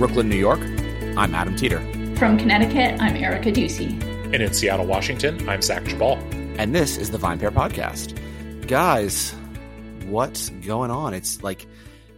From 0.00 0.06
Brooklyn, 0.06 0.30
New 0.30 0.36
York, 0.36 0.60
I'm 1.18 1.34
Adam 1.34 1.54
Teeter. 1.54 1.80
From 2.16 2.38
Connecticut, 2.38 2.98
I'm 3.02 3.16
Erica 3.16 3.52
Duecy. 3.52 4.02
And 4.32 4.36
in 4.36 4.54
Seattle, 4.54 4.86
Washington, 4.86 5.46
I'm 5.46 5.60
Zach 5.60 5.82
Geballe. 5.82 6.18
And 6.58 6.74
this 6.74 6.96
is 6.96 7.10
the 7.10 7.18
VinePair 7.18 7.50
Podcast. 7.50 8.16
Guys, 8.66 9.34
what's 10.06 10.48
going 10.48 10.90
on? 10.90 11.12
It's 11.12 11.42
like, 11.42 11.66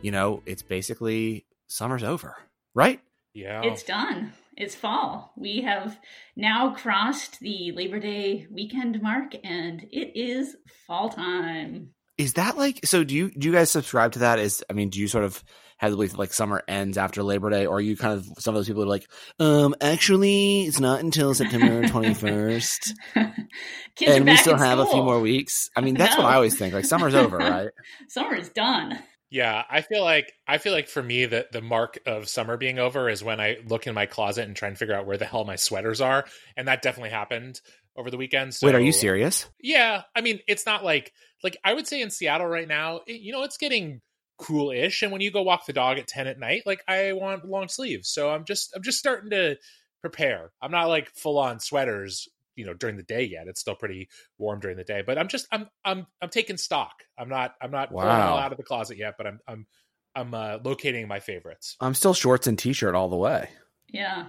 you 0.01 0.13
know, 0.13 0.45
it's 0.47 0.63
basically 0.63 1.45
summer's 1.67 2.05
over, 2.05 2.37
right? 2.73 3.01
Yeah. 3.35 3.63
It's 3.65 3.83
done. 3.83 4.33
It's 4.57 4.77
fall. 4.77 5.33
We 5.37 5.63
have 5.63 5.99
now 6.37 6.77
crossed 6.77 7.41
the 7.41 7.73
Labor 7.73 7.99
Day 7.99 8.47
weekend 8.49 9.03
mark 9.03 9.35
and 9.43 9.89
it 9.91 10.17
is 10.17 10.55
fall 10.87 11.09
time. 11.09 11.95
Is 12.17 12.35
that 12.35 12.57
like 12.57 12.87
so 12.87 13.03
do 13.03 13.13
you 13.13 13.33
do 13.33 13.49
you 13.49 13.53
guys 13.53 13.73
subscribe 13.73 14.13
to 14.13 14.21
that? 14.21 14.39
Is 14.39 14.63
I 14.71 14.73
mean, 14.73 14.89
do 14.89 15.01
you 15.01 15.09
sort 15.09 15.25
of 15.25 15.43
have 15.83 15.91
the 15.91 15.97
belief 15.97 16.17
like 16.17 16.33
summer 16.33 16.63
ends 16.69 16.97
after 16.97 17.25
Labor 17.25 17.51
Day, 17.51 17.67
or 17.67 17.79
are 17.79 17.81
you 17.81 17.97
kind 17.97 18.15
of 18.15 18.25
some 18.39 18.55
of 18.55 18.61
those 18.61 18.69
people 18.69 18.83
who 18.83 18.89
are 18.89 18.91
like, 18.91 19.11
um, 19.41 19.75
actually, 19.81 20.63
it's 20.63 20.79
not 20.79 21.01
until 21.01 21.35
September 21.35 21.89
twenty 21.89 22.15
first, 22.15 22.95
and 23.17 24.25
we 24.25 24.37
still 24.37 24.57
have 24.57 24.79
school. 24.79 24.89
a 24.89 24.93
few 24.93 25.03
more 25.03 25.19
weeks. 25.19 25.71
I 25.77 25.81
mean, 25.81 25.95
that's 25.95 26.17
no. 26.17 26.23
what 26.23 26.33
I 26.33 26.37
always 26.37 26.57
think. 26.57 26.73
Like 26.73 26.85
summer's 26.85 27.17
over, 27.17 27.37
right? 27.39 27.71
summer's 28.09 28.49
done. 28.49 28.97
Yeah, 29.29 29.65
I 29.69 29.81
feel 29.81 30.05
like 30.05 30.33
I 30.47 30.59
feel 30.59 30.73
like 30.73 30.87
for 30.89 31.03
me 31.03 31.27
that 31.27 31.51
the 31.51 31.61
mark 31.61 31.99
of 32.07 32.29
summer 32.29 32.57
being 32.57 32.79
over 32.79 33.09
is 33.09 33.25
when 33.25 33.41
I 33.41 33.57
look 33.67 33.89
in 33.89 33.95
my 33.95 34.07
closet 34.07 34.47
and 34.47 34.55
try 34.55 34.69
and 34.69 34.79
figure 34.79 34.95
out 34.95 35.07
where 35.07 35.17
the 35.17 35.25
hell 35.25 35.45
my 35.45 35.57
sweaters 35.57 36.01
are, 36.01 36.27
and 36.57 36.69
that 36.69 36.83
definitely 36.83 37.11
happened 37.11 37.61
over 37.97 38.09
the 38.09 38.17
weekend. 38.17 38.55
So, 38.55 38.69
Wait, 38.69 38.77
are 38.77 38.81
you 38.81 38.93
serious? 38.93 39.49
Yeah, 39.61 40.03
I 40.15 40.21
mean, 40.21 40.39
it's 40.47 40.65
not 40.65 40.85
like 40.85 41.13
like 41.43 41.57
I 41.65 41.75
would 41.75 41.89
say 41.89 42.03
in 42.03 42.11
Seattle 42.11 42.47
right 42.47 42.69
now, 42.69 43.01
it, 43.05 43.21
you 43.21 43.33
know, 43.33 43.43
it's 43.43 43.57
getting 43.57 44.01
cool-ish 44.39 45.03
and 45.03 45.13
when 45.13 45.21
you 45.21 45.31
go 45.31 45.43
walk 45.43 45.67
the 45.67 45.73
dog 45.73 45.99
at 45.99 46.09
10 46.09 46.27
at 46.27 46.39
night 46.39 46.63
like 46.67 46.83
i 46.89 47.13
want 47.13 47.45
long 47.45 47.69
sleeves. 47.69 48.09
So 48.09 48.31
i'm 48.31 48.45
just 48.45 48.75
i'm 48.75 48.83
just 48.83 48.99
starting 48.99 49.31
to 49.31 49.57
prepare. 50.01 50.51
I'm 50.61 50.73
not 50.73 50.89
like 50.89 51.11
full 51.15 51.39
on 51.39 51.61
sweaters 51.61 52.29
you 52.57 52.67
know 52.67 52.75
during 52.75 52.97
the 52.97 53.03
day 53.03 53.23
yet. 53.23 53.47
It's 53.47 53.61
still 53.61 53.75
pretty 53.75 54.09
warm 54.39 54.61
during 54.61 54.77
the 54.77 54.85
day 54.85 55.03
but 55.07 55.19
i'm 55.19 55.29
just 55.29 55.47
i'm 55.53 55.69
i'm 55.85 56.07
i'm 56.21 56.29
taking 56.29 56.57
stock. 56.57 57.05
I'm 57.19 57.29
not 57.29 57.55
i'm 57.61 57.71
not 57.71 57.93
wow. 57.93 58.37
out 58.37 58.53
of 58.53 58.59
the 58.59 58.65
closet 58.65 58.99
yet 58.99 59.15
but 59.17 59.27
i'm 59.27 59.41
i'm 59.47 59.67
i'm 60.15 60.35
uh, 60.35 60.59
locating 60.63 61.09
my 61.09 61.21
favorites. 61.21 61.77
I'm 61.81 61.95
still 61.95 62.15
shorts 62.15 62.47
and 62.47 62.59
t-shirt 62.59 62.95
all 62.95 63.09
the 63.09 63.17
way. 63.17 63.49
Yeah. 63.89 64.27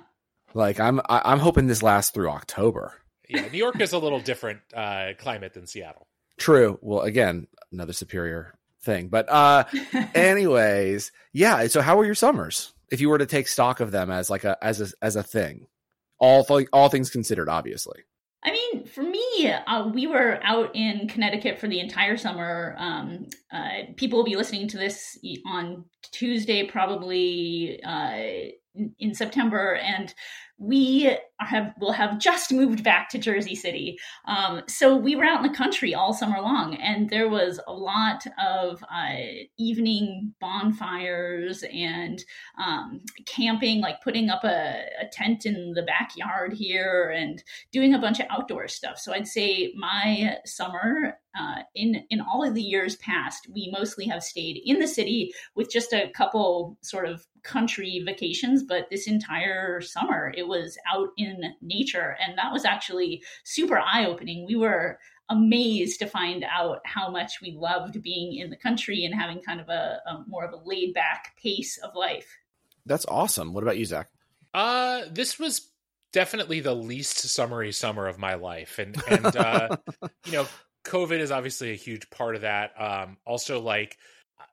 Like 0.54 0.80
i'm 0.80 1.00
I, 1.10 1.22
i'm 1.26 1.40
hoping 1.40 1.68
this 1.68 1.84
lasts 1.84 2.12
through 2.12 2.30
october. 2.30 2.94
Yeah 3.28 3.48
new 3.52 3.58
york 3.58 3.80
is 3.82 3.94
a 3.94 4.00
little 4.00 4.20
different 4.20 4.60
uh 4.76 5.14
climate 5.18 5.54
than 5.54 5.66
seattle. 5.66 6.08
True. 6.38 6.78
Well 6.82 7.02
again 7.02 7.48
another 7.72 7.94
superior 7.94 8.54
thing. 8.84 9.08
But 9.08 9.30
uh 9.30 9.66
anyways, 10.16 11.12
yeah, 11.32 11.68
so 11.68 11.82
how 11.82 11.98
were 11.98 12.06
your 12.06 12.16
summers? 12.16 12.74
If 12.92 13.02
you 13.02 13.10
were 13.10 13.18
to 13.18 13.26
take 13.26 13.48
stock 13.48 13.80
of 13.80 13.92
them 13.92 14.12
as 14.12 14.30
like 14.30 14.44
a 14.44 14.58
as 14.64 14.82
a 14.82 14.88
as 15.02 15.16
a 15.16 15.24
thing. 15.24 15.68
All 16.20 16.46
all 16.72 16.90
things 16.90 17.10
considered, 17.10 17.50
obviously. 17.50 18.04
I 18.46 18.52
mean, 18.52 18.86
for 18.86 19.04
me, 19.04 19.52
uh, 19.68 19.88
we 19.88 20.06
were 20.06 20.40
out 20.44 20.76
in 20.76 21.08
Connecticut 21.08 21.60
for 21.60 21.68
the 21.68 21.80
entire 21.80 22.18
summer. 22.18 22.76
Um, 22.78 23.28
uh, 23.52 23.94
people 23.96 24.20
will 24.20 24.26
be 24.26 24.36
listening 24.36 24.68
to 24.70 24.78
this 24.78 25.18
on 25.46 25.86
Tuesday, 26.12 26.68
probably 26.68 27.82
uh, 27.84 28.52
in 29.00 29.14
September, 29.14 29.76
and 29.76 30.14
we 30.58 31.16
have 31.40 31.74
will 31.80 31.92
have 31.92 32.20
just 32.20 32.52
moved 32.52 32.84
back 32.84 33.10
to 33.10 33.18
Jersey 33.18 33.56
City. 33.56 33.98
Um, 34.26 34.62
so 34.68 34.96
we 34.96 35.16
were 35.16 35.26
out 35.26 35.44
in 35.44 35.52
the 35.52 35.58
country 35.58 35.94
all 35.94 36.14
summer 36.14 36.40
long, 36.40 36.76
and 36.76 37.10
there 37.10 37.30
was 37.30 37.60
a 37.68 37.74
lot 37.74 38.26
of 38.42 38.84
uh, 38.84 39.16
evening 39.58 40.34
bonfires 40.40 41.64
and 41.74 42.24
um, 42.64 43.02
camping, 43.26 43.82
like 43.82 44.02
putting 44.02 44.30
up 44.30 44.44
a, 44.44 44.84
a, 45.02 45.08
tent 45.12 45.46
in 45.46 45.74
the 45.74 45.84
backyard 45.84 46.54
here 46.54 47.14
and 47.16 47.44
doing 47.72 47.94
a 47.94 48.00
bunch 48.00 48.20
of 48.20 48.28
outdoor 48.30 48.68
stuff. 48.68 48.98
So 48.98 49.14
I'd 49.14 49.28
say 49.28 49.74
my 49.76 50.38
summer 50.46 51.18
uh, 51.38 51.64
in 51.76 52.04
in 52.10 52.22
all 52.22 52.44
of 52.44 52.54
the 52.54 52.62
years 52.62 52.96
past, 52.98 53.48
we 53.54 53.70
mostly 53.72 54.06
have 54.06 54.24
stayed 54.24 54.62
in 54.64 54.80
the 54.80 54.88
city 54.88 55.34
with 55.56 55.72
just 55.72 55.94
a 55.94 56.10
couple 56.16 56.78
sort 56.82 57.06
of 57.06 57.26
country 57.44 58.02
vacations. 58.06 58.64
But 58.64 58.90
this 58.90 59.08
entire 59.08 59.82
summer, 59.82 60.34
it 60.36 60.48
was 60.48 60.78
out 60.92 61.10
in 61.18 61.54
nature, 61.62 62.16
and 62.26 62.38
that 62.38 62.52
was 62.52 62.66
actually 62.66 63.24
super 63.44 63.80
eye 63.80 64.06
opening. 64.06 64.46
We 64.46 64.56
were 64.56 65.00
amazed 65.30 66.00
to 66.00 66.06
find 66.06 66.44
out 66.44 66.80
how 66.86 67.10
much 67.10 67.42
we 67.42 67.52
loved 67.52 68.02
being 68.04 68.36
in 68.36 68.50
the 68.50 68.58
country 68.58 69.06
and 69.06 69.16
having 69.16 69.42
kind 69.42 69.60
of 69.60 69.70
a, 69.70 70.00
a 70.06 70.24
more 70.28 70.46
of 70.46 70.54
a 70.54 70.62
laid 70.64 70.94
back 70.94 71.36
pace 71.42 71.78
of 71.78 71.96
life. 71.96 72.38
That's 72.86 73.06
awesome. 73.08 73.54
What 73.54 73.64
about 73.64 73.78
you, 73.78 73.86
Zach? 73.86 74.10
Uh, 74.54 75.04
this 75.10 75.40
was 75.40 75.72
definitely 76.12 76.60
the 76.60 76.76
least 76.76 77.18
summery 77.18 77.72
summer 77.72 78.08
of 78.08 78.20
my 78.20 78.36
life, 78.36 78.80
and 78.80 79.02
and 79.10 79.36
uh, 79.36 79.78
you 80.26 80.32
know 80.34 80.48
COVID 80.84 81.20
is 81.20 81.32
obviously 81.32 81.72
a 81.72 81.76
huge 81.76 82.10
part 82.10 82.36
of 82.36 82.42
that. 82.42 82.72
Um, 82.80 83.18
also, 83.26 83.62
like 83.62 83.98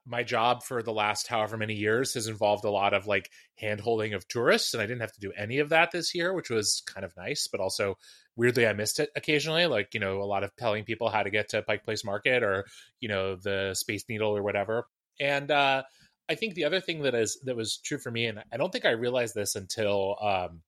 my 0.05 0.23
job 0.23 0.63
for 0.63 0.81
the 0.81 0.93
last 0.93 1.27
however 1.27 1.57
many 1.57 1.75
years 1.75 2.13
has 2.13 2.27
involved 2.27 2.65
a 2.65 2.71
lot 2.71 2.93
of 2.93 3.05
like 3.07 3.29
hand 3.55 3.79
holding 3.79 4.13
of 4.13 4.27
tourists, 4.27 4.73
and 4.73 4.81
I 4.81 4.85
didn't 4.85 5.01
have 5.01 5.13
to 5.13 5.19
do 5.19 5.31
any 5.37 5.59
of 5.59 5.69
that 5.69 5.91
this 5.91 6.15
year, 6.15 6.33
which 6.33 6.49
was 6.49 6.81
kind 6.85 7.05
of 7.05 7.15
nice. 7.17 7.47
But 7.51 7.61
also, 7.61 7.97
weirdly, 8.35 8.65
I 8.65 8.73
missed 8.73 8.99
it 8.99 9.09
occasionally. 9.15 9.67
Like 9.67 9.93
you 9.93 9.99
know, 9.99 10.21
a 10.21 10.25
lot 10.25 10.43
of 10.43 10.55
telling 10.55 10.85
people 10.85 11.09
how 11.09 11.23
to 11.23 11.29
get 11.29 11.49
to 11.49 11.61
Pike 11.61 11.83
Place 11.83 12.03
Market 12.03 12.43
or 12.43 12.65
you 12.99 13.09
know 13.09 13.35
the 13.35 13.73
Space 13.75 14.05
Needle 14.09 14.35
or 14.35 14.43
whatever. 14.43 14.85
And 15.19 15.51
uh, 15.51 15.83
I 16.29 16.35
think 16.35 16.55
the 16.55 16.65
other 16.65 16.79
thing 16.79 17.03
that 17.03 17.15
is 17.15 17.39
that 17.45 17.55
was 17.55 17.77
true 17.77 17.97
for 17.97 18.11
me, 18.11 18.25
and 18.25 18.43
I 18.51 18.57
don't 18.57 18.71
think 18.71 18.85
I 18.85 18.91
realized 18.91 19.35
this 19.35 19.55
until 19.55 20.17
um, 20.21 20.61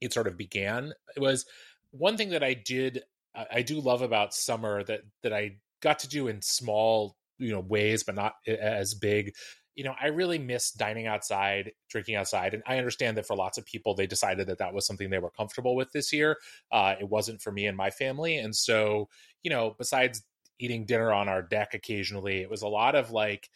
it 0.00 0.12
sort 0.12 0.26
of 0.26 0.36
began, 0.36 0.92
was 1.16 1.46
one 1.90 2.16
thing 2.16 2.30
that 2.30 2.44
I 2.44 2.54
did 2.54 3.02
I 3.34 3.62
do 3.62 3.80
love 3.80 4.02
about 4.02 4.34
summer 4.34 4.82
that 4.84 5.02
that 5.22 5.32
I 5.32 5.56
got 5.80 6.00
to 6.00 6.08
do 6.08 6.28
in 6.28 6.42
small 6.42 7.16
you 7.38 7.52
know 7.52 7.60
ways, 7.60 8.04
but 8.04 8.14
not 8.14 8.34
as 8.46 8.94
big. 8.94 9.32
You 9.74 9.84
know, 9.84 9.94
I 9.98 10.08
really 10.08 10.38
miss 10.38 10.70
dining 10.70 11.06
outside, 11.06 11.72
drinking 11.88 12.16
outside, 12.16 12.52
and 12.52 12.62
I 12.66 12.76
understand 12.76 13.16
that 13.16 13.26
for 13.26 13.34
lots 13.34 13.56
of 13.56 13.64
people, 13.64 13.94
they 13.94 14.06
decided 14.06 14.46
that 14.48 14.58
that 14.58 14.74
was 14.74 14.86
something 14.86 15.08
they 15.08 15.18
were 15.18 15.30
comfortable 15.30 15.74
with 15.74 15.92
this 15.92 16.12
year. 16.12 16.36
Uh, 16.70 16.94
it 17.00 17.08
wasn't 17.08 17.40
for 17.40 17.50
me 17.52 17.66
and 17.66 17.76
my 17.76 17.90
family, 17.90 18.36
and 18.36 18.54
so 18.54 19.08
you 19.42 19.50
know, 19.50 19.74
besides 19.78 20.22
eating 20.58 20.84
dinner 20.84 21.12
on 21.12 21.28
our 21.28 21.42
deck 21.42 21.74
occasionally, 21.74 22.42
it 22.42 22.50
was 22.50 22.62
a 22.62 22.68
lot 22.68 22.94
of 22.94 23.10
like 23.10 23.48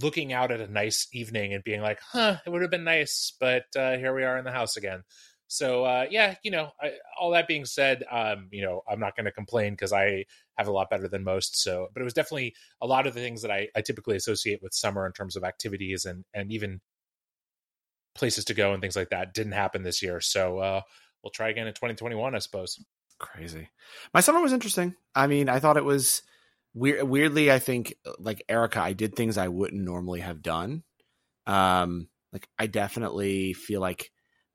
looking 0.00 0.32
out 0.32 0.50
at 0.50 0.60
a 0.60 0.66
nice 0.66 1.06
evening 1.12 1.54
and 1.54 1.64
being 1.64 1.80
like, 1.80 2.00
"Huh, 2.00 2.38
it 2.46 2.50
would 2.50 2.62
have 2.62 2.70
been 2.70 2.84
nice, 2.84 3.32
but 3.40 3.64
uh, 3.76 3.96
here 3.96 4.14
we 4.14 4.22
are 4.22 4.38
in 4.38 4.44
the 4.44 4.52
house 4.52 4.76
again." 4.76 5.02
So 5.46 5.84
uh, 5.84 6.06
yeah, 6.10 6.34
you 6.42 6.50
know, 6.50 6.70
I, 6.80 6.92
all 7.20 7.30
that 7.30 7.46
being 7.46 7.64
said, 7.64 8.04
um, 8.10 8.48
you 8.50 8.62
know, 8.62 8.82
I'm 8.88 9.00
not 9.00 9.14
going 9.16 9.26
to 9.26 9.32
complain 9.32 9.74
because 9.74 9.92
I 9.92 10.24
have 10.58 10.68
a 10.68 10.72
lot 10.72 10.90
better 10.90 11.08
than 11.08 11.22
most. 11.22 11.62
So, 11.62 11.88
but 11.92 12.00
it 12.00 12.04
was 12.04 12.14
definitely 12.14 12.54
a 12.80 12.86
lot 12.86 13.06
of 13.06 13.14
the 13.14 13.20
things 13.20 13.42
that 13.42 13.50
I, 13.50 13.68
I 13.76 13.82
typically 13.82 14.16
associate 14.16 14.60
with 14.62 14.74
summer 14.74 15.06
in 15.06 15.12
terms 15.12 15.36
of 15.36 15.44
activities 15.44 16.04
and 16.04 16.24
and 16.34 16.50
even 16.50 16.80
places 18.14 18.44
to 18.46 18.54
go 18.54 18.72
and 18.72 18.80
things 18.80 18.96
like 18.96 19.10
that 19.10 19.34
didn't 19.34 19.52
happen 19.52 19.82
this 19.82 20.02
year. 20.02 20.20
So 20.20 20.58
uh, 20.58 20.80
we'll 21.22 21.30
try 21.30 21.50
again 21.50 21.66
in 21.66 21.74
2021, 21.74 22.34
I 22.34 22.38
suppose. 22.38 22.82
Crazy. 23.18 23.68
My 24.12 24.20
summer 24.20 24.40
was 24.40 24.52
interesting. 24.52 24.94
I 25.14 25.26
mean, 25.26 25.48
I 25.48 25.60
thought 25.60 25.76
it 25.76 25.84
was 25.84 26.22
weird. 26.74 27.02
Weirdly, 27.04 27.50
I 27.50 27.58
think 27.58 27.94
like 28.18 28.42
Erica, 28.48 28.80
I 28.80 28.92
did 28.92 29.14
things 29.14 29.38
I 29.38 29.48
wouldn't 29.48 29.82
normally 29.82 30.20
have 30.20 30.42
done. 30.42 30.82
Um, 31.46 32.08
like 32.32 32.48
I 32.58 32.66
definitely 32.66 33.52
feel 33.52 33.80
like 33.80 34.10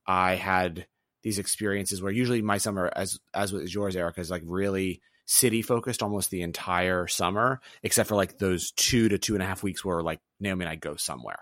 I 0.09 0.33
had 0.33 0.87
these 1.21 1.37
experiences 1.37 2.01
where 2.01 2.11
usually 2.11 2.41
my 2.41 2.57
summer, 2.57 2.91
as 2.95 3.19
as 3.31 3.53
was 3.53 3.71
yours, 3.71 3.95
Erica, 3.95 4.19
is 4.19 4.31
like 4.31 4.41
really 4.43 5.01
city 5.27 5.61
focused 5.61 6.01
almost 6.01 6.31
the 6.31 6.41
entire 6.41 7.05
summer, 7.05 7.61
except 7.83 8.09
for 8.09 8.15
like 8.15 8.39
those 8.39 8.71
two 8.71 9.07
to 9.09 9.19
two 9.19 9.35
and 9.35 9.43
a 9.43 9.45
half 9.45 9.61
weeks 9.61 9.85
where 9.85 10.01
like 10.01 10.19
Naomi 10.39 10.65
and 10.65 10.71
I 10.71 10.77
go 10.77 10.95
somewhere, 10.95 11.39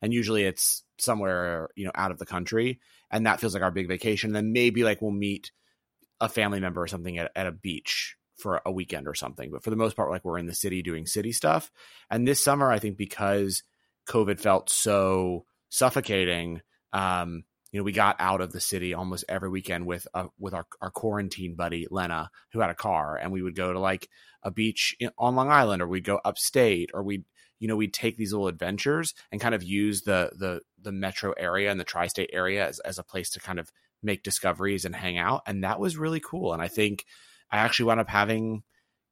and 0.00 0.14
usually 0.14 0.44
it's 0.44 0.82
somewhere 0.98 1.68
you 1.76 1.84
know 1.84 1.90
out 1.94 2.10
of 2.10 2.18
the 2.18 2.24
country, 2.24 2.80
and 3.10 3.26
that 3.26 3.38
feels 3.38 3.52
like 3.52 3.62
our 3.62 3.70
big 3.70 3.86
vacation. 3.86 4.30
And 4.30 4.36
then 4.36 4.52
maybe 4.52 4.82
like 4.82 5.02
we'll 5.02 5.10
meet 5.10 5.52
a 6.18 6.30
family 6.30 6.58
member 6.58 6.80
or 6.80 6.88
something 6.88 7.18
at, 7.18 7.30
at 7.36 7.46
a 7.46 7.52
beach 7.52 8.16
for 8.38 8.62
a 8.64 8.72
weekend 8.72 9.06
or 9.08 9.14
something. 9.14 9.50
But 9.50 9.62
for 9.62 9.68
the 9.68 9.76
most 9.76 9.94
part, 9.94 10.10
like 10.10 10.24
we're 10.24 10.38
in 10.38 10.46
the 10.46 10.54
city 10.54 10.80
doing 10.80 11.04
city 11.04 11.32
stuff. 11.32 11.70
And 12.10 12.26
this 12.26 12.42
summer, 12.42 12.72
I 12.72 12.78
think 12.78 12.96
because 12.96 13.62
COVID 14.08 14.40
felt 14.40 14.70
so 14.70 15.44
suffocating, 15.68 16.62
um, 16.94 17.44
you 17.76 17.82
know, 17.82 17.84
we 17.84 17.92
got 17.92 18.16
out 18.18 18.40
of 18.40 18.52
the 18.52 18.60
city 18.60 18.94
almost 18.94 19.26
every 19.28 19.50
weekend 19.50 19.84
with 19.84 20.08
uh, 20.14 20.28
with 20.38 20.54
our, 20.54 20.66
our 20.80 20.90
quarantine 20.90 21.56
buddy 21.56 21.86
Lena, 21.90 22.30
who 22.52 22.60
had 22.60 22.70
a 22.70 22.74
car, 22.74 23.16
and 23.16 23.30
we 23.30 23.42
would 23.42 23.54
go 23.54 23.70
to 23.70 23.78
like 23.78 24.08
a 24.42 24.50
beach 24.50 24.96
in, 24.98 25.10
on 25.18 25.36
Long 25.36 25.50
Island, 25.50 25.82
or 25.82 25.86
we'd 25.86 26.02
go 26.02 26.18
upstate, 26.24 26.88
or 26.94 27.02
we'd 27.02 27.26
you 27.58 27.68
know 27.68 27.76
we'd 27.76 27.92
take 27.92 28.16
these 28.16 28.32
little 28.32 28.48
adventures 28.48 29.12
and 29.30 29.42
kind 29.42 29.54
of 29.54 29.62
use 29.62 30.00
the 30.00 30.30
the 30.38 30.62
the 30.80 30.90
metro 30.90 31.34
area 31.36 31.70
and 31.70 31.78
the 31.78 31.84
tri-state 31.84 32.30
area 32.32 32.66
as, 32.66 32.78
as 32.80 32.98
a 32.98 33.04
place 33.04 33.28
to 33.32 33.40
kind 33.40 33.58
of 33.58 33.70
make 34.02 34.22
discoveries 34.22 34.86
and 34.86 34.96
hang 34.96 35.18
out, 35.18 35.42
and 35.46 35.62
that 35.62 35.78
was 35.78 35.98
really 35.98 36.20
cool. 36.20 36.54
And 36.54 36.62
I 36.62 36.68
think 36.68 37.04
I 37.50 37.58
actually 37.58 37.88
wound 37.88 38.00
up 38.00 38.08
having 38.08 38.62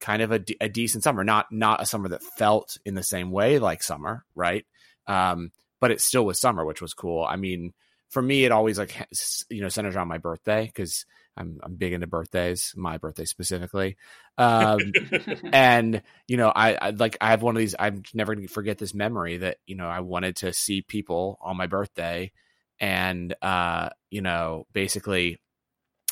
kind 0.01 0.23
of 0.23 0.33
a, 0.33 0.43
a 0.59 0.71
decent 0.71 1.05
summer, 1.05 1.23
not 1.23 1.53
not 1.53 1.83
a 1.83 1.87
summer 1.87 2.09
that 2.09 2.23
felt 2.23 2.79
in 2.87 2.95
the 2.95 3.03
same 3.03 3.31
way 3.31 3.59
like 3.59 3.83
summer, 3.83 4.25
right? 4.35 4.65
Um, 5.07 5.51
but 5.83 5.91
it 5.91 6.01
still 6.01 6.25
was 6.25 6.41
summer, 6.41 6.65
which 6.65 6.81
was 6.81 6.95
cool. 6.95 7.27
I 7.29 7.37
mean, 7.37 7.75
for 8.15 8.23
me, 8.23 8.45
it 8.45 8.53
always 8.53 8.79
like 8.79 9.09
you 9.51 9.61
know 9.61 9.69
centers 9.69 9.97
around 9.97 10.07
my 10.07 10.19
birthday 10.19 10.67
because 10.67 11.05
I'm 11.37 11.59
I'm 11.65 11.75
big 11.75 11.93
into 11.93 12.07
birthdays, 12.07 12.73
my 12.77 12.97
birthday 12.97 13.25
specifically. 13.25 13.97
Um, 14.39 14.93
and 15.53 16.01
you 16.29 16.37
know, 16.37 16.49
I, 16.55 16.75
I 16.75 16.91
like 16.91 17.19
I 17.21 17.31
have 17.31 17.43
one 17.43 17.57
of 17.57 17.59
these. 17.59 17.75
I'm 17.77 18.05
never 18.15 18.35
going 18.35 18.47
to 18.47 18.53
forget 18.53 18.79
this 18.79 18.95
memory 18.95 19.39
that 19.39 19.59
you 19.67 19.75
know 19.75 19.89
I 19.89 20.01
wanted 20.01 20.37
to 20.37 20.53
see 20.53 20.81
people 20.81 21.41
on 21.43 21.57
my 21.57 21.67
birthday, 21.67 22.31
and 22.79 23.35
uh, 23.43 23.91
you 24.11 24.23
know, 24.23 24.69
basically, 24.73 25.41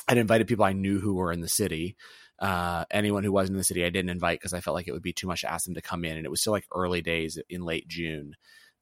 I'd 0.05 0.17
invited 0.17 0.47
people 0.47 0.65
I 0.65 0.73
knew 0.73 0.99
who 0.99 1.13
were 1.13 1.31
in 1.31 1.39
the 1.39 1.47
city. 1.47 1.95
Uh, 2.37 2.83
anyone 2.91 3.23
who 3.23 3.31
wasn't 3.31 3.53
in 3.53 3.59
the 3.59 3.63
city, 3.63 3.85
I 3.85 3.89
didn't 3.89 4.09
invite 4.09 4.41
because 4.41 4.53
I 4.53 4.59
felt 4.59 4.75
like 4.75 4.89
it 4.89 4.91
would 4.91 5.01
be 5.01 5.13
too 5.13 5.27
much 5.27 5.41
to 5.41 5.51
ask 5.51 5.63
them 5.63 5.75
to 5.75 5.81
come 5.81 6.03
in, 6.03 6.17
and 6.17 6.25
it 6.25 6.29
was 6.29 6.41
still 6.41 6.51
like 6.51 6.67
early 6.75 7.01
days 7.01 7.39
in 7.49 7.63
late 7.63 7.87
June, 7.87 8.35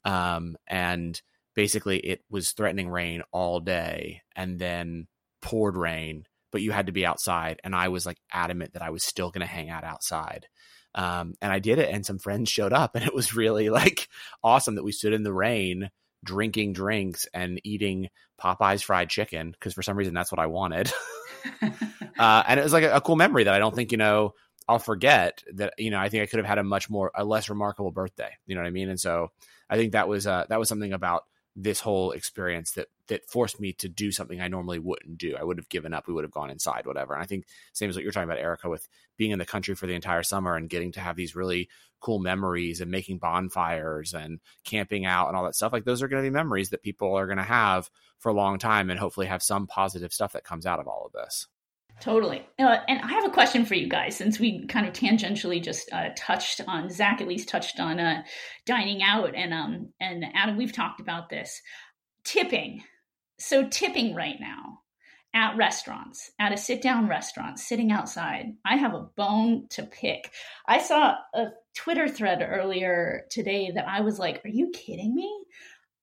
um, 0.04 0.56
and 0.66 1.22
basically 1.54 1.98
it 1.98 2.22
was 2.30 2.52
threatening 2.52 2.88
rain 2.88 3.22
all 3.32 3.60
day, 3.60 4.22
and 4.36 4.58
then 4.58 5.06
poured 5.40 5.76
rain 5.76 6.24
but 6.52 6.60
you 6.60 6.70
had 6.70 6.86
to 6.86 6.92
be 6.92 7.04
outside. 7.04 7.60
And 7.64 7.74
I 7.74 7.88
was 7.88 8.06
like 8.06 8.18
adamant 8.30 8.74
that 8.74 8.82
I 8.82 8.90
was 8.90 9.02
still 9.02 9.30
going 9.30 9.40
to 9.40 9.52
hang 9.52 9.70
out 9.70 9.82
outside. 9.82 10.46
Um, 10.94 11.34
and 11.40 11.50
I 11.50 11.58
did 11.58 11.78
it, 11.78 11.88
and 11.90 12.06
some 12.06 12.18
friends 12.18 12.50
showed 12.50 12.74
up, 12.74 12.94
and 12.94 13.04
it 13.04 13.14
was 13.14 13.34
really 13.34 13.70
like 13.70 14.06
awesome 14.44 14.76
that 14.76 14.84
we 14.84 14.92
stood 14.92 15.14
in 15.14 15.24
the 15.24 15.32
rain 15.32 15.90
drinking 16.24 16.72
drinks 16.72 17.26
and 17.34 17.60
eating 17.64 18.08
Popeye's 18.40 18.82
fried 18.82 19.08
chicken 19.08 19.50
because 19.50 19.74
for 19.74 19.82
some 19.82 19.96
reason 19.96 20.14
that's 20.14 20.30
what 20.30 20.38
I 20.38 20.46
wanted. 20.46 20.92
uh, 22.18 22.42
and 22.46 22.60
it 22.60 22.62
was 22.62 22.72
like 22.72 22.84
a, 22.84 22.96
a, 22.96 23.00
cool 23.00 23.16
memory 23.16 23.42
that 23.42 23.54
I 23.54 23.58
don't 23.58 23.74
think 23.74 23.90
you 23.90 23.98
know 23.98 24.34
I'll 24.68 24.78
forget. 24.78 25.42
That 25.54 25.74
you 25.78 25.90
know 25.90 25.98
I 25.98 26.10
think 26.10 26.22
I 26.22 26.26
could 26.26 26.38
have 26.38 26.46
had 26.46 26.58
a 26.58 26.62
much 26.62 26.88
more 26.88 27.10
a 27.14 27.24
less 27.24 27.48
remarkable 27.48 27.90
birthday. 27.90 28.30
You 28.46 28.54
know 28.54 28.60
what 28.60 28.68
I 28.68 28.72
mean? 28.72 28.88
And 28.88 29.00
so 29.00 29.32
I 29.68 29.76
think 29.76 29.92
that 29.92 30.06
was 30.06 30.26
uh, 30.26 30.44
that 30.48 30.60
was 30.60 30.68
something 30.68 30.92
about 30.92 31.24
this 31.54 31.80
whole 31.80 32.12
experience 32.12 32.72
that 32.72 32.88
that 33.08 33.28
forced 33.28 33.60
me 33.60 33.74
to 33.74 33.88
do 33.88 34.10
something 34.10 34.40
I 34.40 34.48
normally 34.48 34.78
wouldn't 34.78 35.18
do. 35.18 35.36
I 35.38 35.44
would 35.44 35.58
have 35.58 35.68
given 35.68 35.92
up. 35.92 36.08
We 36.08 36.14
would 36.14 36.24
have 36.24 36.30
gone 36.30 36.50
inside, 36.50 36.86
whatever. 36.86 37.12
And 37.12 37.22
I 37.22 37.26
think 37.26 37.44
same 37.72 37.90
as 37.90 37.96
what 37.96 38.02
you're 38.02 38.12
talking 38.12 38.28
about, 38.28 38.38
Erica, 38.38 38.70
with 38.70 38.88
being 39.18 39.32
in 39.32 39.38
the 39.38 39.44
country 39.44 39.74
for 39.74 39.86
the 39.86 39.94
entire 39.94 40.22
summer 40.22 40.56
and 40.56 40.70
getting 40.70 40.92
to 40.92 41.00
have 41.00 41.16
these 41.16 41.36
really 41.36 41.68
cool 42.00 42.18
memories 42.18 42.80
and 42.80 42.90
making 42.90 43.18
bonfires 43.18 44.14
and 44.14 44.40
camping 44.64 45.04
out 45.04 45.28
and 45.28 45.36
all 45.36 45.44
that 45.44 45.54
stuff. 45.54 45.72
Like 45.72 45.84
those 45.84 46.02
are 46.02 46.08
going 46.08 46.22
to 46.22 46.28
be 46.28 46.32
memories 46.32 46.70
that 46.70 46.82
people 46.82 47.14
are 47.14 47.26
going 47.26 47.38
to 47.38 47.44
have 47.44 47.90
for 48.18 48.30
a 48.30 48.34
long 48.34 48.58
time 48.58 48.88
and 48.88 48.98
hopefully 48.98 49.26
have 49.26 49.42
some 49.42 49.66
positive 49.66 50.12
stuff 50.12 50.32
that 50.32 50.44
comes 50.44 50.64
out 50.64 50.80
of 50.80 50.88
all 50.88 51.04
of 51.06 51.12
this. 51.12 51.48
Totally. 52.00 52.44
Uh, 52.58 52.78
and 52.88 53.00
I 53.00 53.12
have 53.12 53.26
a 53.26 53.30
question 53.30 53.64
for 53.64 53.74
you 53.74 53.88
guys 53.88 54.16
since 54.16 54.40
we 54.40 54.66
kind 54.66 54.86
of 54.86 54.92
tangentially 54.92 55.62
just 55.62 55.92
uh, 55.92 56.08
touched 56.16 56.60
on 56.66 56.90
Zach 56.90 57.20
at 57.20 57.28
least 57.28 57.48
touched 57.48 57.78
on 57.78 58.00
uh, 58.00 58.24
dining 58.66 59.02
out 59.04 59.34
and 59.36 59.54
um 59.54 59.92
and 60.00 60.24
Adam 60.34 60.56
we've 60.56 60.72
talked 60.72 61.00
about 61.00 61.28
this 61.28 61.60
tipping. 62.24 62.82
So 63.38 63.68
tipping 63.68 64.14
right 64.16 64.36
now 64.40 64.80
at 65.34 65.56
restaurants, 65.56 66.30
at 66.38 66.52
a 66.52 66.56
sit 66.56 66.82
down 66.82 67.08
restaurant, 67.08 67.58
sitting 67.58 67.90
outside, 67.90 68.46
I 68.64 68.76
have 68.76 68.94
a 68.94 69.08
bone 69.16 69.66
to 69.70 69.84
pick. 69.84 70.30
I 70.66 70.78
saw 70.80 71.14
a 71.34 71.46
Twitter 71.74 72.08
thread 72.08 72.46
earlier 72.46 73.22
today 73.30 73.70
that 73.74 73.86
I 73.88 74.00
was 74.00 74.18
like, 74.18 74.44
"Are 74.44 74.48
you 74.48 74.70
kidding 74.74 75.14
me?" 75.14 75.32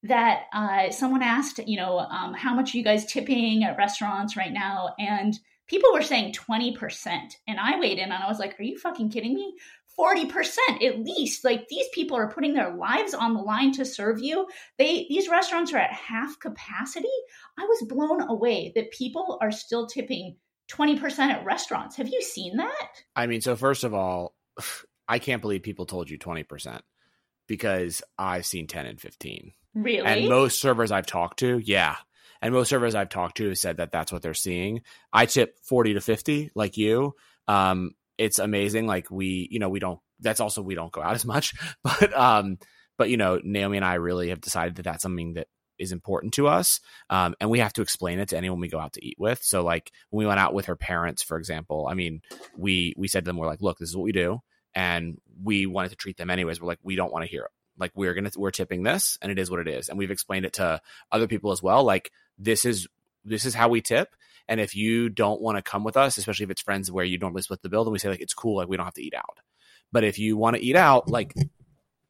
That 0.04 0.44
uh, 0.54 0.92
someone 0.92 1.24
asked, 1.24 1.60
you 1.68 1.78
know, 1.78 2.00
um, 2.00 2.34
how 2.34 2.54
much 2.56 2.74
are 2.74 2.78
you 2.78 2.84
guys 2.84 3.06
tipping 3.06 3.66
at 3.66 3.78
restaurants 3.78 4.38
right 4.38 4.54
now, 4.54 4.96
and 4.98 5.38
people 5.70 5.94
were 5.94 6.02
saying 6.02 6.34
20%. 6.34 7.08
And 7.48 7.60
I 7.60 7.80
weighed 7.80 8.00
in 8.00 8.12
and 8.12 8.24
I 8.24 8.28
was 8.28 8.40
like, 8.40 8.60
are 8.60 8.64
you 8.64 8.78
fucking 8.78 9.10
kidding 9.10 9.34
me? 9.34 9.54
40% 9.98 10.84
at 10.84 11.00
least. 11.00 11.44
Like 11.44 11.68
these 11.68 11.88
people 11.94 12.18
are 12.18 12.32
putting 12.32 12.54
their 12.54 12.74
lives 12.74 13.14
on 13.14 13.34
the 13.34 13.42
line 13.42 13.72
to 13.74 13.86
serve 13.86 14.20
you. 14.20 14.48
They 14.78 15.06
these 15.10 15.30
restaurants 15.30 15.74
are 15.74 15.78
at 15.78 15.92
half 15.92 16.40
capacity. 16.40 17.08
I 17.58 17.66
was 17.66 17.88
blown 17.88 18.22
away 18.30 18.72
that 18.76 18.92
people 18.92 19.38
are 19.42 19.52
still 19.52 19.88
tipping 19.88 20.38
20% 20.70 21.20
at 21.20 21.46
restaurants. 21.46 21.98
Have 21.98 22.08
you 22.08 22.22
seen 22.22 22.58
that? 22.58 22.90
I 23.16 23.28
mean, 23.28 23.42
so 23.42 23.56
first 23.56 23.84
of 23.84 23.94
all, 23.94 24.36
I 25.08 25.20
can't 25.20 25.42
believe 25.42 25.64
people 25.64 25.86
told 25.86 26.10
you 26.10 26.20
20% 26.20 26.82
because 27.48 28.04
I've 28.18 28.46
seen 28.46 28.68
10 28.68 28.86
and 28.86 29.02
15. 29.02 29.54
Really? 29.74 30.06
And 30.06 30.30
most 30.30 30.62
servers 30.62 30.92
I've 30.92 31.08
talked 31.08 31.40
to, 31.40 31.58
yeah, 31.58 31.96
and 32.42 32.54
most 32.54 32.70
servers 32.70 32.96
I've 32.96 33.10
talked 33.10 33.38
to 33.38 33.48
have 33.50 33.58
said 33.58 33.78
that 33.78 33.92
that's 33.92 34.12
what 34.12 34.22
they're 34.22 34.34
seeing. 34.34 34.82
I 35.12 35.26
tip 35.26 35.58
40 35.64 35.96
to 35.96 36.02
50 36.02 36.52
like 36.56 36.78
you. 36.78 37.16
Um, 37.48 37.92
it's 38.18 38.40
amazing. 38.40 38.88
Like 38.88 39.10
we, 39.12 39.48
you 39.52 39.60
know, 39.60 39.70
we 39.70 39.80
don't, 39.80 40.00
that's 40.20 40.40
also, 40.40 40.62
we 40.62 40.76
don't 40.76 40.92
go 40.92 41.02
out 41.02 41.16
as 41.16 41.26
much, 41.26 41.54
but, 41.84 42.14
um, 42.18 42.58
but 42.98 43.10
you 43.10 43.18
know, 43.18 43.40
Naomi 43.44 43.78
and 43.78 43.86
I 43.86 43.96
really 43.96 44.30
have 44.30 44.42
decided 44.42 44.76
that 44.76 44.84
that's 44.84 45.02
something 45.04 45.34
that 45.34 45.48
is 45.78 45.92
important 45.94 46.34
to 46.34 46.48
us. 46.48 46.82
Um, 47.10 47.36
and 47.40 47.50
we 47.50 47.60
have 47.60 47.74
to 47.74 47.82
explain 47.82 48.20
it 48.20 48.30
to 48.30 48.38
anyone 48.38 48.60
we 48.60 48.68
go 48.68 48.80
out 48.80 48.94
to 48.94 49.06
eat 49.06 49.16
with. 49.18 49.42
So 49.42 49.64
like 49.64 49.92
when 50.10 50.20
we 50.20 50.28
went 50.28 50.40
out 50.40 50.54
with 50.54 50.66
her 50.66 50.76
parents, 50.76 51.24
for 51.24 51.38
example, 51.38 51.88
I 51.90 51.94
mean, 51.94 52.22
we, 52.58 52.94
we 52.98 53.08
said 53.08 53.24
to 53.24 53.30
them, 53.30 53.38
we're 53.38 53.48
like, 53.48 53.62
look, 53.62 53.78
this 53.78 53.90
is 53.90 53.96
what 53.96 54.04
we 54.04 54.12
do. 54.12 54.40
And 54.76 55.18
we 55.42 55.66
wanted 55.66 55.90
to 55.90 55.96
treat 55.96 56.18
them 56.18 56.30
anyways. 56.30 56.60
We're 56.60 56.68
like, 56.68 56.80
we 56.84 56.96
don't 56.96 57.12
want 57.12 57.24
to 57.24 57.32
hear 57.32 57.44
it 57.44 57.52
like 57.80 57.92
we're 57.96 58.14
gonna 58.14 58.30
we're 58.36 58.52
tipping 58.52 58.84
this 58.84 59.18
and 59.22 59.32
it 59.32 59.40
is 59.40 59.50
what 59.50 59.60
it 59.60 59.68
is 59.68 59.90
and 59.90 59.98
we've 59.98 60.12
explained 60.12 60.46
it 60.46 60.54
to 60.54 60.82
other 61.12 61.28
people 61.28 61.52
as 61.52 61.64
well 61.64 61.84
like 61.84 62.12
this 62.40 62.66
is 62.66 62.88
this 63.26 63.46
is 63.46 63.54
how 63.54 63.70
we 63.70 63.82
tip. 63.82 64.16
And 64.48 64.60
if 64.60 64.76
you 64.76 65.10
don't 65.10 65.42
want 65.42 65.58
to 65.58 65.62
come 65.62 65.84
with 65.84 65.98
us 65.98 66.18
especially 66.18 66.46
if 66.46 66.50
it's 66.50 66.62
friends 66.62 66.92
where 66.92 67.06
you 67.06 67.20
normally 67.20 67.44
split 67.44 67.62
the 67.62 67.70
bill 67.70 67.84
then 67.84 67.94
we 67.94 68.00
say 68.00 68.10
like 68.10 68.22
it's 68.22 68.34
cool 68.34 68.58
like 68.58 68.68
we 68.68 68.78
don't 68.78 68.86
have 68.86 68.96
to 68.96 69.04
eat 69.04 69.14
out. 69.14 69.40
But 69.92 70.04
if 70.04 70.18
you 70.18 70.38
want 70.38 70.56
to 70.56 70.64
eat 70.64 70.76
out 70.76 71.10
like 71.10 71.34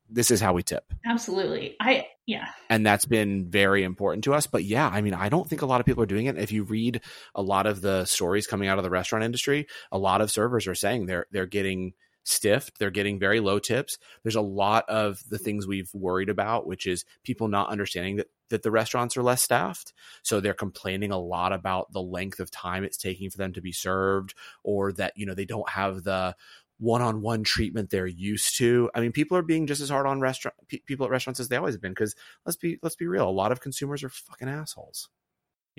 this 0.10 0.32
is 0.32 0.42
how 0.42 0.54
we 0.54 0.64
tip. 0.64 0.86
Absolutely. 1.06 1.76
I 1.80 2.08
yeah. 2.26 2.48
And 2.70 2.86
that's 2.86 3.06
been 3.06 3.50
very 3.50 3.84
important 3.84 4.24
to 4.26 4.34
us. 4.34 4.48
But 4.48 4.64
yeah 4.64 4.88
i 4.88 5.02
mean 5.02 5.14
i 5.14 5.30
don't 5.30 5.50
think 5.50 5.62
a 5.62 5.66
lot 5.66 5.82
of 5.82 5.86
people 5.86 6.04
are 6.04 6.08
doing 6.08 6.28
it. 6.28 6.38
If 6.38 6.52
you 6.52 6.64
read 6.64 7.02
a 7.36 7.42
lot 7.42 7.66
of 7.66 7.82
the 7.82 8.06
stories 8.06 8.48
coming 8.48 8.70
out 8.70 8.78
of 8.78 8.84
the 8.84 8.90
restaurant 8.90 9.26
industry 9.26 9.68
a 9.92 9.98
lot 9.98 10.22
of 10.22 10.32
servers 10.32 10.68
are 10.68 10.76
saying 10.76 11.08
they're 11.08 11.26
they're 11.32 11.46
getting 11.46 11.94
stiffed. 12.30 12.80
They're 12.80 12.92
getting 12.92 13.20
very 13.20 13.40
low 13.40 13.60
tips. 13.60 13.98
There's 14.24 14.36
a 14.36 14.42
lot 14.42 14.86
of 14.88 15.22
the 15.30 15.38
things 15.38 15.68
we've 15.68 15.94
worried 15.94 16.30
about, 16.30 16.68
which 16.68 16.88
is 16.88 17.06
people 17.24 17.48
not 17.48 17.70
understanding 17.70 18.18
that 18.18 18.28
that 18.50 18.64
the 18.64 18.72
restaurants 18.72 19.16
are 19.16 19.24
less 19.24 19.44
staffed. 19.44 19.94
So 20.24 20.40
they're 20.40 20.54
complaining 20.54 21.12
a 21.12 21.20
lot 21.20 21.54
about 21.54 21.92
the 21.92 22.02
length 22.02 22.40
of 22.40 22.50
time 22.50 22.84
it's 22.84 22.98
taking 22.98 23.30
for 23.30 23.38
them 23.38 23.54
to 23.54 23.62
be 23.62 23.72
served 23.72 24.34
or 24.64 24.92
that, 24.94 25.14
you 25.16 25.26
know, 25.28 25.36
they 25.36 25.46
don't 25.46 25.70
have 25.70 26.04
the 26.04 26.36
one-on-one 26.80 27.44
treatment 27.44 27.90
they're 27.90 28.08
used 28.08 28.58
to. 28.58 28.90
I 28.96 29.02
mean, 29.02 29.12
people 29.12 29.38
are 29.38 29.44
being 29.44 29.68
just 29.68 29.82
as 29.82 29.90
hard 29.90 30.08
on 30.08 30.22
restaurant 30.22 30.56
people 30.68 31.06
at 31.06 31.12
restaurants 31.12 31.40
as 31.40 31.50
they 31.50 31.58
always 31.58 31.76
have 31.76 31.82
been 31.82 31.92
because 31.92 32.16
let's 32.46 32.56
be 32.56 32.80
let's 32.82 32.96
be 32.96 33.08
real, 33.08 33.30
a 33.30 33.32
lot 33.32 33.52
of 33.52 33.62
consumers 33.62 34.04
are 34.04 34.10
fucking 34.10 34.50
assholes. 34.50 35.10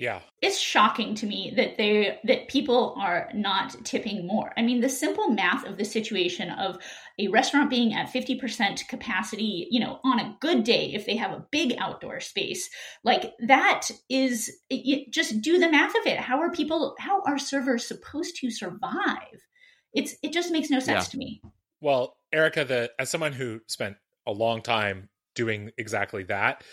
Yeah. 0.01 0.21
It's 0.41 0.57
shocking 0.57 1.13
to 1.13 1.27
me 1.27 1.53
that 1.55 1.77
they 1.77 2.17
that 2.23 2.47
people 2.47 2.95
are 2.97 3.29
not 3.35 3.75
tipping 3.85 4.25
more. 4.25 4.51
I 4.57 4.63
mean, 4.63 4.81
the 4.81 4.89
simple 4.89 5.29
math 5.29 5.63
of 5.63 5.77
the 5.77 5.85
situation 5.85 6.49
of 6.49 6.79
a 7.19 7.27
restaurant 7.27 7.69
being 7.69 7.93
at 7.93 8.11
50% 8.11 8.87
capacity, 8.87 9.67
you 9.69 9.79
know, 9.79 9.99
on 10.03 10.19
a 10.19 10.35
good 10.41 10.63
day 10.63 10.91
if 10.95 11.05
they 11.05 11.17
have 11.17 11.29
a 11.29 11.45
big 11.51 11.75
outdoor 11.77 12.19
space, 12.19 12.67
like 13.03 13.33
that 13.45 13.91
is 14.09 14.51
it, 14.71 15.13
just 15.13 15.39
do 15.39 15.59
the 15.59 15.69
math 15.69 15.91
of 15.91 16.07
it. 16.07 16.17
How 16.17 16.41
are 16.41 16.51
people 16.51 16.95
how 16.97 17.21
are 17.27 17.37
servers 17.37 17.87
supposed 17.87 18.37
to 18.37 18.49
survive? 18.49 19.45
It's 19.93 20.15
it 20.23 20.33
just 20.33 20.51
makes 20.51 20.71
no 20.71 20.79
sense 20.79 21.05
yeah. 21.05 21.11
to 21.11 21.17
me. 21.19 21.43
Well, 21.79 22.17
Erica, 22.33 22.65
the 22.65 22.91
as 22.97 23.11
someone 23.11 23.33
who 23.33 23.59
spent 23.67 23.97
a 24.25 24.31
long 24.31 24.63
time 24.63 25.09
doing 25.35 25.69
exactly 25.77 26.23
that, 26.23 26.63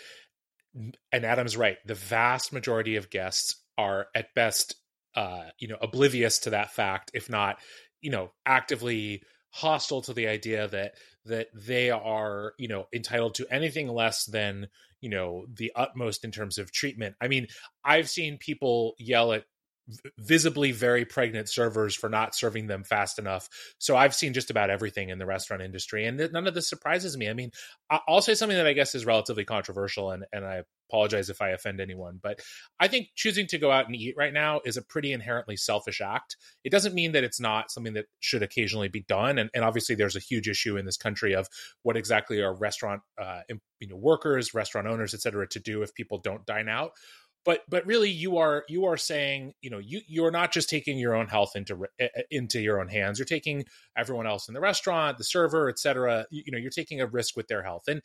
and 0.75 1.25
Adam's 1.25 1.57
right. 1.57 1.77
The 1.85 1.95
vast 1.95 2.53
majority 2.53 2.95
of 2.95 3.09
guests 3.09 3.61
are 3.77 4.07
at 4.15 4.33
best, 4.35 4.75
uh, 5.15 5.45
you 5.59 5.67
know, 5.67 5.77
oblivious 5.81 6.39
to 6.39 6.51
that 6.51 6.71
fact, 6.71 7.11
if 7.13 7.29
not, 7.29 7.57
you 8.01 8.11
know, 8.11 8.31
actively 8.45 9.23
hostile 9.51 10.01
to 10.03 10.13
the 10.13 10.27
idea 10.27 10.67
that 10.67 10.93
that 11.25 11.47
they 11.53 11.89
are, 11.89 12.53
you 12.57 12.67
know, 12.67 12.87
entitled 12.93 13.35
to 13.35 13.47
anything 13.51 13.87
less 13.87 14.25
than, 14.25 14.67
you 15.01 15.09
know, 15.09 15.45
the 15.53 15.71
utmost 15.75 16.23
in 16.23 16.31
terms 16.31 16.57
of 16.57 16.71
treatment. 16.71 17.15
I 17.21 17.27
mean, 17.27 17.47
I've 17.83 18.09
seen 18.09 18.37
people 18.37 18.95
yell 18.97 19.33
at 19.33 19.45
visibly 20.17 20.71
very 20.71 21.05
pregnant 21.05 21.49
servers 21.49 21.95
for 21.95 22.09
not 22.09 22.35
serving 22.35 22.67
them 22.67 22.83
fast 22.83 23.19
enough. 23.19 23.49
So 23.77 23.95
I've 23.95 24.15
seen 24.15 24.33
just 24.33 24.49
about 24.49 24.69
everything 24.69 25.09
in 25.09 25.19
the 25.19 25.25
restaurant 25.25 25.61
industry, 25.61 26.05
and 26.05 26.29
none 26.31 26.47
of 26.47 26.53
this 26.53 26.69
surprises 26.69 27.17
me. 27.17 27.29
I 27.29 27.33
mean, 27.33 27.51
I'll 27.89 28.21
say 28.21 28.35
something 28.35 28.57
that 28.57 28.67
I 28.67 28.73
guess 28.73 28.95
is 28.95 29.05
relatively 29.05 29.45
controversial, 29.45 30.11
and 30.11 30.25
and 30.31 30.45
I 30.45 30.63
apologize 30.89 31.29
if 31.29 31.41
I 31.41 31.49
offend 31.49 31.79
anyone, 31.79 32.19
but 32.21 32.41
I 32.79 32.87
think 32.87 33.09
choosing 33.15 33.45
to 33.47 33.59
go 33.59 33.71
out 33.71 33.85
and 33.85 33.95
eat 33.95 34.15
right 34.17 34.33
now 34.33 34.59
is 34.65 34.75
a 34.75 34.81
pretty 34.81 35.13
inherently 35.13 35.55
selfish 35.55 36.01
act. 36.01 36.35
It 36.63 36.71
doesn't 36.71 36.95
mean 36.95 37.11
that 37.11 37.23
it's 37.23 37.39
not 37.39 37.69
something 37.69 37.93
that 37.93 38.05
should 38.19 38.41
occasionally 38.41 38.87
be 38.87 39.01
done, 39.01 39.37
and, 39.37 39.49
and 39.53 39.63
obviously 39.63 39.95
there's 39.95 40.15
a 40.15 40.19
huge 40.19 40.47
issue 40.47 40.77
in 40.77 40.85
this 40.85 40.97
country 40.97 41.33
of 41.35 41.47
what 41.83 41.97
exactly 41.97 42.41
are 42.41 42.55
restaurant 42.55 43.01
uh, 43.21 43.41
you 43.79 43.87
know 43.87 43.95
workers, 43.95 44.53
restaurant 44.53 44.87
owners, 44.87 45.13
et 45.13 45.21
cetera, 45.21 45.47
to 45.47 45.59
do 45.59 45.81
if 45.81 45.93
people 45.93 46.17
don't 46.17 46.45
dine 46.45 46.69
out 46.69 46.91
but 47.45 47.61
but 47.69 47.85
really 47.85 48.09
you 48.09 48.37
are 48.37 48.63
you 48.67 48.85
are 48.85 48.97
saying 48.97 49.53
you 49.61 49.69
know 49.69 49.77
you 49.79 50.01
you're 50.07 50.31
not 50.31 50.51
just 50.51 50.69
taking 50.69 50.97
your 50.97 51.15
own 51.15 51.27
health 51.27 51.55
into 51.55 51.85
eh, 51.99 52.07
eh, 52.15 52.21
into 52.31 52.59
your 52.59 52.79
own 52.79 52.87
hands. 52.87 53.17
You're 53.19 53.25
taking 53.25 53.65
everyone 53.97 54.27
else 54.27 54.47
in 54.47 54.53
the 54.53 54.59
restaurant 54.59 55.17
the 55.17 55.23
server 55.23 55.69
etc 55.69 56.25
you, 56.31 56.43
you 56.45 56.51
know 56.51 56.57
you're 56.57 56.69
taking 56.69 57.01
a 57.01 57.07
risk 57.07 57.35
with 57.35 57.47
their 57.47 57.63
health. 57.63 57.83
And 57.87 58.01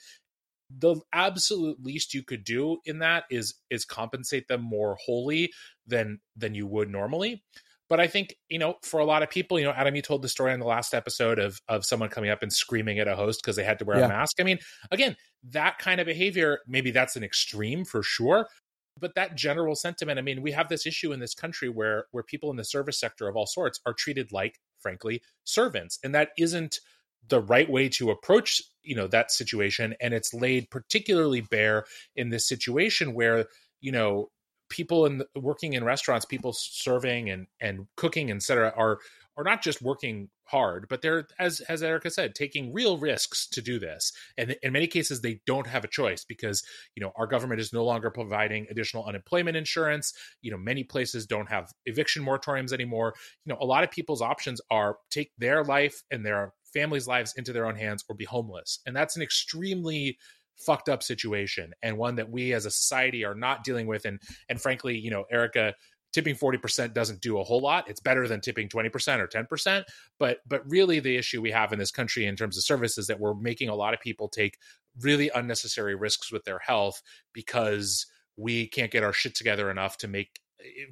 the 0.71 0.97
absolute 1.13 1.83
least 1.83 2.15
you 2.15 2.23
could 2.23 2.45
do 2.45 2.79
in 2.85 3.01
that 3.01 3.25
is 3.31 3.55
is 3.71 3.85
compensate 3.85 4.49
them 4.49 4.63
more 4.63 4.97
wholly 5.05 5.53
than 5.87 6.21
than 6.37 6.55
you 6.55 6.67
would 6.67 6.89
normally. 6.89 7.43
But 7.89 8.01
i 8.01 8.07
think 8.07 8.35
you 8.49 8.59
know 8.59 8.77
for 8.83 8.99
a 8.99 9.05
lot 9.05 9.23
of 9.23 9.29
people 9.29 9.59
you 9.59 9.65
know 9.67 9.73
adam 9.73 9.95
you 9.95 10.03
told 10.03 10.23
the 10.23 10.29
story 10.29 10.53
on 10.53 10.59
the 10.59 10.67
last 10.67 10.95
episode 10.95 11.39
of 11.39 11.61
of 11.69 11.85
someone 11.85 12.09
coming 12.09 12.31
up 12.31 12.43
and 12.43 12.53
screaming 12.53 12.99
at 12.99 13.09
a 13.09 13.15
host 13.15 13.43
because 13.43 13.57
they 13.57 13.63
had 13.63 13.79
to 13.81 13.85
wear 13.85 13.99
yeah. 13.99 14.07
a 14.07 14.09
mask. 14.09 14.41
I 14.41 14.43
mean 14.43 14.59
again 14.91 15.17
that 15.51 15.79
kind 15.79 16.01
of 16.01 16.07
behavior 16.07 16.61
maybe 16.67 16.91
that's 16.91 17.17
an 17.17 17.23
extreme 17.23 17.85
for 17.85 18.03
sure 18.03 18.49
but 18.99 19.15
that 19.15 19.37
general 19.37 19.75
sentiment 19.75 20.19
i 20.19 20.23
mean 20.23 20.43
we 20.43 20.53
have 20.53 20.69
this 20.69 20.87
issue 20.87 21.13
in 21.13 21.21
this 21.21 21.35
country 21.35 21.69
where 21.69 22.07
where 22.11 22.23
people 22.23 22.51
in 22.51 22.57
the 22.57 22.65
service 22.65 22.99
sector 22.99 23.29
of 23.29 23.37
all 23.37 23.47
sorts 23.47 23.81
are 23.87 23.93
treated 23.93 24.33
like 24.33 24.61
frankly 24.81 25.23
servants 25.45 25.99
and 26.05 26.15
that 26.15 26.31
isn't 26.39 26.81
the 27.29 27.41
right 27.41 27.71
way 27.71 27.89
to 27.89 28.11
approach 28.11 28.63
you 28.83 28.95
know 28.95 29.07
that 29.07 29.31
situation 29.31 29.95
and 30.01 30.13
it's 30.15 30.35
laid 30.35 30.71
particularly 30.71 31.41
bare 31.41 31.85
in 32.17 32.31
this 32.31 32.47
situation 32.47 33.15
where 33.15 33.47
you 33.81 33.93
know 33.93 34.29
people 34.69 35.07
in 35.07 35.23
working 35.35 35.75
in 35.75 35.85
restaurants 35.85 36.25
people 36.25 36.53
serving 36.53 37.31
and 37.31 37.47
and 37.61 37.87
cooking 37.97 38.31
etc 38.31 38.73
are 38.77 38.99
are 39.37 39.45
not 39.45 39.63
just 39.63 39.83
working 39.83 40.29
hard 40.45 40.87
but 40.89 41.03
they're 41.03 41.27
as 41.39 41.61
as 41.63 41.83
erica 41.83 42.11
said 42.11 42.35
taking 42.35 42.73
real 42.73 42.99
risks 42.99 43.47
to 43.47 43.63
do 43.63 43.79
this 43.79 44.13
and 44.37 44.57
in 44.63 44.73
many 44.73 44.87
cases 44.87 45.21
they 45.21 45.41
don't 45.47 45.67
have 45.67 45.85
a 45.85 45.89
choice 45.89 46.25
because 46.25 46.63
you 46.95 47.03
know 47.03 47.13
our 47.17 47.27
government 47.27 47.61
is 47.61 47.73
no 47.73 47.85
longer 47.85 48.11
providing 48.11 48.67
additional 48.71 49.05
unemployment 49.05 49.57
insurance 49.57 50.13
you 50.43 50.51
know 50.51 50.59
many 50.59 50.85
places 50.85 51.27
don't 51.27 51.49
have 51.49 51.73
eviction 51.87 52.25
moratoriums 52.25 52.73
anymore 52.73 53.15
you 53.45 53.53
know 53.53 53.59
a 53.61 53.65
lot 53.67 53.85
of 53.85 53.91
people's 53.91 54.23
options 54.23 54.61
are 54.71 54.97
take 55.11 55.31
their 55.39 55.65
life 55.65 56.03
and 56.11 56.25
their 56.25 56.53
families' 56.75 57.07
lives 57.09 57.33
into 57.37 57.53
their 57.53 57.67
own 57.67 57.77
hands 57.77 58.05
or 58.09 58.17
be 58.17 58.25
homeless. 58.25 58.81
And 58.85 58.95
that's 58.95 59.17
an 59.17 59.23
extremely 59.23 60.19
fucked 60.57 60.89
up 60.89 61.03
situation 61.03 61.73
and 61.83 61.97
one 61.97 62.15
that 62.17 62.31
we 62.31 62.53
as 62.53 62.65
a 62.65 62.71
society 62.71 63.25
are 63.25 63.35
not 63.35 63.65
dealing 63.65 63.87
with. 63.87 64.05
And 64.05 64.21
and 64.49 64.61
frankly, 64.61 64.99
you 64.99 65.11
know, 65.11 65.25
Erica, 65.31 65.75
tipping 66.15 66.37
40% 66.37 66.95
doesn't 66.95 67.21
do 67.21 67.39
a 67.39 67.45
whole 67.45 67.61
lot. 67.61 67.91
It's 67.91 68.01
better 68.01 68.29
than 68.29 68.41
tipping 68.41 68.69
20% 68.69 69.19
or 69.19 69.27
10%. 69.27 69.85
But 70.19 70.39
but 70.47 70.63
really 70.71 71.01
the 71.01 71.17
issue 71.17 71.43
we 71.43 71.51
have 71.51 71.73
in 71.73 71.79
this 71.79 71.91
country 71.91 72.25
in 72.25 72.37
terms 72.37 72.57
of 72.57 72.65
services 72.65 72.99
is 72.99 73.07
that 73.09 73.21
we're 73.21 73.35
making 73.35 73.69
a 73.69 73.75
lot 73.75 73.93
of 73.93 74.01
people 74.01 74.29
take 74.29 74.57
really 75.01 75.31
unnecessary 75.35 75.97
risks 75.97 76.31
with 76.31 76.45
their 76.45 76.61
health 76.61 77.03
because 77.33 78.07
we 78.37 78.69
can't 78.69 78.93
get 78.93 79.03
our 79.03 79.13
shit 79.13 79.35
together 79.35 79.71
enough 79.71 79.99
to 79.99 80.09
make 80.09 80.41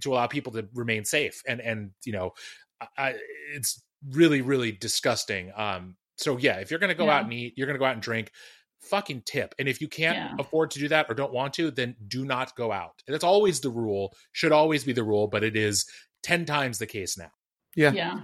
to 0.01 0.13
allow 0.13 0.27
people 0.27 0.53
to 0.53 0.69
remain 0.75 1.05
safe 1.05 1.41
and 1.47 1.61
and 1.61 1.93
you 2.05 2.13
know 2.13 2.33
I, 2.99 3.15
it's 3.55 3.83
really 4.11 4.43
really 4.43 4.73
disgusting 4.73 5.53
um 5.57 5.97
so 6.19 6.37
yeah 6.37 6.57
if 6.59 6.71
you're 6.71 6.81
gonna 6.81 6.95
go 6.95 7.07
yeah. 7.07 7.17
out 7.17 7.25
and 7.25 7.33
eat 7.33 7.55
you're 7.57 7.67
gonna 7.67 7.79
go 7.79 7.85
out 7.85 7.95
and 7.95 8.03
drink 8.03 8.33
fucking 8.83 9.23
tip. 9.25 9.55
And 9.59 9.69
if 9.69 9.81
you 9.81 9.89
can't 9.89 10.17
yeah. 10.17 10.35
afford 10.39 10.73
to 10.73 10.79
do 10.79 10.89
that 10.89 11.07
or 11.09 11.15
don't 11.15 11.33
want 11.33 11.55
to 11.55 11.71
then 11.71 11.97
do 12.07 12.25
not 12.25 12.55
go 12.57 12.73
out. 12.73 13.03
That's 13.07 13.25
always 13.25 13.61
the 13.61 13.71
rule 13.71 14.15
should 14.33 14.53
always 14.53 14.85
be 14.85 14.93
the 14.93 15.05
rule 15.05 15.29
but 15.29 15.45
it 15.45 15.57
is 15.57 15.87
10 16.23 16.45
times 16.45 16.79
the 16.79 16.87
case 16.87 17.17
now. 17.17 17.31
Yeah. 17.75 17.93
Yeah 17.93 18.21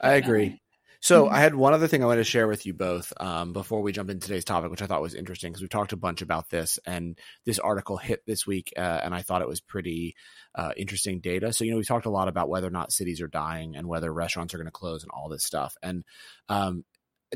i 0.00 0.12
agree. 0.12 0.60
so 1.00 1.24
mm-hmm. 1.24 1.34
I 1.34 1.40
had 1.40 1.54
one 1.54 1.72
other 1.72 1.88
thing 1.88 2.02
I 2.02 2.06
wanted 2.06 2.20
to 2.20 2.24
share 2.24 2.48
with 2.48 2.66
you 2.66 2.74
both 2.74 3.12
um, 3.18 3.52
before 3.52 3.82
we 3.82 3.92
jump 3.92 4.10
into 4.10 4.26
today's 4.26 4.44
topic, 4.44 4.70
which 4.70 4.82
I 4.82 4.86
thought 4.86 5.02
was 5.02 5.14
interesting 5.14 5.52
because 5.52 5.62
we've 5.62 5.70
talked 5.70 5.92
a 5.92 5.96
bunch 5.96 6.22
about 6.22 6.50
this, 6.50 6.78
and 6.86 7.18
this 7.44 7.58
article 7.58 7.96
hit 7.96 8.20
this 8.26 8.46
week, 8.46 8.72
uh, 8.76 9.00
and 9.02 9.14
I 9.14 9.22
thought 9.22 9.42
it 9.42 9.48
was 9.48 9.60
pretty 9.60 10.14
uh, 10.54 10.70
interesting 10.76 11.20
data. 11.20 11.52
So 11.52 11.64
you 11.64 11.70
know, 11.70 11.76
we 11.76 11.84
talked 11.84 12.06
a 12.06 12.10
lot 12.10 12.28
about 12.28 12.48
whether 12.48 12.66
or 12.66 12.70
not 12.70 12.92
cities 12.92 13.20
are 13.20 13.28
dying 13.28 13.76
and 13.76 13.86
whether 13.86 14.12
restaurants 14.12 14.54
are 14.54 14.58
going 14.58 14.66
to 14.66 14.72
close 14.72 15.02
and 15.02 15.10
all 15.12 15.28
this 15.28 15.44
stuff, 15.44 15.76
and 15.82 16.04
um, 16.48 16.84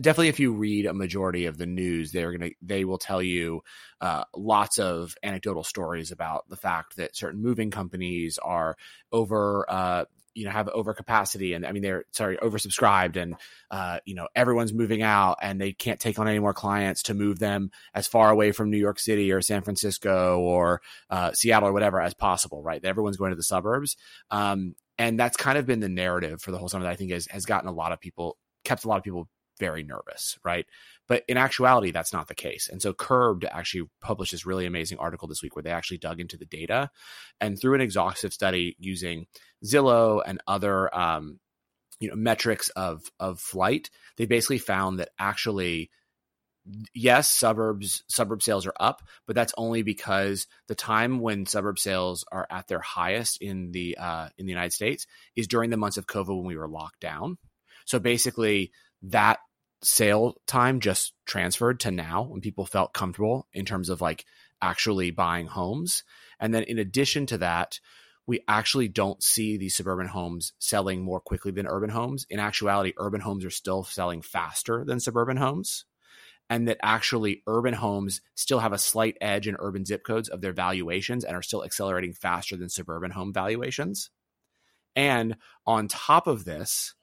definitely 0.01 0.29
if 0.29 0.41
you 0.41 0.53
read 0.53 0.87
a 0.87 0.95
majority 0.95 1.47
of 1.47 1.59
the 1.59 1.67
news 1.67 2.13
they're 2.13 2.37
going 2.37 2.51
to 2.51 2.57
they 2.63 2.85
will 2.85 2.99
tell 2.99 3.23
you 3.23 3.63
uh, 4.01 4.25
lots 4.35 4.79
of 4.79 5.15
anecdotal 5.23 5.65
stories 5.65 6.11
about 6.11 6.49
the 6.49 6.57
fact 6.57 6.97
that 6.97 7.17
certain 7.17 7.43
moving 7.43 7.71
companies 7.71 8.39
are 8.39 8.77
over 9.13 9.65
uh, 9.69 10.05
you 10.35 10.45
know 10.45 10.51
have 10.51 10.67
overcapacity 10.67 11.55
and 11.55 11.67
i 11.67 11.73
mean 11.73 11.83
they're 11.83 12.05
sorry 12.13 12.37
oversubscribed 12.39 13.17
and 13.17 13.37
uh, 13.71 13.99
you 14.05 14.15
know 14.15 14.29
everyone's 14.35 14.73
moving 14.73 15.03
out 15.03 15.39
and 15.43 15.61
they 15.61 15.73
can't 15.73 16.01
take 16.01 16.19
on 16.19 16.29
any 16.29 16.39
more 16.39 16.55
clients 16.55 17.03
to 17.05 17.15
move 17.15 17.39
them 17.39 17.71
as 17.95 18.07
far 18.07 18.31
away 18.31 18.53
from 18.53 18.71
new 18.71 18.79
york 18.79 18.99
city 18.99 19.31
or 19.31 19.41
san 19.43 19.63
francisco 19.63 20.39
or 20.41 20.81
uh, 21.11 21.33
seattle 21.33 21.69
or 21.69 21.73
whatever 21.73 22.01
as 22.01 22.15
possible 22.15 22.63
right? 22.63 22.85
Everyone's 22.85 23.17
going 23.17 23.31
to 23.31 23.37
the 23.37 23.43
suburbs. 23.43 23.97
Um, 24.31 24.75
and 24.99 25.19
that's 25.19 25.37
kind 25.37 25.59
of 25.59 25.67
been 25.67 25.81
the 25.81 25.89
narrative 25.89 26.43
for 26.43 26.51
the 26.51 26.59
whole 26.59 26.69
summer 26.69 26.85
that 26.85 26.93
i 26.93 26.97
think 26.97 27.11
has, 27.11 27.27
has 27.27 27.45
gotten 27.45 27.69
a 27.69 27.73
lot 27.73 27.93
of 27.93 28.01
people 28.01 28.37
kept 28.65 28.85
a 28.85 28.89
lot 28.89 28.99
of 28.99 29.03
people 29.03 29.29
very 29.59 29.83
nervous 29.83 30.39
right 30.45 30.67
but 31.13 31.25
in 31.29 31.37
actuality, 31.37 31.91
that's 31.91 32.15
not 32.15 32.29
the 32.29 32.35
case. 32.35 32.71
And 32.71 32.81
so 32.81 32.95
Curbed 32.95 33.45
actually 33.45 33.87
published 34.01 34.33
this 34.33 34.47
really 34.47 34.65
amazing 34.65 34.97
article 34.97 35.29
this 35.29 35.43
week 35.43 35.55
where 35.55 35.63
they 35.63 35.71
actually 35.71 35.99
dug 35.99 36.21
into 36.21 36.39
the 36.39 36.47
data 36.47 36.91
and 37.39 37.61
through 37.61 37.75
an 37.75 37.83
exhaustive 37.83 38.33
study 38.33 38.77
using 38.79 39.27
Zillow 39.63 40.23
and 40.25 40.41
other 40.47 40.95
um, 40.97 41.39
you 42.01 42.09
know 42.09 42.15
metrics 42.15 42.71
of 42.71 43.03
of 43.21 43.41
flight, 43.41 43.91
they 44.17 44.27
basically 44.27 44.57
found 44.57 45.01
that 45.01 45.11
actually 45.19 45.91
yes, 46.95 47.29
suburbs 47.29 48.05
suburb 48.09 48.43
sales 48.43 48.67
are 48.67 48.75
up, 48.81 49.03
but 49.27 49.37
that's 49.37 49.53
only 49.59 49.83
because 49.83 50.47
the 50.69 50.75
time 50.75 51.21
when 51.21 51.45
suburb 51.45 51.79
sales 51.79 52.25
are 52.33 52.47
at 52.49 52.69
their 52.69 52.81
highest 52.81 53.43
in 53.43 53.73
the 53.73 53.99
uh, 53.99 54.29
in 54.39 54.47
the 54.47 54.53
United 54.53 54.73
States 54.73 55.07
is 55.37 55.47
during 55.47 55.69
the 55.69 55.77
months 55.77 55.99
of 55.99 56.07
COVID 56.07 56.37
when 56.37 56.47
we 56.47 56.57
were 56.57 56.69
locked 56.69 57.01
down. 57.01 57.37
So 57.85 57.99
basically, 57.99 58.73
that 59.03 59.39
sale 59.83 60.37
time 60.47 60.81
just 60.81 61.13
transferred 61.27 61.81
to 61.81 61.91
now 61.91 62.23
when 62.23 62.41
people 62.41 62.65
felt 62.65 62.93
comfortable 62.93 63.49
in 63.53 63.65
terms 63.65 63.89
of 63.89 64.01
like 64.01 64.25
actually 64.61 65.11
buying 65.11 65.47
homes. 65.47 66.05
And 66.39 66.55
then 66.55 66.63
in 66.63 66.79
addition 66.79 67.27
to 67.27 67.39
that, 67.39 67.81
we 68.27 68.41
actually 68.47 68.89
don't 68.89 69.23
see 69.23 69.57
these 69.57 69.75
suburban 69.75 70.07
homes 70.07 70.53
selling 70.59 71.03
more 71.03 71.21
quickly 71.21 71.51
than 71.51 71.67
urban 71.67 71.91
homes. 71.91 72.25
In 72.31 72.39
actuality, 72.39 72.93
urban 72.97 73.21
homes 73.21 73.45
are 73.45 73.51
still 73.51 73.83
selling 73.83 74.23
faster 74.23 74.85
than 74.85 75.01
suburban 75.01 75.37
homes. 75.37 75.85
And 76.49 76.69
that 76.69 76.79
actually 76.83 77.43
urban 77.47 77.75
homes 77.75 78.21
still 78.35 78.59
have 78.59 78.73
a 78.73 78.79
slight 78.79 79.17
edge 79.21 79.49
in 79.49 79.57
urban 79.59 79.85
zip 79.85 80.05
codes 80.05 80.29
of 80.29 80.41
their 80.41 80.53
valuations 80.53 81.25
and 81.25 81.35
are 81.35 81.43
still 81.43 81.65
accelerating 81.65 82.13
faster 82.13 82.57
than 82.57 82.69
suburban 82.69 83.11
home 83.11 83.33
valuations. 83.33 84.11
And 84.95 85.37
on 85.67 85.89
top 85.89 86.27
of 86.27 86.45
this, 86.45 86.95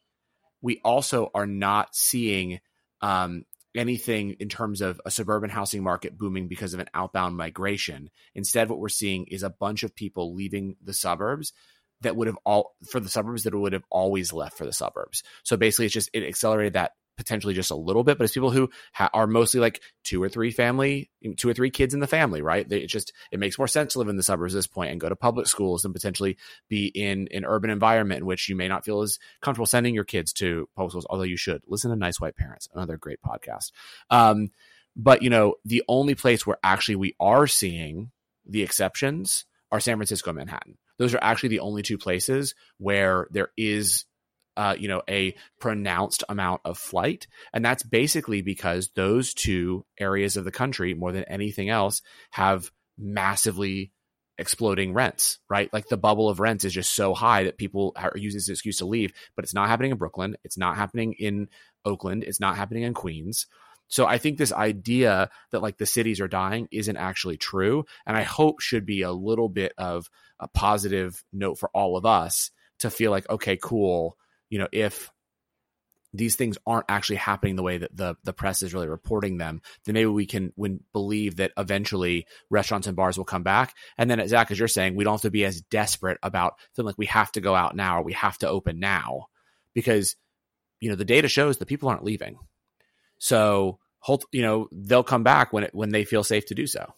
we 0.61 0.79
also 0.83 1.29
are 1.33 1.47
not 1.47 1.95
seeing 1.95 2.59
um, 3.01 3.45
anything 3.75 4.31
in 4.39 4.49
terms 4.49 4.81
of 4.81 4.99
a 5.05 5.11
suburban 5.11 5.49
housing 5.49 5.83
market 5.83 6.17
booming 6.17 6.47
because 6.47 6.73
of 6.73 6.79
an 6.79 6.89
outbound 6.93 7.37
migration. 7.37 8.09
Instead, 8.35 8.69
what 8.69 8.79
we're 8.79 8.89
seeing 8.89 9.25
is 9.25 9.43
a 9.43 9.49
bunch 9.49 9.83
of 9.83 9.95
people 9.95 10.35
leaving 10.35 10.75
the 10.83 10.93
suburbs 10.93 11.53
that 12.01 12.15
would 12.15 12.27
have 12.27 12.37
all 12.45 12.75
for 12.89 12.99
the 12.99 13.09
suburbs 13.09 13.43
that 13.43 13.53
would 13.53 13.73
have 13.73 13.83
always 13.89 14.33
left 14.33 14.57
for 14.57 14.65
the 14.65 14.73
suburbs. 14.73 15.23
So 15.43 15.57
basically, 15.57 15.85
it's 15.85 15.93
just 15.93 16.09
it 16.13 16.23
accelerated 16.23 16.73
that 16.73 16.93
potentially 17.19 17.53
just 17.53 17.69
a 17.69 17.75
little 17.75 18.05
bit, 18.05 18.17
but 18.17 18.23
it's 18.23 18.33
people 18.33 18.49
who 18.49 18.69
ha- 18.93 19.09
are 19.13 19.27
mostly 19.27 19.59
like 19.59 19.81
two 20.05 20.23
or 20.23 20.29
three 20.29 20.51
family, 20.51 21.11
two 21.35 21.49
or 21.49 21.53
three 21.53 21.69
kids 21.69 21.93
in 21.93 21.99
the 21.99 22.07
family, 22.07 22.41
right? 22.41 22.67
They, 22.67 22.79
it 22.79 22.87
just 22.87 23.11
it 23.29 23.39
makes 23.39 23.57
more 23.57 23.67
sense 23.67 23.93
to 23.93 23.99
live 23.99 24.07
in 24.07 24.15
the 24.15 24.23
suburbs 24.23 24.55
at 24.55 24.57
this 24.57 24.67
point 24.67 24.91
and 24.91 25.01
go 25.01 25.09
to 25.09 25.17
public 25.17 25.45
schools 25.45 25.83
and 25.83 25.93
potentially 25.93 26.37
be 26.69 26.85
in 26.87 27.27
an 27.33 27.43
urban 27.43 27.69
environment 27.69 28.21
in 28.21 28.25
which 28.25 28.47
you 28.47 28.55
may 28.55 28.69
not 28.69 28.85
feel 28.85 29.01
as 29.01 29.19
comfortable 29.41 29.65
sending 29.65 29.93
your 29.93 30.05
kids 30.05 30.31
to 30.33 30.69
public 30.77 30.91
schools, 30.91 31.07
although 31.09 31.23
you 31.23 31.37
should 31.37 31.61
listen 31.67 31.91
to 31.91 31.97
Nice 31.97 32.21
White 32.21 32.37
Parents, 32.37 32.69
another 32.73 32.95
great 32.95 33.19
podcast. 33.21 33.71
Um, 34.09 34.49
but 34.95 35.21
you 35.21 35.29
know, 35.29 35.55
the 35.65 35.83
only 35.89 36.15
place 36.15 36.47
where 36.47 36.57
actually 36.63 36.95
we 36.95 37.15
are 37.19 37.47
seeing 37.47 38.11
the 38.47 38.63
exceptions 38.63 39.45
are 39.71 39.81
San 39.81 39.97
Francisco 39.97 40.29
and 40.29 40.37
Manhattan. 40.37 40.77
Those 40.97 41.13
are 41.13 41.19
actually 41.21 41.49
the 41.49 41.59
only 41.59 41.81
two 41.81 41.97
places 41.97 42.55
where 42.77 43.27
there 43.31 43.49
is 43.57 44.05
uh, 44.59 44.75
you 44.77 44.89
know, 44.89 45.01
a 45.09 45.33
pronounced 45.57 46.25
amount 46.27 46.59
of 46.65 46.77
flight. 46.77 47.27
And 47.53 47.63
that's 47.63 47.81
basically 47.81 48.41
because 48.41 48.89
those 48.93 49.33
two 49.33 49.85
areas 49.97 50.35
of 50.35 50.43
the 50.43 50.51
country, 50.51 50.93
more 50.93 51.13
than 51.13 51.23
anything 51.23 51.69
else, 51.69 52.01
have 52.31 52.69
massively 52.97 53.93
exploding 54.37 54.93
rents, 54.93 55.39
right? 55.49 55.71
Like 55.71 55.87
the 55.87 55.95
bubble 55.95 56.27
of 56.27 56.41
rents 56.41 56.65
is 56.65 56.73
just 56.73 56.91
so 56.91 57.13
high 57.13 57.45
that 57.45 57.57
people 57.57 57.93
are 57.95 58.11
using 58.15 58.39
this 58.39 58.49
excuse 58.49 58.79
to 58.79 58.85
leave, 58.85 59.13
but 59.33 59.45
it's 59.45 59.53
not 59.53 59.69
happening 59.69 59.91
in 59.91 59.97
Brooklyn. 59.97 60.35
It's 60.43 60.57
not 60.57 60.75
happening 60.75 61.13
in 61.13 61.47
Oakland. 61.85 62.25
It's 62.25 62.41
not 62.41 62.57
happening 62.57 62.83
in 62.83 62.93
Queens. 62.93 63.47
So 63.87 64.07
I 64.07 64.17
think 64.17 64.37
this 64.37 64.51
idea 64.51 65.29
that 65.51 65.61
like 65.61 65.77
the 65.77 65.85
cities 65.85 66.19
are 66.19 66.27
dying 66.27 66.67
isn't 66.69 66.97
actually 66.97 67.37
true. 67.37 67.85
And 68.05 68.17
I 68.17 68.23
hope 68.23 68.59
should 68.59 68.85
be 68.85 69.03
a 69.03 69.11
little 69.13 69.47
bit 69.47 69.71
of 69.77 70.09
a 70.37 70.49
positive 70.49 71.23
note 71.31 71.59
for 71.59 71.69
all 71.73 71.95
of 71.95 72.05
us 72.05 72.51
to 72.79 72.89
feel 72.89 73.11
like, 73.11 73.29
okay, 73.29 73.55
cool 73.55 74.17
you 74.49 74.59
know, 74.59 74.67
if 74.71 75.11
these 76.13 76.35
things 76.35 76.57
aren't 76.65 76.87
actually 76.89 77.17
happening 77.17 77.55
the 77.55 77.63
way 77.63 77.77
that 77.77 77.95
the 77.95 78.15
the 78.23 78.33
press 78.33 78.63
is 78.63 78.73
really 78.73 78.87
reporting 78.87 79.37
them, 79.37 79.61
then 79.85 79.93
maybe 79.93 80.07
we 80.07 80.25
can 80.25 80.51
when 80.55 80.79
believe 80.91 81.35
that 81.35 81.51
eventually 81.57 82.25
restaurants 82.49 82.87
and 82.87 82.95
bars 82.95 83.17
will 83.17 83.25
come 83.25 83.43
back. 83.43 83.75
And 83.97 84.09
then, 84.09 84.27
Zach, 84.27 84.49
as 84.49 84.57
you're 84.57 84.67
saying, 84.67 84.95
we 84.95 85.03
don't 85.03 85.13
have 85.13 85.21
to 85.21 85.31
be 85.31 85.45
as 85.45 85.61
desperate 85.61 86.17
about 86.23 86.55
feeling 86.73 86.87
like 86.87 86.97
we 86.97 87.05
have 87.07 87.31
to 87.33 87.41
go 87.41 87.53
out 87.53 87.75
now 87.75 87.99
or 87.99 88.03
we 88.03 88.13
have 88.13 88.37
to 88.39 88.49
open 88.49 88.79
now, 88.79 89.27
because 89.73 90.15
you 90.79 90.89
know 90.89 90.95
the 90.95 91.05
data 91.05 91.27
shows 91.27 91.57
that 91.57 91.67
people 91.67 91.89
aren't 91.89 92.03
leaving. 92.03 92.37
So 93.19 93.79
you 94.31 94.41
know, 94.41 94.67
they'll 94.71 95.03
come 95.03 95.23
back 95.23 95.53
when 95.53 95.65
it, 95.65 95.75
when 95.75 95.89
they 95.89 96.05
feel 96.05 96.23
safe 96.23 96.45
to 96.47 96.55
do 96.55 96.65
so. 96.67 96.93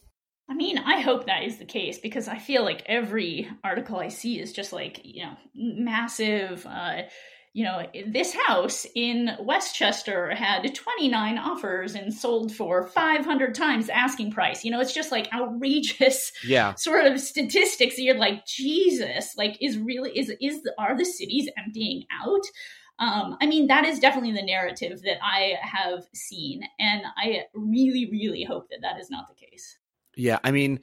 I 0.50 0.54
mean, 0.54 0.78
I 0.78 1.00
hope 1.00 1.26
that 1.26 1.44
is 1.44 1.58
the 1.58 1.66
case 1.66 1.98
because 1.98 2.28
I 2.28 2.38
feel 2.38 2.64
like 2.64 2.84
every 2.86 3.50
article 3.64 3.98
I 3.98 4.10
see 4.10 4.40
is 4.40 4.54
just 4.54 4.74
like, 4.74 5.02
you 5.04 5.24
know, 5.24 5.38
massive. 5.56 6.66
Uh, 6.66 7.04
you 7.54 7.66
know, 7.66 7.86
this 8.08 8.34
house 8.48 8.86
in 8.96 9.32
Westchester 9.42 10.34
had 10.34 10.74
29 10.74 11.38
offers 11.38 11.96
and 11.96 12.14
sold 12.14 12.54
for 12.54 12.88
500 12.88 13.54
times 13.54 13.88
the 13.88 13.98
asking 13.98 14.32
price. 14.32 14.64
You 14.64 14.72
know, 14.72 14.80
it's 14.80 14.94
just 14.94 15.12
like 15.12 15.28
outrageous 15.34 16.32
yeah. 16.46 16.76
sort 16.76 17.06
of 17.06 17.20
statistics. 17.20 17.98
You're 17.98 18.16
like, 18.16 18.46
Jesus, 18.46 19.36
like, 19.38 19.58
is 19.62 19.78
really, 19.78 20.18
is, 20.18 20.32
is, 20.40 20.62
are 20.78 20.98
the 20.98 21.04
cities 21.04 21.50
emptying 21.58 22.06
out? 22.24 22.44
Um, 23.00 23.36
I 23.42 23.48
mean, 23.48 23.68
that 23.68 23.84
is 23.84 24.00
definitely 24.00 24.32
the 24.32 24.46
narrative 24.46 25.02
that 25.02 25.18
I 25.22 25.56
have 25.62 26.06
seen. 26.14 26.62
And 26.80 27.02
I 27.18 27.46
really, 27.54 28.10
really 28.10 28.46
hope 28.46 28.70
that 28.70 28.80
that 28.82 29.00
is 29.02 29.10
not 29.10 29.28
the 29.28 29.36
case. 29.36 29.78
Yeah. 30.16 30.40
I 30.44 30.52
mean, 30.52 30.80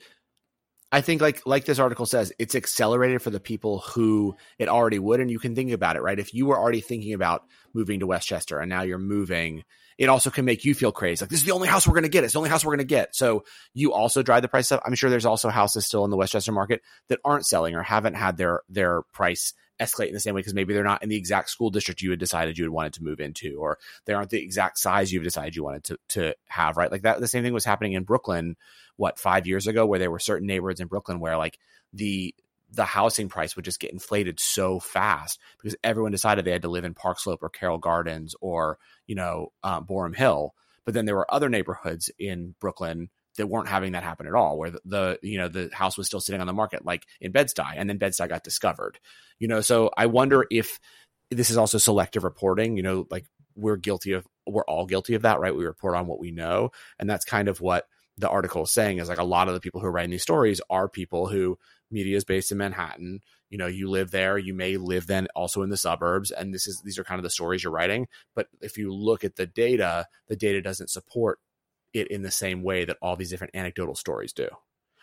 I 0.90 1.02
think 1.02 1.20
like 1.20 1.46
like 1.46 1.66
this 1.66 1.78
article 1.78 2.06
says, 2.06 2.32
it's 2.38 2.54
accelerated 2.54 3.20
for 3.20 3.30
the 3.30 3.40
people 3.40 3.80
who 3.80 4.36
it 4.58 4.68
already 4.68 4.98
would, 4.98 5.20
and 5.20 5.30
you 5.30 5.38
can 5.38 5.54
think 5.54 5.70
about 5.72 5.96
it, 5.96 6.02
right? 6.02 6.18
If 6.18 6.32
you 6.32 6.46
were 6.46 6.58
already 6.58 6.80
thinking 6.80 7.12
about 7.12 7.44
moving 7.74 8.00
to 8.00 8.06
Westchester 8.06 8.58
and 8.58 8.70
now 8.70 8.82
you're 8.82 8.98
moving, 8.98 9.64
it 9.98 10.08
also 10.08 10.30
can 10.30 10.46
make 10.46 10.64
you 10.64 10.74
feel 10.74 10.92
crazy. 10.92 11.22
Like 11.22 11.30
this 11.30 11.40
is 11.40 11.44
the 11.44 11.52
only 11.52 11.68
house 11.68 11.86
we're 11.86 11.94
going 11.94 12.04
to 12.04 12.08
get. 12.08 12.24
It's 12.24 12.32
the 12.32 12.38
only 12.38 12.48
house 12.48 12.64
we're 12.64 12.76
going 12.76 12.78
to 12.78 12.94
get. 12.94 13.14
So 13.14 13.44
you 13.74 13.92
also 13.92 14.22
drive 14.22 14.42
the 14.42 14.48
price 14.48 14.72
up. 14.72 14.80
I'm 14.86 14.94
sure 14.94 15.10
there's 15.10 15.26
also 15.26 15.50
houses 15.50 15.86
still 15.86 16.04
in 16.04 16.10
the 16.10 16.16
Westchester 16.16 16.52
market 16.52 16.80
that 17.08 17.20
aren't 17.22 17.46
selling 17.46 17.74
or 17.74 17.82
haven't 17.82 18.14
had 18.14 18.38
their 18.38 18.62
their 18.70 19.02
price 19.12 19.52
escalate 19.80 20.08
in 20.08 20.14
the 20.14 20.20
same 20.20 20.34
way 20.34 20.40
because 20.40 20.54
maybe 20.54 20.74
they're 20.74 20.82
not 20.82 21.02
in 21.02 21.08
the 21.08 21.16
exact 21.16 21.50
school 21.50 21.70
district 21.70 22.02
you 22.02 22.10
had 22.10 22.18
decided 22.18 22.58
you 22.58 22.64
had 22.64 22.72
wanted 22.72 22.94
to 22.94 23.04
move 23.04 23.20
into, 23.20 23.58
or 23.58 23.78
they 24.06 24.12
aren't 24.12 24.30
the 24.30 24.42
exact 24.42 24.78
size 24.78 25.12
you've 25.12 25.24
decided 25.24 25.54
you 25.54 25.64
wanted 25.64 25.84
to 25.84 25.98
to 26.08 26.34
have, 26.48 26.76
right? 26.76 26.90
Like 26.90 27.02
that. 27.02 27.20
The 27.20 27.28
same 27.28 27.42
thing 27.42 27.52
was 27.52 27.64
happening 27.64 27.92
in 27.92 28.04
Brooklyn 28.04 28.56
what 28.98 29.18
five 29.18 29.46
years 29.46 29.66
ago 29.66 29.86
where 29.86 29.98
there 29.98 30.10
were 30.10 30.18
certain 30.18 30.46
neighborhoods 30.46 30.80
in 30.80 30.88
Brooklyn 30.88 31.20
where 31.20 31.38
like 31.38 31.58
the 31.94 32.34
the 32.70 32.84
housing 32.84 33.30
price 33.30 33.56
would 33.56 33.64
just 33.64 33.80
get 33.80 33.92
inflated 33.92 34.38
so 34.38 34.78
fast 34.78 35.38
because 35.56 35.74
everyone 35.82 36.12
decided 36.12 36.44
they 36.44 36.52
had 36.52 36.62
to 36.62 36.68
live 36.68 36.84
in 36.84 36.92
Park 36.92 37.18
Slope 37.18 37.42
or 37.42 37.48
Carroll 37.48 37.78
Gardens 37.78 38.34
or 38.40 38.78
you 39.06 39.14
know 39.14 39.52
um, 39.62 39.86
Boerum 39.86 40.14
Hill. 40.14 40.54
But 40.84 40.94
then 40.94 41.06
there 41.06 41.16
were 41.16 41.32
other 41.32 41.48
neighborhoods 41.48 42.10
in 42.18 42.54
Brooklyn 42.60 43.08
that 43.36 43.46
weren't 43.46 43.68
having 43.68 43.92
that 43.92 44.02
happen 44.02 44.26
at 44.26 44.34
all, 44.34 44.58
where 44.58 44.70
the, 44.70 44.80
the 44.84 45.18
you 45.22 45.38
know 45.38 45.48
the 45.48 45.70
house 45.72 45.96
was 45.96 46.06
still 46.06 46.20
sitting 46.20 46.40
on 46.40 46.46
the 46.46 46.52
market, 46.52 46.84
like 46.84 47.06
in 47.20 47.32
Bed 47.32 47.48
Stuy, 47.48 47.74
and 47.76 47.88
then 47.88 47.98
Bed 47.98 48.12
Stuy 48.12 48.28
got 48.28 48.44
discovered. 48.44 48.98
You 49.38 49.48
know, 49.48 49.60
so 49.60 49.90
I 49.96 50.06
wonder 50.06 50.44
if 50.50 50.78
this 51.30 51.50
is 51.50 51.56
also 51.56 51.78
selective 51.78 52.24
reporting. 52.24 52.76
You 52.76 52.82
know, 52.82 53.06
like 53.10 53.24
we're 53.54 53.76
guilty 53.76 54.12
of, 54.12 54.26
we're 54.46 54.64
all 54.64 54.86
guilty 54.86 55.14
of 55.14 55.22
that, 55.22 55.40
right? 55.40 55.54
We 55.54 55.64
report 55.64 55.94
on 55.94 56.06
what 56.06 56.20
we 56.20 56.30
know, 56.30 56.70
and 56.98 57.08
that's 57.08 57.24
kind 57.24 57.48
of 57.48 57.60
what 57.60 57.86
the 58.18 58.28
article 58.28 58.64
is 58.64 58.70
saying 58.70 58.98
is 58.98 59.08
like 59.08 59.18
a 59.18 59.24
lot 59.24 59.48
of 59.48 59.54
the 59.54 59.60
people 59.60 59.80
who 59.80 59.86
are 59.86 59.92
writing 59.92 60.10
these 60.10 60.22
stories 60.22 60.60
are 60.68 60.88
people 60.88 61.28
who 61.28 61.58
media 61.90 62.16
is 62.16 62.24
based 62.24 62.52
in 62.52 62.58
Manhattan. 62.58 63.20
You 63.50 63.58
know, 63.58 63.66
you 63.66 63.88
live 63.88 64.10
there, 64.10 64.36
you 64.36 64.52
may 64.54 64.76
live 64.76 65.06
then 65.06 65.28
also 65.34 65.62
in 65.62 65.70
the 65.70 65.76
suburbs, 65.76 66.30
and 66.30 66.52
this 66.52 66.66
is 66.66 66.82
these 66.82 66.98
are 66.98 67.04
kind 67.04 67.18
of 67.18 67.22
the 67.22 67.30
stories 67.30 67.64
you're 67.64 67.72
writing. 67.72 68.08
But 68.34 68.48
if 68.60 68.76
you 68.76 68.92
look 68.92 69.24
at 69.24 69.36
the 69.36 69.46
data, 69.46 70.06
the 70.26 70.36
data 70.36 70.60
doesn't 70.60 70.90
support 70.90 71.38
it 71.94 72.08
in 72.08 72.22
the 72.22 72.30
same 72.30 72.62
way 72.62 72.84
that 72.84 72.98
all 73.00 73.16
these 73.16 73.30
different 73.30 73.54
anecdotal 73.54 73.94
stories 73.94 74.32
do. 74.32 74.48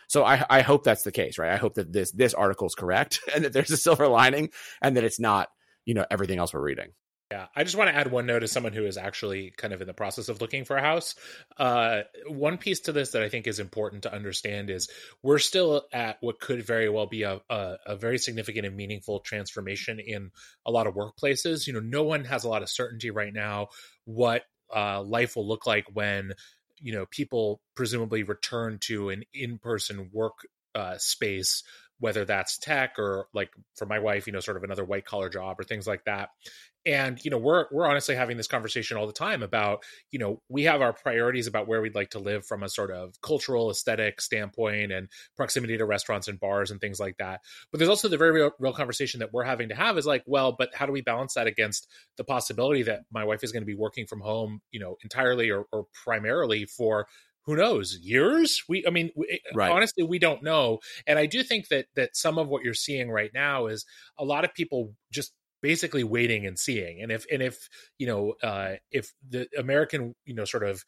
So 0.08 0.24
I, 0.24 0.46
I 0.50 0.62
hope 0.62 0.84
that's 0.84 1.04
the 1.04 1.12
case, 1.12 1.40
right? 1.40 1.52
I 1.52 1.58
hope 1.58 1.76
that 1.76 1.92
this 1.92 2.12
this 2.12 2.34
article 2.34 2.68
is 2.68 2.76
correct 2.76 3.20
and 3.36 3.46
that 3.46 3.54
there's 3.54 3.72
a 3.72 3.78
silver 3.78 4.08
lining 4.08 4.50
and 4.82 4.98
that 4.98 5.04
it's 5.04 5.20
not, 5.20 5.50
you 5.86 5.94
know, 5.94 6.06
everything 6.12 6.40
else 6.40 6.54
we're 6.54 6.62
reading. 6.62 6.92
Yeah, 7.36 7.48
I 7.54 7.66
just 7.66 7.76
want 7.76 7.90
to 7.90 7.96
add 7.98 8.10
one 8.10 8.28
note 8.28 8.44
as 8.44 8.54
someone 8.54 8.72
who 8.72 8.86
is 8.86 8.96
actually 8.96 9.52
kind 9.58 9.74
of 9.74 9.82
in 9.82 9.88
the 9.88 9.94
process 9.94 10.30
of 10.30 10.40
looking 10.40 10.64
for 10.64 10.78
a 10.78 10.82
house. 10.82 11.16
Uh, 11.58 12.04
one 12.28 12.58
piece 12.58 12.80
to 12.82 12.94
this 12.94 13.12
that 13.12 13.24
I 13.24 13.28
think 13.28 13.46
is 13.46 13.60
important 13.60 14.04
to 14.04 14.14
understand 14.14 14.70
is 14.70 14.88
we're 15.22 15.40
still 15.40 15.84
at 15.92 16.16
what 16.22 16.40
could 16.40 16.66
very 16.66 16.88
well 16.88 17.08
be 17.08 17.24
a, 17.24 17.42
a, 17.50 17.76
a 17.88 17.96
very 17.98 18.20
significant 18.20 18.66
and 18.66 18.78
meaningful 18.78 19.20
transformation 19.20 20.00
in 20.00 20.32
a 20.66 20.72
lot 20.72 20.88
of 20.88 20.96
workplaces. 20.96 21.68
You 21.68 21.74
know, 21.74 21.82
no 21.82 22.04
one 22.04 22.24
has 22.24 22.46
a 22.46 22.48
lot 22.48 22.62
of 22.62 22.70
certainty 22.70 23.12
right 23.12 23.34
now 23.34 23.68
what 24.06 24.44
uh, 24.74 25.02
life 25.02 25.36
will 25.36 25.46
look 25.46 25.68
like 25.68 25.88
when 25.92 26.32
you 26.80 26.94
know 26.94 27.06
people 27.06 27.60
presumably 27.76 28.24
return 28.24 28.78
to 28.84 29.10
an 29.10 29.24
in-person 29.34 30.10
work 30.14 30.48
uh, 30.74 30.98
space 31.00 31.64
whether 32.00 32.26
that's 32.26 32.58
tech 32.58 32.96
or 32.98 33.28
like 33.34 33.50
for 33.76 33.86
my 33.86 34.00
wife 34.00 34.28
you 34.28 34.34
know 34.34 34.40
sort 34.40 34.58
of 34.58 34.64
another 34.64 34.84
white 34.84 35.06
collar 35.06 35.30
job 35.30 35.60
or 35.60 35.64
things 35.64 35.88
like 35.88 36.04
that. 36.06 36.30
And 36.86 37.24
you 37.24 37.32
know 37.32 37.38
we're 37.38 37.66
we're 37.72 37.88
honestly 37.88 38.16
having 38.16 38.38
this 38.38 38.48
conversation 38.48 38.98
all 38.98 39.08
the 39.08 39.14
time 39.14 39.42
about 39.42 39.84
you 40.12 40.20
know 40.20 40.42
we 40.50 40.64
have 40.64 40.82
our 40.82 40.94
priorities 40.94 41.48
about 41.48 41.68
where 41.68 41.82
we'd 41.82 41.96
like 41.96 42.12
to 42.12 42.20
live 42.20 42.46
from 42.46 42.64
a 42.64 42.70
sort 42.70 42.92
of 42.92 43.20
cultural 43.22 43.72
aesthetic 43.72 44.22
standpoint 44.22 44.92
and 44.92 45.08
proximity 45.36 45.78
to 45.78 45.86
restaurants 45.86 46.28
and 46.28 46.40
bars 46.40 46.70
and 46.70 46.80
things 46.80 47.00
like 47.00 47.18
that. 47.18 47.42
But 47.72 47.80
there's 47.80 47.90
also 47.90 48.08
the 48.08 48.18
very 48.18 48.32
real, 48.32 48.52
real 48.60 48.74
conversation 48.74 49.20
that 49.22 49.34
we're 49.34 49.44
having 49.44 49.70
to 49.70 49.76
have 49.76 49.98
is 49.98 50.06
like 50.06 50.24
well 50.28 50.56
but 50.58 50.70
how 50.76 50.86
do 50.86 50.92
we 50.92 51.02
balance 51.02 51.34
that 51.34 51.48
against 51.48 51.88
the 52.18 52.24
possibility 52.24 52.84
that 52.84 53.02
my 53.12 53.24
wife 53.24 53.44
is 53.44 53.52
going 53.52 53.64
to 53.64 53.68
be 53.68 53.76
working 53.76 54.06
from 54.06 54.22
home 54.22 54.62
you 54.72 54.80
know 54.80 54.96
entirely 55.04 55.50
or, 55.50 55.66
or 55.72 55.88
primarily 56.04 56.66
for 56.66 57.08
who 57.46 57.56
knows? 57.56 57.98
Years 58.02 58.64
we 58.68 58.86
i 58.88 58.90
mean 58.90 59.12
we, 59.16 59.40
right. 59.54 59.72
honestly 59.72 60.04
we 60.04 60.20
don't 60.20 60.44
know. 60.44 60.80
And 61.08 61.20
i 61.20 61.26
do 61.26 61.44
think 61.44 61.68
that 61.70 61.86
that 61.96 62.16
some 62.16 62.38
of 62.38 62.48
what 62.48 62.64
you're 62.64 62.74
seeing 62.74 63.10
right 63.10 63.32
now 63.34 63.68
is 63.68 63.86
a 64.18 64.26
lot 64.26 64.46
of 64.46 64.54
people 64.54 64.94
just 65.12 65.34
basically 65.62 66.04
waiting 66.04 66.46
and 66.46 66.60
seeing. 66.60 67.02
And 67.02 67.12
if 67.12 67.26
and 67.32 67.42
if 67.42 67.70
you 67.98 68.08
know 68.08 68.34
uh 68.44 68.76
if 68.92 69.12
the 69.28 69.48
american 69.58 70.14
you 70.26 70.36
know 70.36 70.46
sort 70.46 70.64
of 70.64 70.84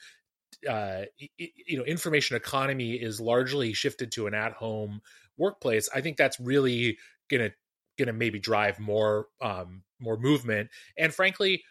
uh 0.70 1.02
you 1.38 1.78
know 1.78 1.84
information 1.84 2.36
economy 2.36 2.93
is 2.93 3.20
largely 3.20 3.74
shifted 3.74 4.12
to 4.13 4.28
an 4.28 4.34
at 4.34 4.54
home 4.54 5.02
workplace 5.38 5.88
i 5.93 6.02
think 6.02 6.17
that's 6.17 6.39
really 6.39 6.98
gonna 7.30 7.52
gonna 8.00 8.13
maybe 8.13 8.39
drive 8.39 8.80
more 8.80 9.28
um 9.41 9.84
more 10.00 10.17
movement. 10.17 10.70
And 10.98 11.13
frankly 11.13 11.63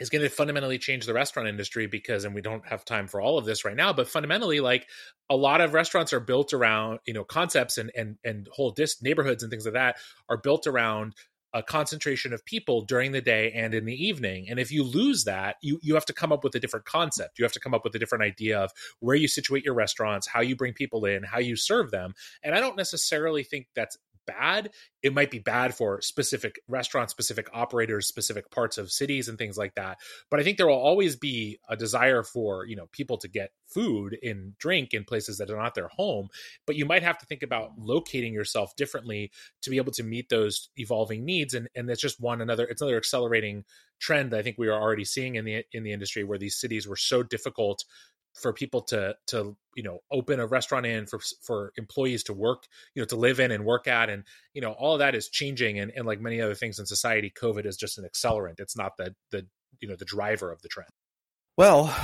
is 0.00 0.10
going 0.10 0.22
to 0.22 0.28
fundamentally 0.28 0.78
change 0.78 1.06
the 1.06 1.14
restaurant 1.14 1.48
industry 1.48 1.86
because 1.86 2.24
and 2.24 2.34
we 2.34 2.40
don't 2.40 2.66
have 2.66 2.84
time 2.84 3.06
for 3.06 3.20
all 3.20 3.38
of 3.38 3.44
this 3.44 3.64
right 3.64 3.76
now 3.76 3.92
but 3.92 4.08
fundamentally 4.08 4.60
like 4.60 4.86
a 5.30 5.36
lot 5.36 5.60
of 5.60 5.74
restaurants 5.74 6.12
are 6.12 6.20
built 6.20 6.52
around 6.52 6.98
you 7.06 7.14
know 7.14 7.24
concepts 7.24 7.78
and 7.78 7.90
and 7.96 8.16
and 8.24 8.48
whole 8.52 8.70
dis 8.70 9.02
neighborhoods 9.02 9.42
and 9.42 9.50
things 9.50 9.64
like 9.64 9.74
that 9.74 9.96
are 10.28 10.36
built 10.36 10.66
around 10.66 11.14
a 11.54 11.62
concentration 11.62 12.32
of 12.32 12.44
people 12.44 12.82
during 12.82 13.12
the 13.12 13.20
day 13.20 13.50
and 13.52 13.74
in 13.74 13.86
the 13.86 13.94
evening. 13.94 14.46
And 14.50 14.58
if 14.58 14.70
you 14.70 14.84
lose 14.84 15.24
that, 15.24 15.56
you 15.62 15.78
you 15.82 15.94
have 15.94 16.04
to 16.06 16.12
come 16.12 16.32
up 16.32 16.44
with 16.44 16.54
a 16.54 16.60
different 16.60 16.84
concept. 16.84 17.38
You 17.38 17.44
have 17.44 17.52
to 17.52 17.60
come 17.60 17.72
up 17.72 17.84
with 17.84 17.94
a 17.94 17.98
different 17.98 18.24
idea 18.24 18.58
of 18.58 18.70
where 19.00 19.16
you 19.16 19.28
situate 19.28 19.64
your 19.64 19.74
restaurants, 19.74 20.26
how 20.26 20.40
you 20.40 20.56
bring 20.56 20.74
people 20.74 21.04
in, 21.06 21.22
how 21.22 21.38
you 21.38 21.56
serve 21.56 21.90
them. 21.90 22.14
And 22.42 22.54
I 22.54 22.60
don't 22.60 22.76
necessarily 22.76 23.44
think 23.44 23.68
that's 23.74 23.96
bad. 24.28 24.70
It 25.02 25.14
might 25.14 25.30
be 25.30 25.38
bad 25.38 25.74
for 25.74 26.00
specific 26.02 26.60
restaurants, 26.68 27.12
specific 27.12 27.48
operators, 27.52 28.06
specific 28.06 28.50
parts 28.50 28.78
of 28.78 28.92
cities 28.92 29.28
and 29.28 29.38
things 29.38 29.56
like 29.56 29.74
that. 29.74 29.98
But 30.30 30.38
I 30.38 30.44
think 30.44 30.56
there 30.56 30.68
will 30.68 30.74
always 30.74 31.16
be 31.16 31.58
a 31.68 31.76
desire 31.76 32.22
for, 32.22 32.66
you 32.66 32.76
know, 32.76 32.86
people 32.92 33.16
to 33.18 33.28
get 33.28 33.50
food 33.66 34.16
and 34.22 34.56
drink 34.58 34.92
in 34.92 35.04
places 35.04 35.38
that 35.38 35.50
are 35.50 35.56
not 35.56 35.74
their 35.74 35.88
home. 35.88 36.28
But 36.66 36.76
you 36.76 36.84
might 36.84 37.02
have 37.02 37.18
to 37.18 37.26
think 37.26 37.42
about 37.42 37.72
locating 37.78 38.32
yourself 38.32 38.76
differently 38.76 39.32
to 39.62 39.70
be 39.70 39.78
able 39.78 39.92
to 39.92 40.02
meet 40.02 40.28
those 40.28 40.68
evolving 40.76 41.24
needs. 41.24 41.54
And 41.54 41.68
and 41.74 41.88
that's 41.88 42.02
just 42.02 42.20
one 42.20 42.40
another, 42.40 42.66
it's 42.66 42.82
another 42.82 42.98
accelerating 42.98 43.64
trend 44.00 44.32
I 44.32 44.42
think 44.42 44.56
we 44.58 44.68
are 44.68 44.80
already 44.80 45.04
seeing 45.04 45.34
in 45.34 45.44
the 45.44 45.64
in 45.72 45.82
the 45.82 45.92
industry 45.92 46.24
where 46.24 46.38
these 46.38 46.56
cities 46.56 46.86
were 46.86 46.96
so 46.96 47.22
difficult 47.22 47.84
for 48.34 48.52
people 48.52 48.82
to 48.82 49.14
to 49.26 49.56
you 49.74 49.82
know 49.82 49.98
open 50.10 50.40
a 50.40 50.46
restaurant 50.46 50.86
in 50.86 51.06
for 51.06 51.20
for 51.42 51.72
employees 51.76 52.22
to 52.24 52.32
work 52.32 52.64
you 52.94 53.02
know 53.02 53.06
to 53.06 53.16
live 53.16 53.40
in 53.40 53.50
and 53.50 53.64
work 53.64 53.86
at 53.86 54.10
and 54.10 54.24
you 54.54 54.60
know 54.60 54.72
all 54.72 54.94
of 54.94 54.98
that 55.00 55.14
is 55.14 55.28
changing 55.28 55.78
and, 55.78 55.92
and 55.94 56.06
like 56.06 56.20
many 56.20 56.40
other 56.40 56.54
things 56.54 56.78
in 56.78 56.86
society 56.86 57.32
covid 57.34 57.66
is 57.66 57.76
just 57.76 57.98
an 57.98 58.04
accelerant. 58.04 58.58
It's 58.58 58.76
not 58.76 58.96
the 58.96 59.14
the 59.30 59.46
you 59.80 59.88
know 59.88 59.96
the 59.96 60.04
driver 60.04 60.50
of 60.50 60.62
the 60.62 60.68
trend. 60.68 60.90
Well 61.56 61.94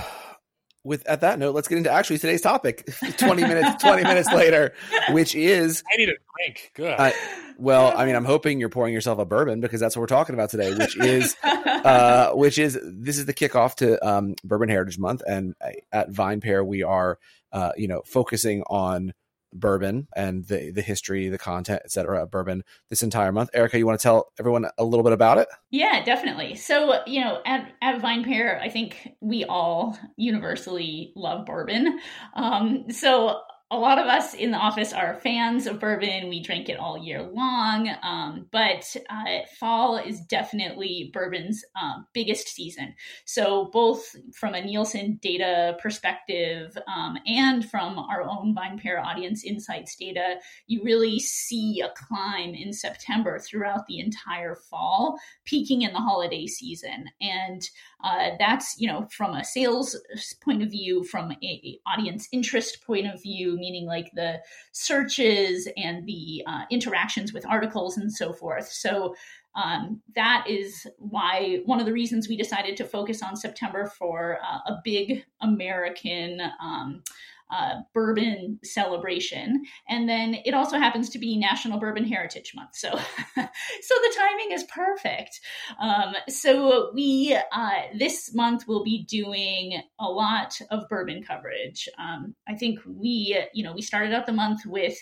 with 0.85 1.07
at 1.07 1.23
that 1.23 1.39
note 1.39 1.55
let's 1.55 1.67
get 1.67 1.79
into 1.79 1.91
actually 1.91 2.19
today's 2.19 2.43
topic 2.43 2.89
20 3.17 3.43
minutes 3.43 3.83
20 3.83 4.03
minutes 4.03 4.31
later 4.33 4.73
which 5.11 5.35
is 5.35 5.83
i 5.93 5.97
need 5.97 6.09
a 6.09 6.15
drink. 6.37 6.73
Good. 6.75 6.95
Uh, 6.99 7.11
well, 7.59 7.93
I 7.97 8.05
mean, 8.07 8.17
I'm 8.17 8.25
hoping 8.25 8.59
you're 8.59 8.69
pouring 8.69 8.93
yourself 8.93 9.19
a 9.19 9.25
bourbon 9.25 9.61
because 9.61 9.81
that's 9.81 9.97
what 9.97 10.01
we're 10.01 10.07
talking 10.07 10.35
about 10.35 10.51
today, 10.51 10.75
which 10.75 10.97
is, 10.97 11.37
uh, 11.45 12.33
which 12.33 12.59
is 12.59 12.79
this 12.83 13.19
is 13.19 13.27
the 13.27 13.35
kickoff 13.35 13.77
to 13.77 14.05
um, 14.07 14.35
Bourbon 14.45 14.69
Heritage 14.69 14.99
Month, 14.99 15.23
and 15.27 15.55
at 15.93 16.11
VinePair 16.11 16.67
we 16.67 16.83
are, 16.83 17.19
uh, 17.53 17.73
you 17.77 17.89
know, 17.89 18.03
focusing 18.05 18.63
on 18.69 19.15
bourbon 19.55 20.09
and 20.17 20.45
the 20.47 20.71
the 20.71 20.83
history, 20.83 21.29
the 21.29 21.39
content, 21.39 21.83
etc. 21.85 22.23
of 22.23 22.31
bourbon 22.31 22.65
this 22.91 23.03
entire 23.03 23.33
month. 23.33 23.51
Erica, 23.55 23.79
you 23.79 23.87
want 23.87 23.99
to 23.99 24.03
tell 24.03 24.33
everyone 24.39 24.67
a 24.77 24.85
little 24.85 25.05
bit 25.05 25.13
about 25.13 25.39
it? 25.39 25.49
Yeah, 25.71 26.05
definitely. 26.05 26.57
So, 26.57 27.01
you 27.07 27.21
know, 27.21 27.41
at 27.47 27.73
at 27.81 28.03
VinePair, 28.03 28.61
I 28.61 28.69
think 28.69 29.11
we 29.21 29.45
all 29.45 29.99
universally 30.17 31.13
love 31.17 31.47
bourbon. 31.47 32.01
Um, 32.35 32.91
so 32.91 33.41
a 33.75 33.77
lot 33.77 33.99
of 33.99 34.07
us 34.07 34.35
in 34.35 34.53
the 34.53 34.57
office 34.57 34.93
are 34.93 35.19
fans 35.21 35.67
of 35.67 35.81
bourbon. 35.81 36.29
We 36.29 36.41
drink 36.41 36.69
it 36.69 36.79
all 36.79 36.97
year 36.97 37.23
long. 37.23 37.91
Um, 38.05 38.47
but 38.53 38.95
uh, 39.11 39.41
fall 39.59 39.97
is 39.97 40.21
definitely 40.21 41.11
bourbon's 41.13 41.65
uh, 41.75 42.03
biggest 42.13 42.47
season. 42.49 42.95
So, 43.25 43.71
both 43.73 44.15
from 44.33 44.55
a 44.55 44.63
Nielsen 44.63 45.19
data 45.21 45.77
perspective 45.83 46.79
um, 46.87 47.19
and 47.27 47.69
from 47.69 47.99
our 47.99 48.23
own 48.23 48.55
VinePair 48.55 49.05
audience 49.05 49.43
insights 49.43 49.97
data, 49.97 50.37
you 50.69 50.81
really 50.85 51.19
see 51.19 51.83
a 51.85 51.93
climb 51.97 52.55
in 52.55 52.73
September 52.73 53.41
throughout 53.41 53.89
the 53.89 53.99
entire 53.99 54.55
fall, 54.55 55.19
peaking 55.45 55.83
in 55.83 55.93
the 55.93 55.99
holiday 55.99 56.47
season. 56.47 57.07
And 57.21 57.69
uh, 58.05 58.31
that's, 58.39 58.77
you 58.79 58.87
know, 58.87 59.09
from 59.11 59.35
a 59.35 59.43
sales 59.43 59.99
point 60.43 60.63
of 60.63 60.71
view, 60.71 61.03
from 61.05 61.33
a 61.43 61.81
audience 61.87 62.29
interest 62.33 62.85
point 62.87 63.07
of 63.07 63.21
view, 63.23 63.57
meaning 63.65 63.87
like 63.87 64.11
the 64.15 64.41
searches 64.73 65.67
and 65.77 66.07
the 66.07 66.43
uh, 66.47 66.65
interactions 66.71 67.33
with 67.33 67.47
articles 67.47 67.97
and 67.97 68.13
so 68.13 68.33
forth. 68.33 68.69
So 68.69 69.15
um, 69.57 70.03
that 70.15 70.45
is 70.49 70.87
why 70.99 71.61
one 71.65 71.81
of 71.81 71.87
the 71.87 71.93
reasons 71.93 72.29
we 72.29 72.37
decided 72.37 72.77
to 72.77 72.85
focus 72.85 73.23
on 73.23 73.37
September 73.37 73.87
for 73.87 74.39
uh, 74.43 74.73
a 74.73 74.81
big 74.85 75.25
American 75.41 76.41
um, 76.61 77.03
uh, 77.51 77.77
bourbon 77.93 78.59
celebration, 78.65 79.63
and 79.89 80.09
then 80.09 80.37
it 80.45 80.55
also 80.55 80.79
happens 80.79 81.11
to 81.11 81.19
be 81.19 81.37
National 81.37 81.79
Bourbon 81.79 82.05
Heritage 82.05 82.53
Month, 82.55 82.71
so 82.75 82.91
so 83.37 83.95
the 83.95 84.15
timing 84.17 84.53
is 84.53 84.65
perfect. 84.65 85.41
Um, 85.81 86.15
so 86.29 86.91
we 86.95 87.39
uh, 87.53 87.83
this 87.99 88.35
month 88.35 88.67
will 88.67 88.85
be 88.85 89.05
doing 89.05 89.83
a 90.01 90.07
lot 90.07 90.59
of 90.71 90.89
bourbon 90.89 91.23
coverage. 91.23 91.89
Um, 91.99 92.35
I 92.49 92.55
think 92.55 92.81
we 92.87 93.39
you 93.53 93.65
know 93.65 93.73
we 93.73 93.83
started 93.83 94.13
out 94.13 94.27
the 94.27 94.33
month 94.33 94.67
with 94.67 94.97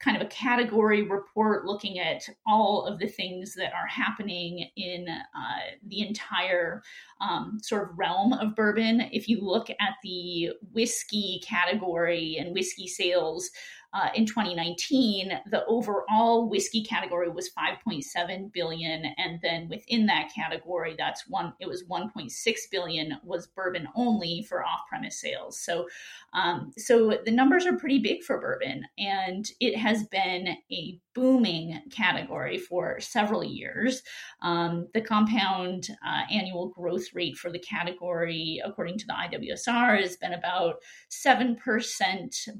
kind 0.00 0.16
of 0.16 0.22
a 0.22 0.30
category 0.30 1.02
report 1.02 1.64
looking 1.64 1.98
at 1.98 2.28
all 2.46 2.84
of 2.86 2.98
the 2.98 3.08
things 3.08 3.54
that 3.54 3.72
are 3.72 3.86
happening 3.86 4.68
in 4.76 5.06
uh, 5.08 5.76
the 5.88 6.06
entire 6.06 6.82
um, 7.20 7.58
sort 7.62 7.90
of 7.90 7.98
realm 7.98 8.32
of 8.32 8.54
bourbon. 8.54 9.08
If 9.12 9.28
you 9.28 9.40
look 9.40 9.70
at 9.70 9.94
the 10.04 10.50
whiskey 10.72 11.40
category 11.44 12.36
and 12.38 12.54
whiskey 12.54 12.86
sales, 12.86 13.50
uh, 13.94 14.08
in 14.14 14.26
2019, 14.26 15.32
the 15.50 15.64
overall 15.64 16.48
whiskey 16.48 16.84
category 16.84 17.30
was 17.30 17.50
5.7 17.50 18.52
billion, 18.52 19.06
and 19.16 19.40
then 19.42 19.68
within 19.68 20.06
that 20.06 20.30
category, 20.34 20.94
that's 20.98 21.24
one. 21.28 21.54
It 21.58 21.68
was 21.68 21.84
1.6 21.84 22.30
billion 22.70 23.16
was 23.24 23.46
bourbon 23.46 23.88
only 23.94 24.44
for 24.48 24.64
off-premise 24.64 25.18
sales. 25.18 25.58
So, 25.58 25.88
um, 26.34 26.72
so 26.76 27.18
the 27.24 27.30
numbers 27.30 27.64
are 27.64 27.78
pretty 27.78 27.98
big 27.98 28.22
for 28.24 28.38
bourbon, 28.38 28.84
and 28.98 29.48
it 29.58 29.76
has 29.76 30.04
been 30.04 30.48
a 30.70 31.00
booming 31.14 31.80
category 31.90 32.58
for 32.58 33.00
several 33.00 33.42
years. 33.42 34.02
Um, 34.42 34.86
the 34.94 35.00
compound 35.00 35.88
uh, 36.06 36.22
annual 36.30 36.68
growth 36.68 37.06
rate 37.14 37.36
for 37.36 37.50
the 37.50 37.58
category, 37.58 38.60
according 38.64 38.98
to 38.98 39.06
the 39.06 39.14
IWSR, 39.14 40.00
has 40.00 40.16
been 40.16 40.34
about 40.34 40.76
7% 41.10 41.56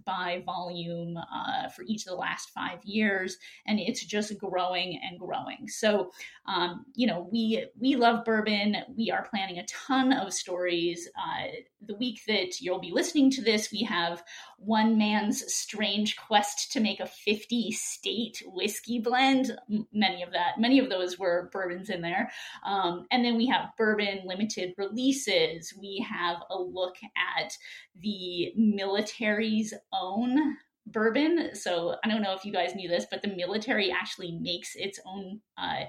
by 0.04 0.42
volume 0.44 1.17
uh, 1.18 1.68
for 1.68 1.82
each 1.82 2.06
of 2.06 2.10
the 2.10 2.16
last 2.16 2.50
five 2.50 2.84
years. 2.84 3.36
And 3.66 3.78
it's 3.78 4.04
just 4.04 4.36
growing 4.38 5.00
and 5.02 5.18
growing. 5.18 5.68
So, 5.68 6.12
um, 6.46 6.84
you 6.94 7.06
know, 7.06 7.28
we, 7.30 7.66
we 7.78 7.96
love 7.96 8.24
bourbon. 8.24 8.76
We 8.96 9.10
are 9.10 9.28
planning 9.28 9.58
a 9.58 9.66
ton 9.66 10.12
of 10.12 10.32
stories. 10.32 11.08
Uh, 11.16 11.48
the 11.86 11.94
week 11.96 12.20
that 12.26 12.60
you'll 12.60 12.80
be 12.80 12.92
listening 12.92 13.30
to 13.32 13.42
this, 13.42 13.70
we 13.70 13.82
have 13.82 14.22
one 14.58 14.98
man's 14.98 15.52
strange 15.52 16.16
quest 16.16 16.72
to 16.72 16.80
make 16.80 17.00
a 17.00 17.06
50 17.06 17.70
state 17.72 18.42
whiskey 18.46 18.98
blend. 18.98 19.56
Many 19.92 20.22
of 20.22 20.32
that, 20.32 20.58
many 20.58 20.78
of 20.78 20.88
those 20.88 21.18
were 21.18 21.48
bourbons 21.52 21.90
in 21.90 22.00
there. 22.02 22.30
Um, 22.66 23.06
and 23.10 23.24
then 23.24 23.36
we 23.36 23.46
have 23.46 23.70
bourbon 23.76 24.22
limited 24.24 24.74
releases. 24.76 25.72
We 25.78 26.04
have 26.08 26.38
a 26.50 26.58
look 26.58 26.96
at 27.16 27.52
the 28.00 28.52
military's 28.56 29.74
own 29.92 30.56
bourbon. 30.92 31.54
So 31.54 31.96
I 32.04 32.08
don't 32.08 32.22
know 32.22 32.34
if 32.34 32.44
you 32.44 32.52
guys 32.52 32.74
knew 32.74 32.88
this, 32.88 33.06
but 33.10 33.22
the 33.22 33.28
military 33.28 33.90
actually 33.90 34.32
makes 34.40 34.74
its 34.74 34.98
own, 35.06 35.40
uh, 35.56 35.84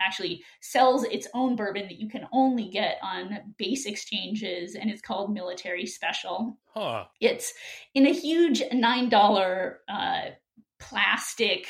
actually 0.00 0.42
sells 0.60 1.04
its 1.04 1.28
own 1.34 1.56
bourbon 1.56 1.84
that 1.84 2.00
you 2.00 2.08
can 2.08 2.26
only 2.32 2.68
get 2.68 2.98
on 3.02 3.38
base 3.58 3.86
exchanges, 3.86 4.74
and 4.74 4.90
it's 4.90 5.02
called 5.02 5.32
Military 5.32 5.86
Special. 5.86 6.58
Huh. 6.74 7.04
It's 7.20 7.52
in 7.94 8.06
a 8.06 8.12
huge 8.12 8.62
nine 8.72 9.08
dollar 9.08 9.80
uh, 9.88 10.30
plastic 10.78 11.66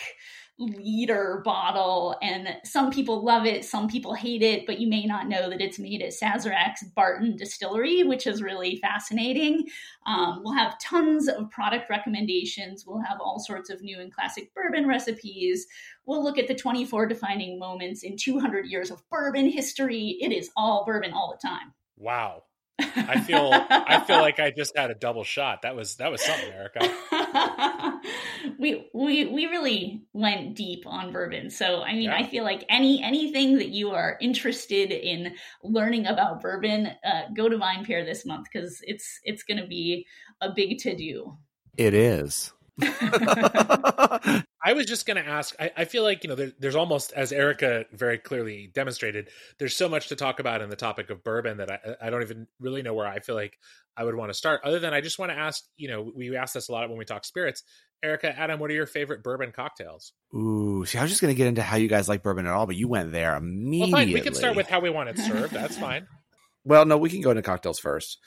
liter 0.60 1.42
bottle 1.44 2.16
and 2.22 2.56
some 2.64 2.90
people 2.90 3.24
love 3.24 3.46
it 3.46 3.64
some 3.64 3.88
people 3.88 4.14
hate 4.14 4.42
it 4.42 4.66
but 4.66 4.78
you 4.78 4.86
may 4.86 5.06
not 5.06 5.26
know 5.26 5.48
that 5.48 5.60
it's 5.60 5.78
made 5.78 6.02
at 6.02 6.12
sazerac's 6.12 6.84
barton 6.94 7.34
distillery 7.34 8.02
which 8.02 8.26
is 8.26 8.42
really 8.42 8.76
fascinating. 8.76 9.66
Um, 10.06 10.40
we'll 10.42 10.54
have 10.54 10.78
tons 10.80 11.28
of 11.28 11.50
product 11.50 11.88
recommendations. 11.88 12.84
We'll 12.86 13.02
have 13.02 13.18
all 13.20 13.38
sorts 13.38 13.70
of 13.70 13.82
new 13.82 14.00
and 14.00 14.12
classic 14.12 14.52
bourbon 14.54 14.86
recipes. 14.86 15.66
We'll 16.06 16.22
look 16.22 16.38
at 16.38 16.48
the 16.48 16.54
24 16.54 17.06
defining 17.06 17.58
moments 17.58 18.02
in 18.02 18.16
200 18.16 18.66
years 18.66 18.90
of 18.90 19.02
bourbon 19.10 19.48
history. 19.48 20.18
It 20.20 20.32
is 20.32 20.50
all 20.56 20.84
bourbon 20.84 21.12
all 21.12 21.32
the 21.32 21.46
time. 21.46 21.72
Wow. 21.96 22.42
I 22.80 23.20
feel 23.20 23.50
I 23.52 24.00
feel 24.06 24.20
like 24.20 24.40
I 24.40 24.50
just 24.50 24.76
had 24.76 24.90
a 24.90 24.94
double 24.94 25.22
shot. 25.22 25.62
That 25.62 25.76
was 25.76 25.96
that 25.96 26.10
was 26.10 26.22
something, 26.24 26.50
Erica. 26.50 26.80
we 28.58 28.88
we 28.94 29.26
we 29.26 29.46
really 29.46 30.02
went 30.12 30.56
deep 30.56 30.84
on 30.86 31.12
bourbon. 31.12 31.50
So 31.50 31.82
I 31.82 31.92
mean, 31.92 32.04
yeah. 32.04 32.16
I 32.16 32.26
feel 32.26 32.44
like 32.44 32.64
any 32.68 33.02
anything 33.02 33.58
that 33.58 33.68
you 33.68 33.90
are 33.90 34.16
interested 34.20 34.90
in 34.92 35.34
learning 35.62 36.06
about 36.06 36.40
bourbon, 36.40 36.90
uh, 37.04 37.22
go 37.34 37.48
to 37.48 37.56
VinePair 37.56 38.04
this 38.04 38.26
month 38.26 38.46
because 38.52 38.80
it's 38.86 39.20
it's 39.24 39.42
going 39.42 39.60
to 39.60 39.66
be 39.66 40.06
a 40.40 40.50
big 40.50 40.78
to 40.78 40.96
do. 40.96 41.36
It 41.76 41.94
is. 41.94 42.52
I 44.62 44.74
was 44.74 44.86
just 44.86 45.06
going 45.06 45.16
to 45.16 45.26
ask. 45.26 45.54
I, 45.58 45.70
I, 45.76 45.84
feel 45.86 46.02
like 46.02 46.22
you 46.22 46.28
know, 46.28 46.36
there, 46.36 46.52
there's 46.58 46.76
almost, 46.76 47.12
as 47.12 47.32
Erica 47.32 47.86
very 47.92 48.18
clearly 48.18 48.70
demonstrated, 48.74 49.28
there's 49.58 49.74
so 49.74 49.88
much 49.88 50.08
to 50.08 50.16
talk 50.16 50.38
about 50.38 50.60
in 50.60 50.68
the 50.68 50.76
topic 50.76 51.08
of 51.08 51.24
bourbon 51.24 51.58
that 51.58 51.70
I, 51.70 52.06
I 52.06 52.10
don't 52.10 52.22
even 52.22 52.46
really 52.58 52.82
know 52.82 52.92
where 52.92 53.06
I 53.06 53.20
feel 53.20 53.34
like 53.34 53.58
I 53.96 54.04
would 54.04 54.14
want 54.14 54.30
to 54.30 54.34
start. 54.34 54.60
Other 54.62 54.78
than 54.78 54.92
I 54.92 55.00
just 55.00 55.18
want 55.18 55.32
to 55.32 55.38
ask. 55.38 55.64
You 55.76 55.88
know, 55.88 56.12
we 56.14 56.36
ask 56.36 56.52
this 56.52 56.68
a 56.68 56.72
lot 56.72 56.88
when 56.88 56.98
we 56.98 57.04
talk 57.04 57.24
spirits. 57.24 57.62
Erica, 58.02 58.38
Adam, 58.38 58.60
what 58.60 58.70
are 58.70 58.74
your 58.74 58.86
favorite 58.86 59.22
bourbon 59.22 59.52
cocktails? 59.52 60.12
Ooh, 60.34 60.84
see, 60.86 60.98
I 60.98 61.02
was 61.02 61.10
just 61.10 61.20
going 61.20 61.34
to 61.34 61.36
get 61.36 61.48
into 61.48 61.62
how 61.62 61.76
you 61.76 61.88
guys 61.88 62.08
like 62.08 62.22
bourbon 62.22 62.46
at 62.46 62.52
all, 62.52 62.66
but 62.66 62.76
you 62.76 62.88
went 62.88 63.12
there 63.12 63.36
immediately. 63.36 63.92
Well, 63.92 64.00
fine. 64.00 64.12
We 64.12 64.20
can 64.20 64.34
start 64.34 64.56
with 64.56 64.68
how 64.68 64.80
we 64.80 64.90
want 64.90 65.10
it 65.10 65.18
served. 65.18 65.52
That's 65.52 65.76
fine. 65.76 66.06
well, 66.64 66.86
no, 66.86 66.96
we 66.96 67.10
can 67.10 67.20
go 67.20 67.30
into 67.30 67.42
cocktails 67.42 67.78
first. 67.78 68.18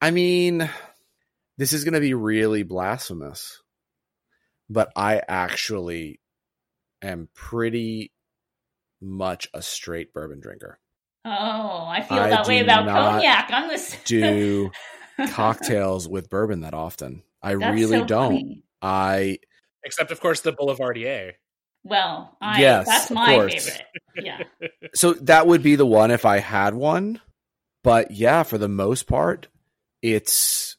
I 0.00 0.10
mean, 0.10 0.68
this 1.58 1.74
is 1.74 1.84
going 1.84 1.94
to 1.94 2.00
be 2.00 2.14
really 2.14 2.62
blasphemous 2.62 3.60
but 4.70 4.92
I 4.94 5.20
actually 5.28 6.20
am 7.02 7.28
pretty 7.34 8.12
much 9.00 9.48
a 9.52 9.60
straight 9.60 10.14
bourbon 10.14 10.40
drinker. 10.40 10.78
Oh, 11.24 11.86
I 11.86 12.02
feel 12.08 12.18
I 12.18 12.30
that 12.30 12.46
way 12.46 12.60
about 12.60 12.86
cognac. 12.86 13.50
I'm 13.52 13.68
the 13.68 13.96
do 14.06 14.70
cocktails 15.30 16.08
with 16.08 16.30
bourbon 16.30 16.60
that 16.60 16.72
often. 16.72 17.22
I 17.42 17.56
That's 17.56 17.74
really 17.74 17.98
so 17.98 18.04
don't. 18.06 18.32
Funny. 18.32 18.62
I 18.80 19.38
except 19.84 20.12
of 20.12 20.20
course 20.20 20.40
the 20.40 20.52
Boulevardier. 20.52 21.32
Well, 21.82 22.36
I, 22.40 22.60
yes, 22.60 22.86
that's 22.86 23.10
my 23.10 23.48
favorite. 23.48 23.82
Yeah. 24.16 24.42
so 24.94 25.14
that 25.14 25.46
would 25.46 25.62
be 25.62 25.76
the 25.76 25.86
one 25.86 26.10
if 26.10 26.24
I 26.24 26.38
had 26.38 26.74
one. 26.74 27.20
But 27.82 28.10
yeah, 28.10 28.42
for 28.42 28.58
the 28.58 28.68
most 28.68 29.06
part, 29.06 29.48
it's 30.02 30.76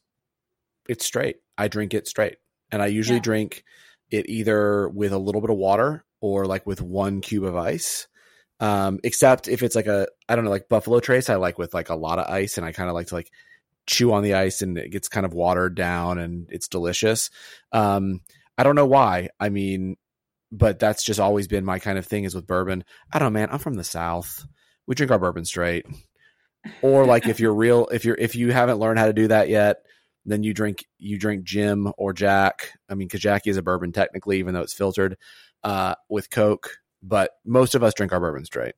it's 0.87 1.05
straight. 1.05 1.37
I 1.57 1.67
drink 1.67 1.93
it 1.93 2.07
straight. 2.07 2.37
And 2.71 2.81
I 2.81 2.87
usually 2.87 3.17
yeah. 3.17 3.23
drink 3.23 3.63
it 4.11 4.29
either 4.29 4.89
with 4.89 5.13
a 5.13 5.17
little 5.17 5.41
bit 5.41 5.49
of 5.49 5.57
water 5.57 6.05
or 6.19 6.45
like 6.45 6.65
with 6.67 6.81
one 6.81 7.21
cube 7.21 7.43
of 7.43 7.55
ice. 7.55 8.07
Um, 8.59 8.99
except 9.03 9.47
if 9.47 9.63
it's 9.63 9.75
like 9.75 9.87
a, 9.87 10.07
I 10.29 10.35
don't 10.35 10.45
know, 10.45 10.51
like 10.51 10.69
Buffalo 10.69 10.99
Trace, 10.99 11.29
I 11.29 11.35
like 11.35 11.57
with 11.57 11.73
like 11.73 11.89
a 11.89 11.95
lot 11.95 12.19
of 12.19 12.31
ice 12.31 12.57
and 12.57 12.65
I 12.65 12.71
kind 12.71 12.89
of 12.89 12.93
like 12.93 13.07
to 13.07 13.15
like 13.15 13.31
chew 13.87 14.13
on 14.13 14.21
the 14.21 14.35
ice 14.35 14.61
and 14.61 14.77
it 14.77 14.91
gets 14.91 15.07
kind 15.07 15.25
of 15.25 15.33
watered 15.33 15.73
down 15.73 16.19
and 16.19 16.47
it's 16.51 16.67
delicious. 16.67 17.31
Um, 17.71 18.21
I 18.57 18.63
don't 18.63 18.75
know 18.75 18.85
why. 18.85 19.29
I 19.39 19.49
mean, 19.49 19.97
but 20.51 20.77
that's 20.77 21.03
just 21.03 21.19
always 21.19 21.47
been 21.47 21.65
my 21.65 21.79
kind 21.79 21.97
of 21.97 22.05
thing 22.05 22.25
is 22.25 22.35
with 22.35 22.45
bourbon. 22.45 22.83
I 23.11 23.17
don't 23.17 23.33
know, 23.33 23.39
man. 23.39 23.49
I'm 23.51 23.59
from 23.59 23.75
the 23.75 23.83
South. 23.83 24.45
We 24.85 24.93
drink 24.93 25.11
our 25.11 25.19
bourbon 25.19 25.45
straight. 25.45 25.85
Or 26.83 27.05
like 27.05 27.27
if 27.27 27.39
you're 27.39 27.55
real, 27.55 27.87
if 27.91 28.05
you're, 28.05 28.17
if 28.19 28.35
you 28.35 28.51
haven't 28.51 28.77
learned 28.77 28.99
how 28.99 29.07
to 29.07 29.13
do 29.13 29.29
that 29.29 29.49
yet, 29.49 29.77
then 30.25 30.43
you 30.43 30.53
drink 30.53 30.85
you 30.97 31.17
drink 31.17 31.43
Jim 31.43 31.91
or 31.97 32.13
Jack. 32.13 32.77
I 32.89 32.95
mean, 32.95 33.07
because 33.07 33.21
Jackie 33.21 33.49
is 33.49 33.57
a 33.57 33.63
bourbon 33.63 33.91
technically, 33.91 34.39
even 34.39 34.53
though 34.53 34.61
it's 34.61 34.73
filtered 34.73 35.17
uh, 35.63 35.95
with 36.09 36.29
Coke. 36.29 36.77
But 37.03 37.31
most 37.45 37.73
of 37.75 37.83
us 37.83 37.93
drink 37.93 38.13
our 38.13 38.19
bourbon 38.19 38.45
straight. 38.45 38.75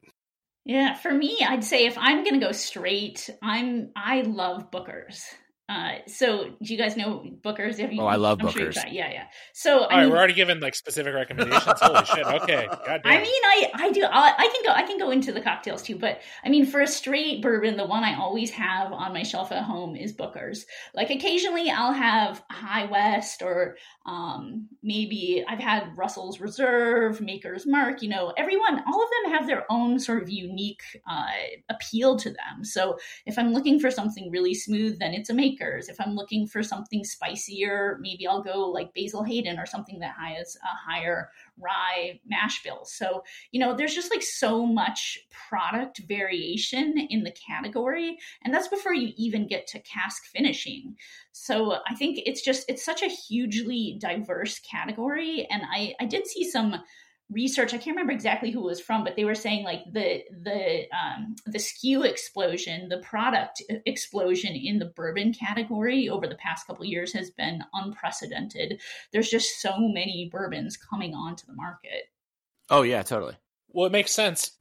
Yeah, 0.66 0.94
for 0.94 1.14
me, 1.14 1.38
I'd 1.46 1.64
say 1.64 1.86
if 1.86 1.98
I'm 1.98 2.24
going 2.24 2.40
to 2.40 2.46
go 2.46 2.54
straight, 2.54 3.30
I'm 3.42 3.92
I 3.96 4.22
love 4.22 4.72
Booker's. 4.72 5.26
Uh, 5.70 5.94
so 6.08 6.50
do 6.62 6.74
you 6.74 6.78
guys 6.78 6.98
know 6.98 7.24
Booker's? 7.42 7.80
Have 7.80 7.94
you, 7.94 8.02
oh, 8.02 8.06
I 8.06 8.18
love 8.18 8.40
I'm 8.42 8.48
Booker's. 8.48 8.76
Sure 8.76 8.84
yeah, 8.90 9.10
yeah. 9.10 9.24
So 9.54 9.80
all 9.80 9.88
I 9.90 10.02
right, 10.02 10.10
we're 10.10 10.18
already 10.18 10.34
given 10.34 10.60
like 10.60 10.76
specific 10.76 11.14
recommendations. 11.14 11.80
Holy 11.80 12.04
shit! 12.06 12.26
Okay, 12.26 12.68
God 12.86 13.02
I 13.06 13.22
mean, 13.22 13.42
I 13.46 13.72
I 13.76 13.92
do 13.92 14.04
I, 14.04 14.34
I, 14.38 14.48
can 14.50 14.64
go 14.66 14.72
I 14.72 14.84
can 14.84 14.98
go 15.00 15.12
into 15.12 15.32
the 15.32 15.40
cocktails 15.40 15.82
too, 15.82 15.96
but 15.96 16.20
I 16.44 16.50
mean, 16.50 16.66
for 16.66 16.82
a 16.82 16.88
straight 16.88 17.42
bourbon, 17.42 17.78
the 17.78 17.86
one 17.86 18.04
I 18.04 18.20
always 18.20 18.52
have 18.52 18.92
on 18.92 19.14
my 19.14 19.24
shelf 19.24 19.54
at 19.54 19.64
home 19.64 19.96
is 19.96 20.12
Booker's. 20.12 20.66
Like 20.94 21.10
occasionally, 21.10 21.70
I'll 21.70 21.94
have 21.94 22.44
High 22.52 22.86
West 22.86 23.42
or 23.42 23.78
um, 24.06 24.68
maybe 24.84 25.46
I've 25.48 25.60
had 25.60 25.98
Russell's 25.98 26.42
Reserve, 26.42 27.22
Maker's 27.22 27.66
Mark. 27.66 28.02
You 28.02 28.10
know, 28.10 28.34
everyone, 28.36 28.84
all 28.86 29.02
of 29.02 29.10
them 29.24 29.32
have 29.32 29.48
their 29.48 29.66
own 29.72 29.98
sort 29.98 30.22
of 30.22 30.30
unique 30.30 30.82
uh, 31.10 31.28
appeal 31.70 32.18
to 32.18 32.30
them. 32.30 32.66
So 32.66 32.98
if 33.26 33.40
I'm 33.40 33.54
looking 33.54 33.80
for 33.80 33.90
something 33.90 34.30
really 34.30 34.54
smooth, 34.54 35.00
then 35.00 35.14
it's 35.14 35.30
a 35.30 35.34
Maker's. 35.34 35.53
If 35.62 36.00
I'm 36.00 36.16
looking 36.16 36.48
for 36.48 36.64
something 36.64 37.04
spicier, 37.04 37.98
maybe 38.02 38.28
I'll 38.28 38.44
go 38.44 38.70
like 38.70 38.94
Basil 38.94 39.24
Hayden 39.24 39.60
or 39.60 39.66
something 39.66 40.00
that 40.00 40.16
has 40.20 40.58
a 40.64 40.92
higher 40.92 41.30
rye 41.60 42.20
mash 42.26 42.64
bill. 42.64 42.86
So, 42.86 43.24
you 43.52 43.60
know, 43.60 43.76
there's 43.76 43.96
just 43.96 44.12
like 44.12 44.24
so 44.24 44.66
much 44.66 45.20
product 45.32 46.02
variation 46.08 46.98
in 47.10 47.24
the 47.24 47.32
category. 47.32 48.18
And 48.44 48.54
that's 48.54 48.68
before 48.68 48.94
you 48.94 49.14
even 49.18 49.48
get 49.48 49.68
to 49.68 49.80
cask 49.80 50.26
finishing. 50.26 50.96
So 51.32 51.78
I 51.88 51.96
think 51.96 52.20
it's 52.26 52.42
just, 52.42 52.66
it's 52.70 52.86
such 52.86 53.02
a 53.02 53.08
hugely 53.08 53.98
diverse 54.00 54.60
category. 54.60 55.48
And 55.50 55.64
I, 55.72 55.94
I 56.00 56.06
did 56.06 56.28
see 56.28 56.50
some 56.50 56.76
research 57.34 57.74
i 57.74 57.78
can't 57.78 57.96
remember 57.96 58.14
exactly 58.14 58.52
who 58.52 58.60
it 58.60 58.66
was 58.66 58.80
from 58.80 59.04
but 59.04 59.16
they 59.16 59.26
were 59.26 59.36
saying 59.36 59.64
like 59.64 59.82
the 59.92 60.24
the 60.44 60.84
um, 60.96 61.36
the 61.46 61.60
SKU 61.60 62.06
explosion 62.06 62.90
the 62.90 63.00
product 63.00 63.62
explosion 63.86 64.56
in 64.56 64.80
the 64.80 64.86
bourbon 64.96 65.34
category 65.34 66.10
over 66.10 66.28
the 66.28 66.36
past 66.36 66.68
couple 66.68 66.86
years 66.86 67.14
has 67.14 67.32
been 67.32 67.64
unprecedented. 67.74 68.80
There's 69.12 69.30
just 69.30 69.62
so 69.62 69.74
many 69.78 70.30
bourbons 70.32 70.78
coming 70.78 71.14
onto 71.14 71.46
the 71.46 71.54
market. 71.54 72.10
Oh 72.70 72.84
yeah 72.84 73.04
totally. 73.04 73.36
Well 73.70 73.86
it 73.86 73.92
makes 73.92 74.12
sense. 74.12 74.52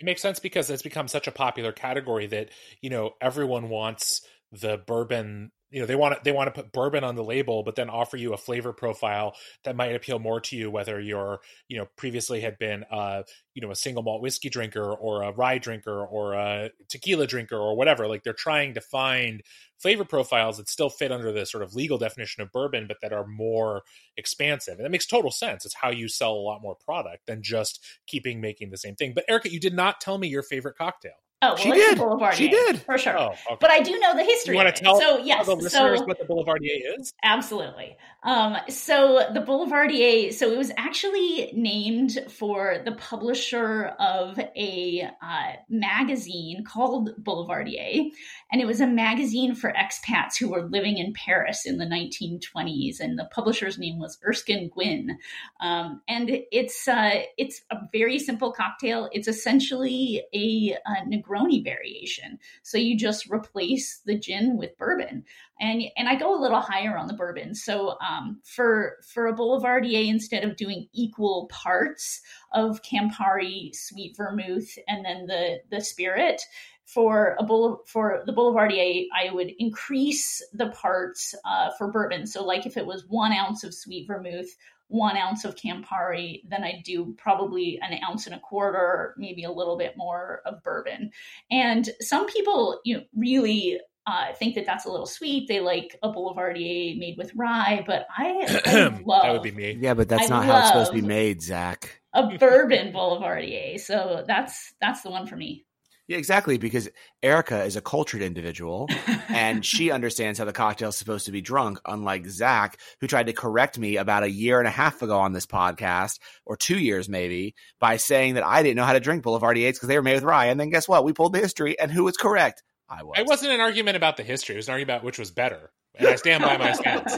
It 0.00 0.04
makes 0.04 0.22
sense 0.22 0.40
because 0.40 0.70
it's 0.70 0.82
become 0.82 1.08
such 1.08 1.28
a 1.28 1.32
popular 1.32 1.72
category 1.72 2.26
that 2.28 2.50
you 2.80 2.90
know 2.90 3.12
everyone 3.20 3.68
wants 3.68 4.22
the 4.52 4.78
bourbon 4.86 5.50
you 5.70 5.80
know 5.80 5.86
they 5.86 5.96
want 5.96 6.14
to 6.14 6.20
they 6.24 6.32
want 6.32 6.52
to 6.52 6.62
put 6.62 6.72
bourbon 6.72 7.04
on 7.04 7.16
the 7.16 7.24
label 7.24 7.62
but 7.62 7.74
then 7.74 7.90
offer 7.90 8.16
you 8.16 8.32
a 8.32 8.36
flavor 8.38 8.72
profile 8.72 9.34
that 9.64 9.76
might 9.76 9.94
appeal 9.94 10.18
more 10.18 10.40
to 10.40 10.56
you 10.56 10.70
whether 10.70 11.00
you're 11.00 11.40
you 11.68 11.76
know 11.76 11.86
previously 11.96 12.40
had 12.40 12.58
been 12.58 12.84
uh 12.90 13.22
you 13.54 13.62
know 13.62 13.70
a 13.70 13.76
single 13.76 14.02
malt 14.02 14.20
whiskey 14.22 14.48
drinker 14.48 14.92
or 14.92 15.22
a 15.22 15.32
rye 15.32 15.58
drinker 15.58 16.04
or 16.04 16.34
a 16.34 16.70
tequila 16.88 17.26
drinker 17.26 17.56
or 17.56 17.76
whatever. 17.76 18.06
Like 18.08 18.22
they're 18.22 18.32
trying 18.32 18.74
to 18.74 18.80
find 18.80 19.42
flavor 19.78 20.04
profiles 20.04 20.56
that 20.56 20.68
still 20.68 20.90
fit 20.90 21.12
under 21.12 21.32
the 21.32 21.46
sort 21.46 21.62
of 21.62 21.74
legal 21.74 21.98
definition 21.98 22.42
of 22.42 22.52
bourbon 22.52 22.86
but 22.86 22.98
that 23.02 23.12
are 23.12 23.26
more 23.26 23.82
expansive. 24.16 24.76
And 24.76 24.84
that 24.84 24.90
makes 24.90 25.06
total 25.06 25.30
sense. 25.30 25.64
It's 25.64 25.74
how 25.74 25.90
you 25.90 26.08
sell 26.08 26.32
a 26.32 26.36
lot 26.36 26.62
more 26.62 26.76
product 26.76 27.26
than 27.26 27.42
just 27.42 27.84
keeping 28.06 28.40
making 28.40 28.70
the 28.70 28.78
same 28.78 28.96
thing. 28.96 29.12
But 29.14 29.24
erica 29.28 29.50
you 29.52 29.60
did 29.60 29.74
not 29.74 30.00
tell 30.00 30.18
me 30.18 30.28
your 30.28 30.42
favorite 30.42 30.76
cocktail 30.76 31.12
Oh, 31.42 31.48
well, 31.48 31.56
she 31.56 31.70
did. 31.72 31.98
Boulevardier, 31.98 32.36
she 32.36 32.48
did 32.48 32.80
for 32.80 32.96
sure. 32.96 33.18
Oh, 33.18 33.28
okay. 33.28 33.56
But 33.60 33.70
I 33.70 33.80
do 33.80 33.98
know 33.98 34.14
the 34.16 34.24
history. 34.24 34.54
You 34.54 34.64
want 34.64 34.74
to 34.74 34.82
tell, 34.82 34.98
so, 34.98 35.18
yes, 35.18 35.44
the 35.46 35.54
listeners 35.54 35.98
so, 35.98 36.06
what 36.06 36.18
the 36.18 36.24
Boulevardier 36.24 36.98
is? 36.98 37.12
Absolutely. 37.22 37.96
Um, 38.22 38.56
so 38.70 39.28
the 39.34 39.40
Boulevardier, 39.40 40.32
so 40.32 40.50
it 40.50 40.56
was 40.56 40.72
actually 40.78 41.52
named 41.54 42.18
for 42.30 42.78
the 42.82 42.92
publisher 42.92 43.92
of 43.98 44.38
a 44.38 45.06
uh, 45.22 45.52
magazine 45.68 46.64
called 46.64 47.10
Boulevardier, 47.22 48.10
and 48.50 48.62
it 48.62 48.66
was 48.66 48.80
a 48.80 48.86
magazine 48.86 49.54
for 49.54 49.72
expats 49.72 50.38
who 50.38 50.50
were 50.50 50.62
living 50.62 50.96
in 50.96 51.12
Paris 51.12 51.66
in 51.66 51.76
the 51.76 51.84
1920s, 51.84 53.00
and 53.00 53.18
the 53.18 53.28
publisher's 53.30 53.78
name 53.78 53.98
was 53.98 54.18
Erskine 54.26 54.70
Gwynne. 54.70 55.18
Um, 55.60 56.00
and 56.08 56.30
it's 56.50 56.88
uh, 56.88 57.22
it's 57.36 57.60
a 57.70 57.76
very 57.92 58.18
simple 58.18 58.52
cocktail. 58.52 59.10
It's 59.12 59.28
essentially 59.28 60.22
a, 60.32 60.76
a 60.86 61.06
Negroni 61.24 61.62
variation. 61.62 62.38
So 62.62 62.78
you 62.78 62.96
just 62.96 63.30
replace 63.30 64.00
the 64.04 64.18
gin 64.18 64.56
with 64.56 64.76
bourbon 64.78 65.24
and 65.60 65.84
and 65.96 66.08
I 66.08 66.16
go 66.16 66.36
a 66.36 66.40
little 66.40 66.60
higher 66.60 66.96
on 66.96 67.06
the 67.06 67.14
bourbon. 67.14 67.54
So 67.54 67.96
um, 68.00 68.40
for 68.44 68.96
for 69.06 69.26
a 69.26 69.34
Boulevardier, 69.34 70.08
instead 70.08 70.44
of 70.44 70.56
doing 70.56 70.88
equal 70.92 71.48
parts 71.50 72.20
of 72.52 72.82
Campari, 72.82 73.74
sweet 73.74 74.16
vermouth, 74.16 74.76
and 74.88 75.04
then 75.04 75.26
the 75.26 75.60
the 75.70 75.80
spirit, 75.80 76.42
for 76.86 77.36
a 77.38 77.44
bull 77.44 77.82
for 77.86 78.22
the 78.26 78.32
Boulevardier, 78.32 79.06
I 79.14 79.32
would 79.32 79.52
increase 79.58 80.42
the 80.52 80.70
parts 80.70 81.34
uh, 81.44 81.70
for 81.78 81.90
bourbon. 81.90 82.26
So 82.26 82.44
like 82.44 82.66
if 82.66 82.76
it 82.76 82.86
was 82.86 83.06
one 83.08 83.32
ounce 83.32 83.62
of 83.64 83.74
sweet 83.74 84.06
vermouth, 84.06 84.48
one 84.88 85.16
ounce 85.16 85.44
of 85.44 85.56
Campari, 85.56 86.42
then 86.48 86.62
I 86.62 86.82
do 86.84 87.14
probably 87.18 87.78
an 87.82 87.98
ounce 88.04 88.26
and 88.26 88.34
a 88.34 88.40
quarter, 88.40 89.14
maybe 89.16 89.44
a 89.44 89.50
little 89.50 89.76
bit 89.76 89.96
more 89.96 90.42
of 90.44 90.62
bourbon. 90.62 91.10
And 91.50 91.88
some 92.00 92.26
people, 92.26 92.80
you 92.84 92.98
know, 92.98 93.02
really 93.16 93.80
uh, 94.06 94.34
think 94.34 94.54
that 94.54 94.66
that's 94.66 94.84
a 94.84 94.90
little 94.90 95.06
sweet. 95.06 95.48
They 95.48 95.60
like 95.60 95.98
a 96.02 96.10
Boulevardier 96.10 96.98
made 96.98 97.16
with 97.16 97.32
rye, 97.34 97.82
but 97.86 98.06
I, 98.16 98.60
I 98.66 99.02
love 99.04 99.22
that 99.22 99.32
would 99.32 99.42
be 99.42 99.52
me. 99.52 99.78
Yeah, 99.80 99.94
but 99.94 100.08
that's 100.08 100.30
I 100.30 100.34
not 100.34 100.44
how 100.44 100.58
it's 100.58 100.68
supposed 100.68 100.90
to 100.92 101.00
be 101.00 101.06
made, 101.06 101.40
Zach. 101.42 102.02
a 102.12 102.36
bourbon 102.38 102.92
Boulevardier. 102.92 103.78
So 103.78 104.24
that's 104.26 104.74
that's 104.80 105.02
the 105.02 105.10
one 105.10 105.26
for 105.26 105.36
me. 105.36 105.64
Yeah, 106.06 106.18
exactly. 106.18 106.58
Because 106.58 106.88
Erica 107.22 107.64
is 107.64 107.76
a 107.76 107.80
cultured 107.80 108.20
individual 108.20 108.88
and 109.28 109.64
she 109.66 109.90
understands 109.90 110.38
how 110.38 110.44
the 110.44 110.52
cocktail 110.52 110.90
is 110.90 110.96
supposed 110.96 111.26
to 111.26 111.32
be 111.32 111.40
drunk, 111.40 111.80
unlike 111.86 112.26
Zach, 112.26 112.78
who 113.00 113.06
tried 113.06 113.26
to 113.26 113.32
correct 113.32 113.78
me 113.78 113.96
about 113.96 114.22
a 114.22 114.30
year 114.30 114.58
and 114.58 114.68
a 114.68 114.72
half 114.72 115.00
ago 115.00 115.18
on 115.18 115.32
this 115.32 115.46
podcast, 115.46 116.18
or 116.44 116.56
two 116.56 116.78
years 116.78 117.08
maybe, 117.08 117.54
by 117.80 117.96
saying 117.96 118.34
that 118.34 118.44
I 118.44 118.62
didn't 118.62 118.76
know 118.76 118.84
how 118.84 118.92
to 118.92 119.00
drink 119.00 119.22
Boulevardiers 119.22 119.76
because 119.76 119.88
they 119.88 119.96
were 119.96 120.02
made 120.02 120.14
with 120.14 120.24
rye. 120.24 120.46
And 120.46 120.60
then 120.60 120.70
guess 120.70 120.86
what? 120.86 121.04
We 121.04 121.12
pulled 121.14 121.32
the 121.32 121.40
history, 121.40 121.78
and 121.78 121.90
who 121.90 122.04
was 122.04 122.16
correct? 122.16 122.62
I 122.88 123.02
was. 123.02 123.18
It 123.18 123.26
wasn't 123.26 123.52
an 123.52 123.60
argument 123.60 123.96
about 123.96 124.18
the 124.18 124.22
history. 124.22 124.56
It 124.56 124.58
was 124.58 124.68
an 124.68 124.72
argument 124.72 124.96
about 124.96 125.04
which 125.04 125.18
was 125.18 125.30
better. 125.30 125.72
And 125.94 126.08
I 126.08 126.16
stand 126.16 126.42
by 126.42 126.56
my 126.56 126.72
stance. 126.72 127.16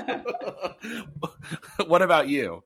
what 1.86 2.02
about 2.02 2.28
you? 2.28 2.62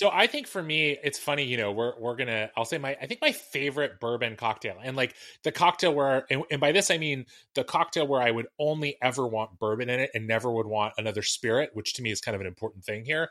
So 0.00 0.08
I 0.10 0.26
think 0.28 0.46
for 0.46 0.62
me, 0.62 0.96
it's 1.04 1.18
funny, 1.18 1.44
you 1.44 1.58
know, 1.58 1.72
we're 1.72 1.92
we're 2.00 2.16
gonna 2.16 2.50
I'll 2.56 2.64
say 2.64 2.78
my 2.78 2.96
I 3.02 3.06
think 3.06 3.20
my 3.20 3.32
favorite 3.32 4.00
bourbon 4.00 4.34
cocktail. 4.34 4.76
And 4.82 4.96
like 4.96 5.14
the 5.44 5.52
cocktail 5.52 5.92
where 5.92 6.24
and, 6.30 6.42
and 6.50 6.58
by 6.58 6.72
this 6.72 6.90
I 6.90 6.96
mean 6.96 7.26
the 7.54 7.64
cocktail 7.64 8.06
where 8.06 8.22
I 8.22 8.30
would 8.30 8.46
only 8.58 8.96
ever 9.02 9.26
want 9.26 9.58
bourbon 9.58 9.90
in 9.90 10.00
it 10.00 10.10
and 10.14 10.26
never 10.26 10.50
would 10.50 10.66
want 10.66 10.94
another 10.96 11.20
spirit, 11.20 11.68
which 11.74 11.92
to 11.96 12.02
me 12.02 12.10
is 12.10 12.22
kind 12.22 12.34
of 12.34 12.40
an 12.40 12.46
important 12.46 12.82
thing 12.82 13.04
here. 13.04 13.28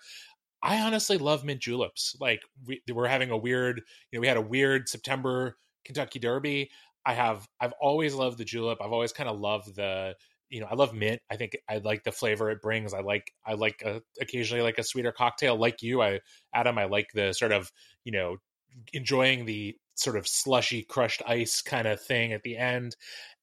I 0.61 0.79
honestly 0.81 1.17
love 1.17 1.43
mint 1.43 1.59
juleps. 1.59 2.15
Like 2.19 2.43
we, 2.67 2.83
we're 2.93 3.07
having 3.07 3.31
a 3.31 3.37
weird, 3.37 3.81
you 4.11 4.19
know, 4.19 4.21
we 4.21 4.27
had 4.27 4.37
a 4.37 4.41
weird 4.41 4.87
September 4.87 5.57
Kentucky 5.85 6.19
Derby. 6.19 6.69
I 7.03 7.15
have 7.15 7.47
I've 7.59 7.73
always 7.81 8.13
loved 8.13 8.37
the 8.37 8.45
julep. 8.45 8.77
I've 8.79 8.93
always 8.93 9.11
kind 9.11 9.27
of 9.27 9.39
loved 9.39 9.75
the 9.75 10.13
you 10.49 10.59
know 10.59 10.67
I 10.69 10.75
love 10.75 10.93
mint. 10.93 11.21
I 11.29 11.35
think 11.35 11.57
I 11.69 11.77
like 11.77 12.03
the 12.03 12.11
flavor 12.11 12.49
it 12.49 12.61
brings. 12.61 12.93
I 12.93 13.01
like 13.01 13.31
I 13.45 13.53
like 13.53 13.81
a, 13.85 14.01
occasionally 14.21 14.63
like 14.63 14.77
a 14.77 14.83
sweeter 14.83 15.11
cocktail. 15.11 15.57
Like 15.57 15.81
you, 15.81 16.01
I 16.01 16.19
Adam, 16.53 16.77
I 16.77 16.85
like 16.85 17.09
the 17.13 17.33
sort 17.33 17.51
of 17.51 17.71
you 18.03 18.11
know 18.11 18.37
enjoying 18.93 19.45
the 19.45 19.75
sort 19.95 20.15
of 20.15 20.27
slushy 20.27 20.83
crushed 20.83 21.21
ice 21.27 21.61
kind 21.61 21.87
of 21.87 22.01
thing 22.01 22.33
at 22.33 22.43
the 22.43 22.57
end 22.57 22.95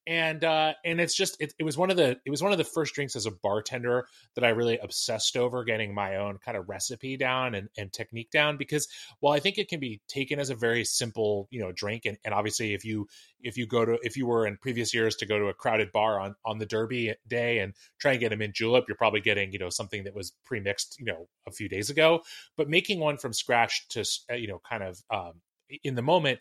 and 0.06 0.44
uh 0.44 0.72
and 0.84 1.00
it's 1.00 1.14
just 1.14 1.36
it, 1.40 1.52
it 1.58 1.64
was 1.64 1.76
one 1.76 1.90
of 1.90 1.96
the 1.96 2.16
it 2.24 2.30
was 2.30 2.42
one 2.42 2.52
of 2.52 2.58
the 2.58 2.64
first 2.64 2.94
drinks 2.94 3.16
as 3.16 3.26
a 3.26 3.30
bartender 3.42 4.06
that 4.34 4.44
i 4.44 4.48
really 4.48 4.78
obsessed 4.78 5.36
over 5.36 5.64
getting 5.64 5.94
my 5.94 6.16
own 6.16 6.38
kind 6.38 6.56
of 6.56 6.68
recipe 6.68 7.16
down 7.16 7.54
and, 7.54 7.68
and 7.76 7.92
technique 7.92 8.30
down 8.30 8.56
because 8.56 8.88
while 9.20 9.32
i 9.32 9.40
think 9.40 9.58
it 9.58 9.68
can 9.68 9.80
be 9.80 10.00
taken 10.08 10.38
as 10.38 10.50
a 10.50 10.54
very 10.54 10.84
simple 10.84 11.48
you 11.50 11.60
know 11.60 11.72
drink 11.72 12.04
and, 12.04 12.16
and 12.24 12.32
obviously 12.32 12.74
if 12.74 12.84
you 12.84 13.06
if 13.40 13.56
you 13.56 13.66
go 13.66 13.84
to 13.84 13.98
if 14.02 14.16
you 14.16 14.26
were 14.26 14.46
in 14.46 14.56
previous 14.56 14.94
years 14.94 15.16
to 15.16 15.26
go 15.26 15.38
to 15.38 15.46
a 15.46 15.54
crowded 15.54 15.90
bar 15.92 16.20
on 16.20 16.34
on 16.44 16.58
the 16.58 16.66
derby 16.66 17.14
day 17.26 17.58
and 17.58 17.74
try 17.98 18.12
and 18.12 18.20
get 18.20 18.32
a 18.32 18.36
mint 18.36 18.54
julep 18.54 18.84
you're 18.88 18.96
probably 18.96 19.20
getting 19.20 19.52
you 19.52 19.58
know 19.58 19.70
something 19.70 20.04
that 20.04 20.14
was 20.14 20.32
pre-mixed 20.44 20.98
you 20.98 21.04
know 21.04 21.28
a 21.46 21.50
few 21.50 21.68
days 21.68 21.90
ago. 21.90 22.22
But 22.56 22.68
making 22.68 23.00
one 23.00 23.16
from 23.16 23.32
scratch 23.32 23.88
to 23.90 24.04
uh, 24.30 24.34
you 24.34 24.48
know 24.48 24.60
kind 24.68 24.82
of 24.82 24.98
um 25.10 25.40
in 25.82 25.94
the 25.94 26.02
moment 26.02 26.40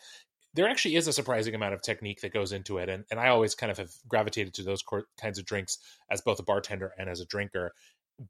there 0.55 0.67
actually 0.67 0.95
is 0.95 1.07
a 1.07 1.13
surprising 1.13 1.53
amount 1.53 1.73
of 1.73 1.81
technique 1.81 2.21
that 2.21 2.33
goes 2.33 2.51
into 2.51 2.77
it 2.77 2.89
and, 2.89 3.03
and 3.11 3.19
i 3.19 3.27
always 3.27 3.53
kind 3.55 3.71
of 3.71 3.77
have 3.77 3.91
gravitated 4.07 4.53
to 4.53 4.63
those 4.63 4.83
kinds 5.19 5.37
of 5.37 5.45
drinks 5.45 5.77
as 6.09 6.21
both 6.21 6.39
a 6.39 6.43
bartender 6.43 6.93
and 6.97 7.09
as 7.09 7.19
a 7.19 7.25
drinker. 7.25 7.73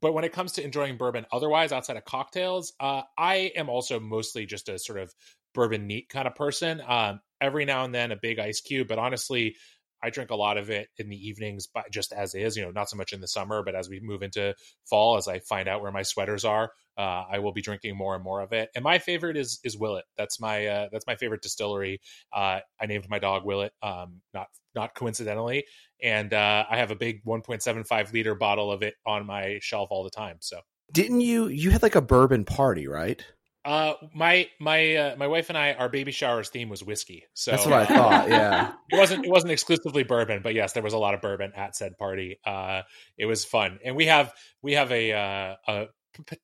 But 0.00 0.14
when 0.14 0.24
it 0.24 0.32
comes 0.32 0.52
to 0.52 0.64
enjoying 0.64 0.96
bourbon 0.96 1.26
otherwise 1.32 1.72
outside 1.72 1.96
of 1.96 2.04
cocktails 2.04 2.72
uh, 2.80 3.02
i 3.16 3.52
am 3.56 3.68
also 3.68 4.00
mostly 4.00 4.44
just 4.46 4.68
a 4.68 4.78
sort 4.78 4.98
of 4.98 5.14
bourbon 5.54 5.86
neat 5.86 6.10
kind 6.10 6.26
of 6.26 6.34
person. 6.34 6.82
Um, 6.86 7.20
every 7.40 7.64
now 7.64 7.84
and 7.84 7.94
then 7.94 8.12
a 8.12 8.16
big 8.20 8.38
ice 8.38 8.60
cube 8.60 8.88
but 8.88 8.98
honestly 8.98 9.56
I 10.02 10.10
drink 10.10 10.30
a 10.30 10.36
lot 10.36 10.58
of 10.58 10.68
it 10.70 10.88
in 10.98 11.08
the 11.08 11.16
evenings, 11.16 11.66
but 11.66 11.90
just 11.90 12.12
as 12.12 12.34
is, 12.34 12.54
you 12.56 12.62
know, 12.62 12.70
not 12.70 12.90
so 12.90 12.98
much 12.98 13.14
in 13.14 13.20
the 13.20 13.26
summer, 13.26 13.62
but 13.62 13.74
as 13.74 13.88
we 13.88 13.98
move 13.98 14.22
into 14.22 14.54
fall, 14.84 15.16
as 15.16 15.26
I 15.26 15.38
find 15.38 15.68
out 15.68 15.80
where 15.80 15.90
my 15.90 16.02
sweaters 16.02 16.44
are, 16.44 16.70
uh, 16.96 17.24
I 17.30 17.38
will 17.38 17.52
be 17.52 17.62
drinking 17.62 17.96
more 17.96 18.14
and 18.14 18.24
more 18.24 18.40
of 18.40 18.52
it. 18.52 18.70
And 18.74 18.82
my 18.82 18.98
favorite 18.98 19.36
is 19.36 19.60
is 19.64 19.76
Willet. 19.76 20.04
That's 20.16 20.40
my 20.40 20.66
uh, 20.66 20.88
that's 20.92 21.06
my 21.06 21.16
favorite 21.16 21.42
distillery. 21.42 22.00
Uh, 22.32 22.60
I 22.80 22.86
named 22.86 23.08
my 23.08 23.18
dog 23.18 23.44
Willet, 23.44 23.72
um, 23.82 24.20
not 24.34 24.48
not 24.74 24.94
coincidentally, 24.94 25.64
and 26.02 26.32
uh, 26.32 26.64
I 26.70 26.76
have 26.76 26.90
a 26.90 26.96
big 26.96 27.24
1.75 27.24 28.12
liter 28.12 28.34
bottle 28.34 28.70
of 28.70 28.82
it 28.82 28.94
on 29.06 29.26
my 29.26 29.58
shelf 29.62 29.88
all 29.90 30.04
the 30.04 30.10
time. 30.10 30.36
So 30.40 30.60
didn't 30.92 31.20
you 31.20 31.48
you 31.48 31.70
had 31.70 31.82
like 31.82 31.94
a 31.94 32.02
bourbon 32.02 32.44
party, 32.44 32.86
right? 32.86 33.24
Uh, 33.66 33.94
my 34.14 34.48
my 34.60 34.94
uh, 34.94 35.16
my 35.16 35.26
wife 35.26 35.48
and 35.48 35.58
I, 35.58 35.72
our 35.72 35.88
baby 35.88 36.12
shower's 36.12 36.48
theme 36.50 36.68
was 36.68 36.84
whiskey. 36.84 37.24
So 37.34 37.50
that's 37.50 37.66
what 37.66 37.74
I 37.74 37.84
thought. 37.84 38.28
Yeah, 38.28 38.72
it 38.90 38.96
wasn't 38.96 39.24
it 39.24 39.30
wasn't 39.30 39.50
exclusively 39.50 40.04
bourbon, 40.04 40.40
but 40.40 40.54
yes, 40.54 40.72
there 40.72 40.84
was 40.84 40.92
a 40.92 40.98
lot 40.98 41.14
of 41.14 41.20
bourbon 41.20 41.50
at 41.56 41.74
said 41.74 41.98
party. 41.98 42.38
Uh, 42.44 42.82
it 43.18 43.26
was 43.26 43.44
fun, 43.44 43.80
and 43.84 43.96
we 43.96 44.06
have 44.06 44.32
we 44.62 44.74
have 44.74 44.92
a 44.92 45.12
uh, 45.12 45.54
a 45.66 45.86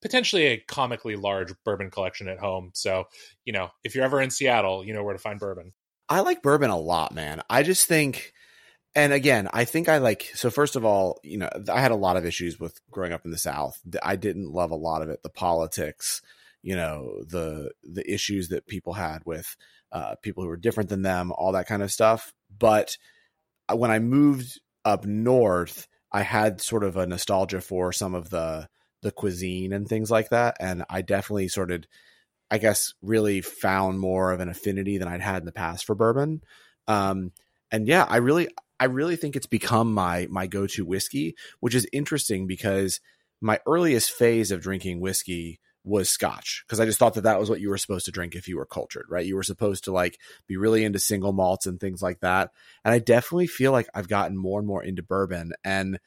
potentially 0.01 0.47
a 0.47 0.59
comically 0.59 1.17
large 1.17 1.53
bourbon 1.65 1.91
collection 1.91 2.29
at 2.29 2.39
home. 2.39 2.71
So 2.75 3.05
you 3.45 3.53
know, 3.53 3.71
if 3.85 3.95
you're 3.95 4.05
ever 4.05 4.21
in 4.21 4.31
Seattle, 4.31 4.85
you 4.85 4.93
know 4.95 5.05
where 5.05 5.15
to 5.15 5.19
find 5.19 5.39
bourbon. 5.39 5.73
I 6.09 6.21
like 6.21 6.43
bourbon 6.43 6.71
a 6.71 6.79
lot, 6.79 7.15
man. 7.15 7.43
I 7.49 7.63
just 7.63 7.87
think 7.87 8.33
and 8.95 9.13
again, 9.13 9.49
I 9.53 9.65
think 9.65 9.89
I 9.89 9.99
like 9.99 10.31
so 10.35 10.51
first 10.51 10.77
of 10.77 10.85
all, 10.85 11.19
you 11.23 11.39
know, 11.39 11.49
I 11.71 11.81
had 11.81 11.93
a 11.93 11.97
lot 11.97 12.17
of 12.17 12.27
issues 12.27 12.61
with 12.61 12.81
growing 12.91 13.13
up 13.13 13.25
in 13.25 13.31
the 13.31 13.39
South. 13.39 13.81
I 14.03 14.17
didn't 14.17 14.53
love 14.53 14.71
a 14.71 14.77
lot 14.77 15.03
of 15.03 15.09
it, 15.09 15.23
the 15.23 15.31
politics, 15.31 16.21
you 16.63 16.77
know, 16.77 17.23
the 17.27 17.71
the 17.83 18.11
issues 18.13 18.49
that 18.49 18.67
people 18.67 18.93
had 18.93 19.23
with 19.25 19.57
uh, 19.93 20.17
people 20.23 20.43
who 20.43 20.49
were 20.49 20.59
different 20.59 20.91
than 20.91 21.03
them, 21.03 21.33
all 21.33 21.53
that 21.53 21.67
kind 21.67 21.83
of 21.83 21.93
stuff. 21.93 22.35
But 22.57 22.99
uh, 23.69 23.77
when 23.77 23.91
I 23.91 23.99
moved 23.99 24.61
up 24.85 25.07
north, 25.07 25.89
I 26.11 26.23
had 26.23 26.61
sort 26.61 26.85
of 26.85 26.97
a 26.97 27.07
nostalgia 27.07 27.63
for 27.63 27.93
some 27.93 28.15
of 28.15 28.29
the 28.29 28.69
the 29.03 29.13
cuisine 29.13 29.73
and 29.73 29.89
things 29.89 30.11
like 30.11 30.31
that, 30.31 30.57
and 30.61 30.85
I 30.89 31.03
definitely 31.03 31.49
sort 31.49 31.71
of, 31.71 31.85
I 32.51 32.59
guess, 32.59 32.95
really 33.03 33.41
found 33.41 34.01
more 34.01 34.33
of 34.33 34.41
an 34.41 34.49
affinity 34.49 34.99
than 34.99 35.09
I'd 35.09 35.21
had 35.21 35.43
in 35.43 35.47
the 35.47 35.53
past 35.53 35.85
for 35.85 35.95
bourbon. 35.95 36.43
Um, 36.89 37.33
and 37.71 37.87
yeah, 37.87 38.07
I 38.09 38.17
really 38.19 38.49
I 38.79 38.87
really 38.87 39.17
think 39.17 39.37
it's 39.37 39.47
become 39.47 39.93
my 39.93 40.27
my 40.31 40.47
go 40.47 40.67
to 40.67 40.85
whiskey, 40.85 41.37
which 41.61 41.75
is 41.75 41.87
interesting 41.93 42.47
because 42.47 43.01
my 43.41 43.59
earliest 43.67 44.11
phase 44.11 44.51
of 44.51 44.61
drinking 44.61 45.01
whiskey 45.01 45.61
was 45.85 46.09
scotch 46.09 46.63
because 46.67 46.79
I 46.79 46.85
just 46.85 46.99
thought 46.99 47.15
that 47.15 47.23
that 47.23 47.41
was 47.41 47.51
what 47.51 47.61
you 47.61 47.69
were 47.69 47.79
supposed 47.79 48.05
to 48.07 48.13
drink 48.13 48.35
if 48.35 48.47
you 48.47 48.57
were 48.57 48.67
cultured, 48.67 49.07
right? 49.09 49.27
You 49.27 49.35
were 49.35 49.43
supposed 49.43 49.85
to 49.85 49.93
like 49.93 50.19
be 50.47 50.57
really 50.57 50.85
into 50.85 51.01
single 51.01 51.33
malts 51.33 51.67
and 51.67 51.81
things 51.81 52.03
like 52.03 52.21
that. 52.21 52.51
And 52.85 52.95
I 52.95 53.01
definitely 53.01 53.49
feel 53.49 53.73
like 53.73 53.89
I've 53.95 54.09
gotten 54.09 54.37
more 54.37 54.61
and 54.61 54.67
more 54.67 54.83
into 54.83 55.03
bourbon 55.03 55.53
and 55.65 55.99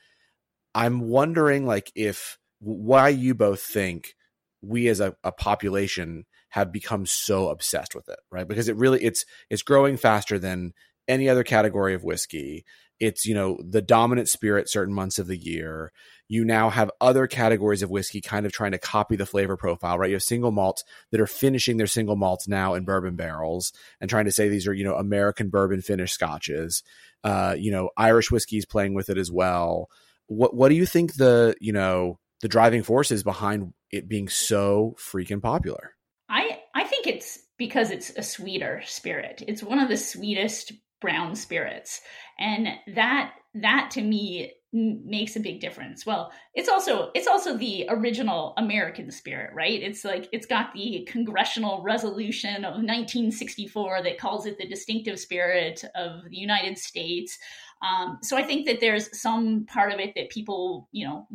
I'm 0.74 1.02
wondering 1.10 1.66
like 1.66 1.92
if 1.96 2.38
why 2.66 3.10
you 3.10 3.36
both 3.36 3.62
think 3.62 4.16
we 4.62 4.88
as 4.88 5.00
a, 5.00 5.16
a 5.24 5.32
population 5.32 6.26
have 6.50 6.72
become 6.72 7.06
so 7.06 7.50
obsessed 7.50 7.94
with 7.94 8.10
it, 8.10 8.20
right? 8.32 8.48
Because 8.48 8.68
it 8.68 8.76
really 8.76 9.04
it's 9.04 9.26
it's 9.50 9.62
growing 9.62 9.98
faster 9.98 10.40
than 10.40 10.74
any 11.08 11.30
other 11.30 11.44
category 11.44 11.94
of 11.94 12.04
whiskey. 12.04 12.66
It's, 13.00 13.26
you 13.26 13.36
know, 13.36 13.60
the 13.62 13.82
dominant 13.82 14.30
spirit 14.30 14.70
certain 14.70 14.94
months 14.94 15.20
of 15.20 15.28
the 15.28 15.38
year. 15.38 15.92
You 16.28 16.46
now 16.46 16.70
have 16.70 16.90
other 17.02 17.28
categories 17.28 17.84
of 17.84 17.92
whiskey 17.92 18.22
kind 18.22 18.46
of 18.46 18.52
trying 18.52 18.72
to 18.72 18.80
copy 18.80 19.16
the 19.16 19.26
flavor 19.26 19.58
profile, 19.58 20.00
right? 20.00 20.10
You 20.10 20.16
have 20.16 20.24
single 20.24 20.52
malts 20.52 20.84
that 21.12 21.22
are 21.22 21.28
finishing 21.28 21.78
their 21.78 21.88
single 21.88 22.16
malts 22.16 22.48
now 22.48 22.74
in 22.74 22.86
bourbon 22.86 23.16
barrels 23.16 23.74
and 24.00 24.10
trying 24.10 24.26
to 24.26 24.32
say 24.32 24.48
these 24.48 24.66
are, 24.66 24.74
you 24.74 24.86
know, 24.86 24.96
American 24.96 25.50
bourbon 25.50 25.82
finished 25.82 26.14
scotches. 26.14 26.84
Uh, 27.24 27.56
you 27.58 27.70
know, 27.70 27.90
Irish 27.98 28.32
whiskey's 28.32 28.66
playing 28.66 28.94
with 28.96 29.10
it 29.10 29.18
as 29.18 29.32
well. 29.32 29.90
What 30.28 30.56
what 30.56 30.70
do 30.70 30.76
you 30.76 30.86
think 30.86 31.16
the, 31.16 31.56
you 31.60 31.74
know, 31.74 32.18
the 32.46 32.50
driving 32.50 32.84
forces 32.84 33.24
behind 33.24 33.74
it 33.90 34.08
being 34.08 34.30
so 34.30 34.96
freaking 35.00 35.42
popular? 35.42 35.96
I 36.30 36.60
I 36.76 36.84
think 36.84 37.08
it's 37.08 37.40
because 37.58 37.90
it's 37.90 38.12
a 38.12 38.22
sweeter 38.22 38.84
spirit. 38.86 39.42
It's 39.48 39.64
one 39.64 39.80
of 39.80 39.90
the 39.90 39.98
sweetest 39.98 40.72
brown 41.02 41.36
spirits 41.36 42.02
and 42.38 42.68
that 42.94 43.34
that 43.56 43.90
to 43.94 44.02
me 44.02 44.54
makes 44.72 45.36
a 45.36 45.40
big 45.40 45.60
difference 45.60 46.06
well 46.06 46.32
it's 46.56 46.70
also 46.70 47.12
it's 47.14 47.28
also 47.28 47.56
the 47.58 47.86
original 47.90 48.54
american 48.58 49.12
spirit 49.12 49.54
right 49.54 49.82
it's 49.82 50.04
like 50.04 50.28
it's 50.32 50.46
got 50.46 50.74
the 50.74 51.08
congressional 51.10 51.82
resolution 51.84 52.64
of 52.66 52.76
1964 52.76 54.04
that 54.04 54.18
calls 54.18 54.46
it 54.46 54.58
the 54.58 54.68
distinctive 54.68 55.20
spirit 55.20 55.84
of 55.96 56.24
the 56.30 56.38
united 56.38 56.78
states 56.78 57.38
um, 57.82 58.20
so 58.22 58.38
I 58.38 58.44
think 58.44 58.66
that 58.66 58.80
there's 58.80 59.20
some 59.20 59.66
part 59.66 59.92
of 59.92 60.00
it 60.00 60.14
that 60.16 60.30
people, 60.30 60.88
you 60.92 61.06
know, 61.06 61.28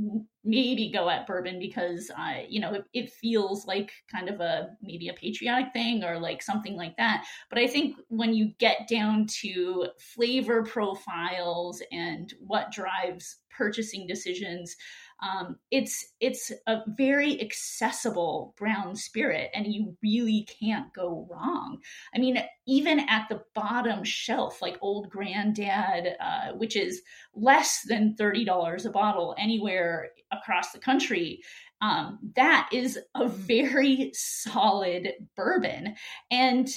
maybe 0.42 0.90
go 0.90 1.09
at 1.11 1.26
bourbon 1.26 1.59
because, 1.59 2.11
uh, 2.18 2.40
you 2.48 2.61
know, 2.61 2.72
it, 2.72 2.85
it, 2.94 3.11
feels 3.11 3.66
like 3.66 3.92
kind 4.11 4.28
of 4.28 4.40
a 4.40 4.70
maybe 4.83 5.09
a 5.09 5.12
patriotic 5.12 5.72
thing 5.72 6.02
or 6.02 6.18
like 6.18 6.42
something 6.42 6.76
like 6.76 6.96
that. 6.96 7.24
But 7.50 7.59
I 7.59 7.66
think 7.66 7.96
when 8.09 8.33
you 8.33 8.52
get 8.59 8.88
down 8.88 9.26
to 9.42 9.88
flavor 9.98 10.64
profiles 10.64 11.83
and 11.92 12.33
what 12.40 12.72
drives 12.72 13.37
purchasing 13.61 14.07
decisions, 14.07 14.75
um, 15.23 15.57
it's 15.70 16.14
it's 16.18 16.51
a 16.66 16.79
very 16.96 17.40
accessible 17.42 18.55
brown 18.57 18.96
spirit, 18.96 19.51
and 19.53 19.66
you 19.66 19.94
really 20.03 20.49
can't 20.61 20.90
go 20.94 21.29
wrong. 21.31 21.79
I 22.14 22.18
mean, 22.18 22.42
even 22.66 23.01
at 23.01 23.29
the 23.29 23.42
bottom 23.55 24.03
shelf, 24.03 24.62
like 24.62 24.79
Old 24.81 25.11
Granddad, 25.11 26.16
uh, 26.18 26.53
which 26.57 26.75
is 26.75 27.03
less 27.35 27.83
than 27.87 28.16
thirty 28.16 28.46
dollars 28.46 28.87
a 28.87 28.90
bottle 28.90 29.35
anywhere 29.38 30.09
across 30.33 30.73
the 30.73 30.79
country, 30.79 31.42
um, 31.83 32.18
that 32.37 32.70
is 32.73 32.99
a 33.14 33.29
very 33.29 34.11
solid 34.14 35.12
bourbon 35.37 35.96
and 36.31 36.68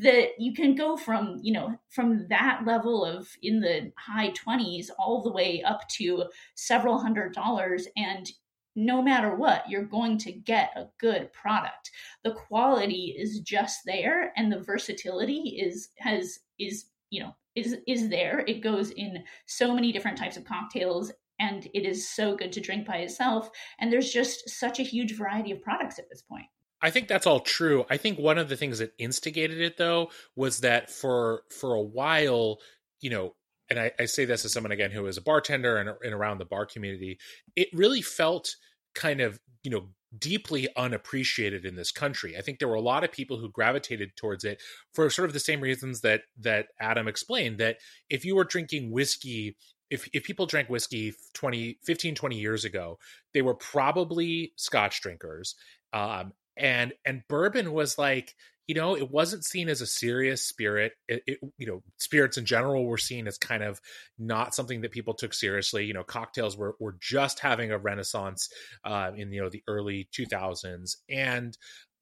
that 0.00 0.30
you 0.38 0.54
can 0.54 0.74
go 0.74 0.96
from 0.96 1.38
you 1.42 1.52
know 1.52 1.78
from 1.90 2.26
that 2.28 2.62
level 2.64 3.04
of 3.04 3.28
in 3.42 3.60
the 3.60 3.92
high 3.98 4.30
20s 4.30 4.88
all 4.98 5.22
the 5.22 5.32
way 5.32 5.62
up 5.62 5.86
to 5.88 6.24
several 6.54 6.98
hundred 6.98 7.34
dollars 7.34 7.86
and 7.96 8.32
no 8.76 9.02
matter 9.02 9.34
what 9.34 9.68
you're 9.68 9.84
going 9.84 10.18
to 10.18 10.32
get 10.32 10.70
a 10.74 10.88
good 10.98 11.32
product. 11.32 11.90
The 12.24 12.32
quality 12.32 13.14
is 13.16 13.40
just 13.40 13.80
there 13.84 14.32
and 14.36 14.50
the 14.50 14.60
versatility 14.60 15.60
is 15.60 15.90
has 15.98 16.40
is 16.58 16.86
you 17.10 17.22
know 17.22 17.34
is 17.54 17.76
is 17.86 18.08
there. 18.08 18.44
It 18.48 18.62
goes 18.62 18.90
in 18.90 19.22
so 19.46 19.74
many 19.74 19.92
different 19.92 20.18
types 20.18 20.36
of 20.36 20.44
cocktails 20.44 21.12
and 21.40 21.68
it 21.74 21.84
is 21.84 22.08
so 22.08 22.36
good 22.36 22.52
to 22.52 22.60
drink 22.60 22.86
by 22.86 22.98
itself 22.98 23.50
and 23.78 23.92
there's 23.92 24.12
just 24.12 24.48
such 24.48 24.78
a 24.78 24.84
huge 24.84 25.16
variety 25.16 25.50
of 25.52 25.62
products 25.62 25.98
at 25.98 26.08
this 26.08 26.22
point 26.22 26.46
I 26.84 26.90
think 26.90 27.08
that's 27.08 27.26
all 27.26 27.40
true. 27.40 27.86
I 27.88 27.96
think 27.96 28.18
one 28.18 28.36
of 28.36 28.50
the 28.50 28.58
things 28.58 28.78
that 28.78 28.92
instigated 28.98 29.58
it 29.58 29.78
though 29.78 30.10
was 30.36 30.60
that 30.60 30.90
for 30.90 31.44
for 31.48 31.72
a 31.72 31.80
while, 31.80 32.58
you 33.00 33.08
know, 33.08 33.34
and 33.70 33.80
I, 33.80 33.92
I 33.98 34.04
say 34.04 34.26
this 34.26 34.44
as 34.44 34.52
someone 34.52 34.70
again 34.70 34.90
who 34.90 35.06
is 35.06 35.16
a 35.16 35.22
bartender 35.22 35.78
and, 35.78 35.88
and 36.04 36.12
around 36.12 36.38
the 36.38 36.44
bar 36.44 36.66
community, 36.66 37.18
it 37.56 37.68
really 37.72 38.02
felt 38.02 38.56
kind 38.94 39.22
of, 39.22 39.40
you 39.62 39.70
know, 39.70 39.88
deeply 40.18 40.68
unappreciated 40.76 41.64
in 41.64 41.74
this 41.74 41.90
country. 41.90 42.36
I 42.36 42.42
think 42.42 42.58
there 42.58 42.68
were 42.68 42.74
a 42.74 42.82
lot 42.82 43.02
of 43.02 43.10
people 43.10 43.38
who 43.38 43.48
gravitated 43.48 44.14
towards 44.14 44.44
it 44.44 44.60
for 44.92 45.08
sort 45.08 45.30
of 45.30 45.32
the 45.32 45.40
same 45.40 45.62
reasons 45.62 46.02
that 46.02 46.24
that 46.38 46.66
Adam 46.78 47.08
explained 47.08 47.56
that 47.60 47.78
if 48.10 48.26
you 48.26 48.36
were 48.36 48.44
drinking 48.44 48.90
whiskey 48.90 49.56
if 49.88 50.06
if 50.12 50.22
people 50.22 50.44
drank 50.44 50.68
whiskey 50.68 51.14
20 51.32 51.78
15 51.82 52.14
20 52.14 52.38
years 52.38 52.64
ago 52.66 52.98
they 53.32 53.40
were 53.42 53.54
probably 53.54 54.52
scotch 54.56 55.00
drinkers 55.00 55.54
um, 55.94 56.32
and 56.56 56.92
and 57.04 57.22
bourbon 57.28 57.72
was 57.72 57.98
like 57.98 58.34
you 58.66 58.74
know 58.74 58.96
it 58.96 59.10
wasn't 59.10 59.44
seen 59.44 59.68
as 59.68 59.80
a 59.80 59.86
serious 59.86 60.44
spirit. 60.44 60.92
It, 61.08 61.22
it, 61.26 61.38
you 61.58 61.66
know 61.66 61.82
spirits 61.98 62.38
in 62.38 62.46
general 62.46 62.86
were 62.86 62.98
seen 62.98 63.26
as 63.26 63.38
kind 63.38 63.62
of 63.62 63.80
not 64.18 64.54
something 64.54 64.80
that 64.82 64.92
people 64.92 65.14
took 65.14 65.34
seriously. 65.34 65.84
You 65.84 65.94
know 65.94 66.04
cocktails 66.04 66.56
were, 66.56 66.76
were 66.80 66.96
just 67.00 67.40
having 67.40 67.70
a 67.70 67.78
renaissance 67.78 68.48
uh, 68.84 69.10
in 69.16 69.32
you 69.32 69.42
know 69.42 69.50
the 69.50 69.62
early 69.68 70.08
2000s 70.16 70.96
and 71.08 71.56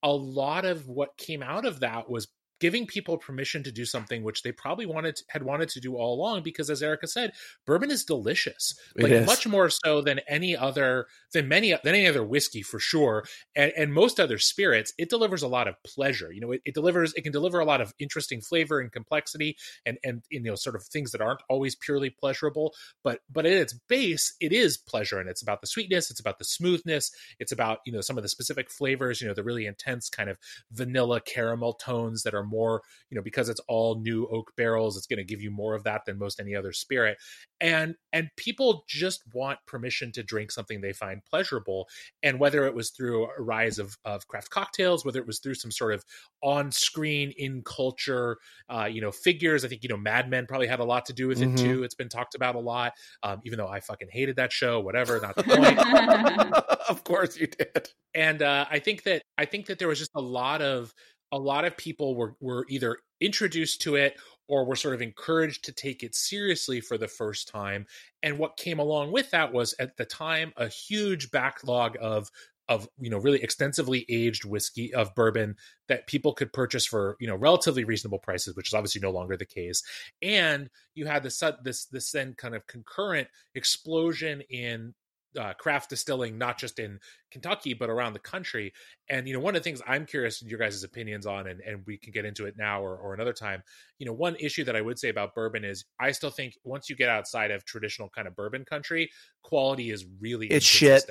a 0.05 0.13
lot 0.13 0.65
of 0.65 0.89
what 0.89 1.17
came 1.17 1.43
out 1.43 1.65
of 1.65 1.81
that 1.81 2.11
was 2.11 2.27
giving 2.63 2.87
people 2.87 3.19
permission 3.19 3.65
to 3.65 3.73
do 3.73 3.85
something 3.85 4.23
which 4.23 4.45
they 4.45 4.53
probably 4.53 4.87
wanted 4.87 5.17
to, 5.17 5.25
had 5.27 5.43
wanted 5.43 5.69
to 5.69 5.81
do 5.81 5.97
all 5.97 6.15
along 6.15 6.45
because 6.45 6.71
as 6.71 6.81
Erica 6.81 7.09
said 7.09 7.33
bourbon 7.67 7.91
is 7.91 8.05
delicious 8.05 8.79
like 8.97 9.11
is. 9.11 9.27
much 9.27 9.49
more 9.49 9.69
so 9.69 10.01
than 10.01 10.21
any 10.29 10.57
other 10.57 11.07
than 11.33 11.49
many 11.49 11.71
than 11.83 11.97
any 11.97 12.07
other 12.07 12.23
whiskey 12.23 12.63
for 12.63 12.79
sure 12.79 13.25
and, 13.57 13.73
and 13.77 13.93
most 13.93 14.21
other 14.21 14.39
spirits 14.39 14.93
it 14.97 15.11
delivers 15.11 15.43
a 15.43 15.49
lot 15.49 15.67
of 15.67 15.75
pleasure 15.83 16.31
you 16.33 16.41
know 16.41 16.53
it, 16.53 16.63
it, 16.65 16.73
delivers 16.73 17.13
it 17.15 17.23
can 17.23 17.33
deliver 17.33 17.59
a 17.59 17.65
lot 17.65 17.81
of 17.81 17.93
interesting 17.99 18.41
flavor 18.41 18.79
and 18.79 18.93
complexity 18.93 19.57
and 19.85 19.99
and 20.05 20.23
you 20.31 20.41
know 20.41 20.55
sort 20.55 20.77
of 20.77 20.85
things 20.85 21.11
that 21.11 21.21
aren't 21.21 21.43
always 21.51 21.75
purely 21.75 22.11
pleasurable 22.11 22.73
but 23.03 23.23
but 23.29 23.45
at 23.45 23.53
its 23.53 23.73
base 23.89 24.37
it 24.41 24.53
is 24.53 24.77
pleasure 24.79 25.19
and 25.19 25.29
it's 25.29 25.43
about 25.43 25.61
the 25.61 25.67
sweetness 25.67 26.13
it's 26.13 26.21
about 26.21 26.39
the 26.39 26.45
smoothness 26.45 27.11
it's 27.41 27.51
about 27.51 27.81
you 27.85 27.93
know 27.93 28.01
some 28.01 28.17
of 28.17 28.23
the 28.23 28.29
specific 28.29 28.71
flavors 28.71 29.21
you 29.21 29.27
know 29.27 29.35
the 29.35 29.43
really 29.43 29.67
intense 29.67 30.09
kind 30.09 30.31
of 30.31 30.39
vanilla 30.71 31.21
caramel 31.21 31.73
tones 31.73 32.23
that 32.23 32.35
are 32.35 32.45
more, 32.53 32.83
you 33.11 33.17
know, 33.17 33.23
because 33.23 33.49
it's 33.49 33.61
all 33.69 34.01
new 34.01 34.27
oak 34.27 34.53
barrels, 34.57 34.97
it's 34.97 35.07
going 35.07 35.19
to 35.19 35.25
give 35.25 35.41
you 35.41 35.51
more 35.51 35.75
of 35.75 35.85
that 35.85 36.03
than 36.07 36.19
most 36.19 36.39
any 36.39 36.55
other 36.55 36.73
spirit. 36.73 37.19
And 37.61 37.95
and 38.13 38.29
people 38.37 38.85
just 38.89 39.23
want 39.33 39.59
permission 39.67 40.13
to 40.13 40.23
drink 40.23 40.53
something 40.53 40.81
they 40.81 40.93
find 40.93 41.25
pleasurable. 41.25 41.89
And 42.23 42.39
whether 42.39 42.67
it 42.67 42.75
was 42.75 42.91
through 42.91 43.25
a 43.25 43.43
rise 43.43 43.79
of, 43.79 43.97
of 44.05 44.27
craft 44.29 44.51
cocktails, 44.51 45.05
whether 45.05 45.21
it 45.21 45.27
was 45.27 45.39
through 45.39 45.55
some 45.55 45.71
sort 45.71 45.95
of 45.95 46.05
on-screen 46.43 47.33
in 47.39 47.63
culture, 47.63 48.37
uh, 48.69 48.85
you 48.85 49.01
know, 49.01 49.11
figures. 49.11 49.65
I 49.65 49.69
think, 49.69 49.83
you 49.83 49.89
know, 49.89 49.97
Mad 49.97 50.29
Men 50.29 50.47
probably 50.47 50.67
had 50.67 50.81
a 50.81 50.85
lot 50.85 51.07
to 51.07 51.13
do 51.13 51.29
with 51.29 51.41
mm-hmm. 51.41 51.55
it 51.55 51.59
too. 51.59 51.83
It's 51.85 51.95
been 51.95 52.09
talked 52.09 52.35
about 52.35 52.55
a 52.55 52.61
lot. 52.61 52.93
Um, 53.23 53.41
even 53.45 53.59
though 53.59 53.69
I 53.69 53.81
fucking 53.81 54.09
hated 54.11 54.37
that 54.37 54.53
show, 54.53 54.81
whatever, 54.81 55.21
not 55.21 55.37
the 55.37 55.45
point. 55.45 55.79
of 56.89 57.05
course 57.05 57.37
you 57.37 57.47
did. 57.47 57.91
And 58.15 58.43
uh, 58.43 58.67
I 58.71 58.79
think 58.79 59.05
that 59.05 59.23
I 59.39 59.45
think 59.45 59.67
that 59.67 59.79
there 59.79 59.89
was 59.89 59.99
just 59.99 60.13
a 60.15 60.21
lot 60.21 60.63
of 60.63 60.93
a 61.33 61.39
lot 61.39 61.65
of 61.65 61.77
people 61.77 62.15
were 62.15 62.37
were 62.41 62.67
either 62.69 62.99
introduced 63.21 63.83
to 63.83 63.97
it 63.97 64.17
or 64.49 64.65
were 64.65 64.77
sort 64.77 64.95
of 64.95 65.03
encouraged 65.03 65.65
to 65.65 65.73
take 65.73 66.03
it 66.03 66.15
seriously 66.15 66.81
for 66.81 66.99
the 66.99 67.09
first 67.09 67.49
time. 67.49 67.87
And 68.23 68.39
what 68.39 68.57
came 68.57 68.79
along 68.79 69.13
with 69.13 69.31
that 69.31 69.53
was 69.53 69.75
at 69.81 69.97
the 69.97 70.05
time 70.05 70.53
a 70.57 70.69
huge 70.69 71.31
backlog 71.31 71.97
of 72.01 72.31
of 72.69 72.89
you 72.99 73.11
know 73.11 73.19
really 73.19 73.43
extensively 73.43 74.07
aged 74.09 74.45
whiskey 74.45 74.95
of 74.95 75.15
bourbon 75.15 75.57
that 75.89 76.07
people 76.07 76.33
could 76.33 76.53
purchase 76.53 76.87
for 76.87 77.17
you 77.19 77.27
know 77.27 77.35
relatively 77.35 77.83
reasonable 77.83 78.21
prices 78.21 78.55
which 78.55 78.69
is 78.69 78.75
obviously 78.75 79.01
no 79.01 79.11
longer 79.11 79.37
the 79.37 79.45
case 79.45 79.83
and 80.23 80.71
you 80.95 81.05
had 81.05 81.25
this 81.25 81.43
this 81.65 81.87
this 81.87 82.13
then 82.13 82.35
kind 82.35 82.55
of 82.55 82.67
concurrent 82.69 83.27
explosion 83.57 84.43
in 84.49 84.95
uh, 85.39 85.53
craft 85.55 85.91
distilling, 85.91 86.39
not 86.39 86.59
just 86.59 86.79
in 86.79 86.99
Kentucky, 87.31 87.75
but 87.75 87.91
around 87.91 88.13
the 88.13 88.19
country. 88.19 88.73
And, 89.09 89.27
you 89.27 89.35
know, 89.35 89.41
one 89.41 89.57
of 89.57 89.63
the 89.63 89.65
things 89.65 89.83
I'm 89.87 90.07
curious 90.07 90.43
in 90.43 90.49
your 90.49 90.59
guys' 90.59 90.83
opinions 90.85 91.27
on, 91.27 91.47
and, 91.47 91.61
and 91.61 91.83
we 91.87 91.97
can 91.97 92.13
get 92.13 92.25
into 92.25 92.47
it 92.47 92.55
now 92.57 92.83
or, 92.83 92.97
or 92.97 93.15
another 93.15 93.33
time, 93.33 93.63
you 93.99 94.07
know, 94.07 94.13
one 94.13 94.37
issue 94.37 94.65
that 94.65 94.77
I 94.77 94.81
would 94.81 94.99
say 94.99 95.09
about 95.09 95.35
bourbon 95.35 95.65
is 95.65 95.85
I 96.01 96.13
still 96.13 96.31
think 96.31 96.55
once 96.65 96.91
you 96.91 96.97
get 96.97 97.09
outside 97.09 97.51
of 97.51 97.65
traditional 97.65 98.09
kind 98.09 98.29
of 98.29 98.37
bourbon 98.37 98.65
country, 98.65 99.11
quality 99.43 99.91
is 99.91 100.05
really 100.21 100.47
it's 100.49 100.67
shit. 100.67 101.05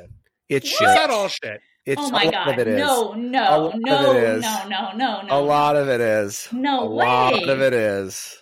It's 0.50 0.68
shit. 0.68 0.82
It's 0.82 0.96
not 0.96 1.10
all 1.10 1.28
shit. 1.28 1.62
It's 1.84 2.00
oh 2.00 2.12
my 2.12 2.30
god! 2.30 2.58
No, 2.68 3.14
no, 3.14 3.72
no, 3.74 3.74
no, 3.74 4.40
no, 4.68 4.92
no, 4.94 5.22
no. 5.24 5.28
A 5.30 5.42
lot 5.42 5.76
of 5.76 5.90
it 5.90 6.00
is. 6.00 6.48
No 6.52 6.82
a 6.82 6.90
way. 6.92 7.06
lot 7.06 7.50
of 7.50 7.60
it 7.60 7.74
is. 7.74 8.38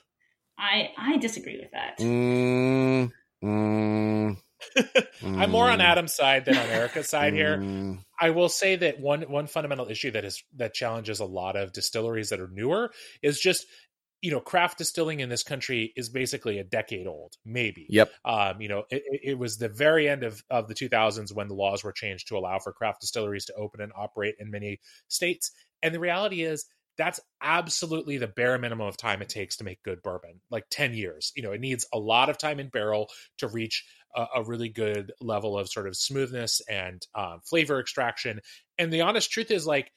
I 0.58 0.90
I 0.98 1.18
disagree 1.18 1.58
with 1.58 1.72
that. 1.72 2.00
Mm, 2.00 3.12
mm. 3.42 4.38
I'm 5.24 5.52
more 5.52 5.70
on 5.70 5.80
mm. 5.80 5.84
Adam's 5.84 6.14
side 6.14 6.46
than 6.46 6.58
on 6.58 6.68
Erica's 6.68 7.10
side 7.10 7.34
here. 7.34 7.58
Mm. 7.58 8.00
I 8.20 8.32
will 8.32 8.50
say 8.50 8.76
that 8.78 9.00
one 9.00 9.22
one 9.24 9.48
fundamental 9.48 9.90
issue 9.90 10.12
that 10.12 10.26
is 10.26 10.44
that 10.58 10.74
challenges 10.74 11.20
a 11.20 11.26
lot 11.26 11.56
of 11.56 11.72
distilleries 11.72 12.30
that 12.30 12.40
are 12.40 12.50
newer 12.52 12.92
is 13.22 13.40
just 13.40 13.66
you 14.22 14.32
know 14.32 14.40
craft 14.40 14.78
distilling 14.78 15.22
in 15.22 15.30
this 15.30 15.44
country 15.44 15.94
is 15.96 16.10
basically 16.10 16.60
a 16.60 16.64
decade 16.64 17.08
old 17.08 17.36
maybe 17.46 17.88
yep 17.90 18.12
um, 18.26 18.60
you 18.60 18.68
know 18.68 18.84
it, 18.90 19.04
it, 19.24 19.40
was 19.40 19.58
the 19.58 19.70
very 19.70 20.10
end 20.10 20.24
of, 20.24 20.44
of 20.50 20.68
the 20.68 20.76
2000s 20.76 21.34
when 21.34 21.48
the 21.48 21.54
laws 21.54 21.84
were 21.84 21.94
changed 21.94 22.28
to 22.28 22.38
allow 22.38 22.60
for 22.60 22.74
craft 22.74 23.02
distilleries 23.02 23.46
to 23.46 23.54
open 23.54 23.80
and 23.82 23.94
operate 23.96 24.36
in 24.40 24.52
many 24.52 24.80
states 25.08 25.52
and 25.82 25.96
the 25.96 26.00
reality 26.00 26.44
is 26.44 26.66
that's 27.00 27.20
absolutely 27.42 28.18
the 28.20 28.28
bare 28.28 28.60
minimum 28.60 28.86
of 28.86 28.98
time 28.98 29.24
it 29.24 29.30
takes 29.30 29.58
to 29.58 29.64
make 29.64 29.82
good 29.82 30.04
bourbon 30.04 30.40
like 30.52 30.66
10 30.70 30.94
years 30.94 31.32
you 31.36 31.42
know 31.42 31.52
it 31.52 31.62
needs 31.62 31.88
a 31.94 31.98
lot 31.98 32.30
of 32.30 32.38
time 32.38 32.60
in 32.60 32.70
barrel 32.70 33.10
to 33.40 33.48
reach 33.48 33.84
a, 34.16 34.26
a 34.36 34.44
really 34.44 34.70
good 34.70 35.12
level 35.22 35.58
of 35.58 35.70
sort 35.70 35.88
of 35.88 35.96
smoothness 35.96 36.62
and 36.70 37.06
um, 37.16 37.40
flavor 37.44 37.80
extraction. 37.80 38.42
And 38.78 38.92
the 38.92 39.02
honest 39.02 39.32
truth 39.32 39.52
is, 39.52 39.66
like, 39.66 39.92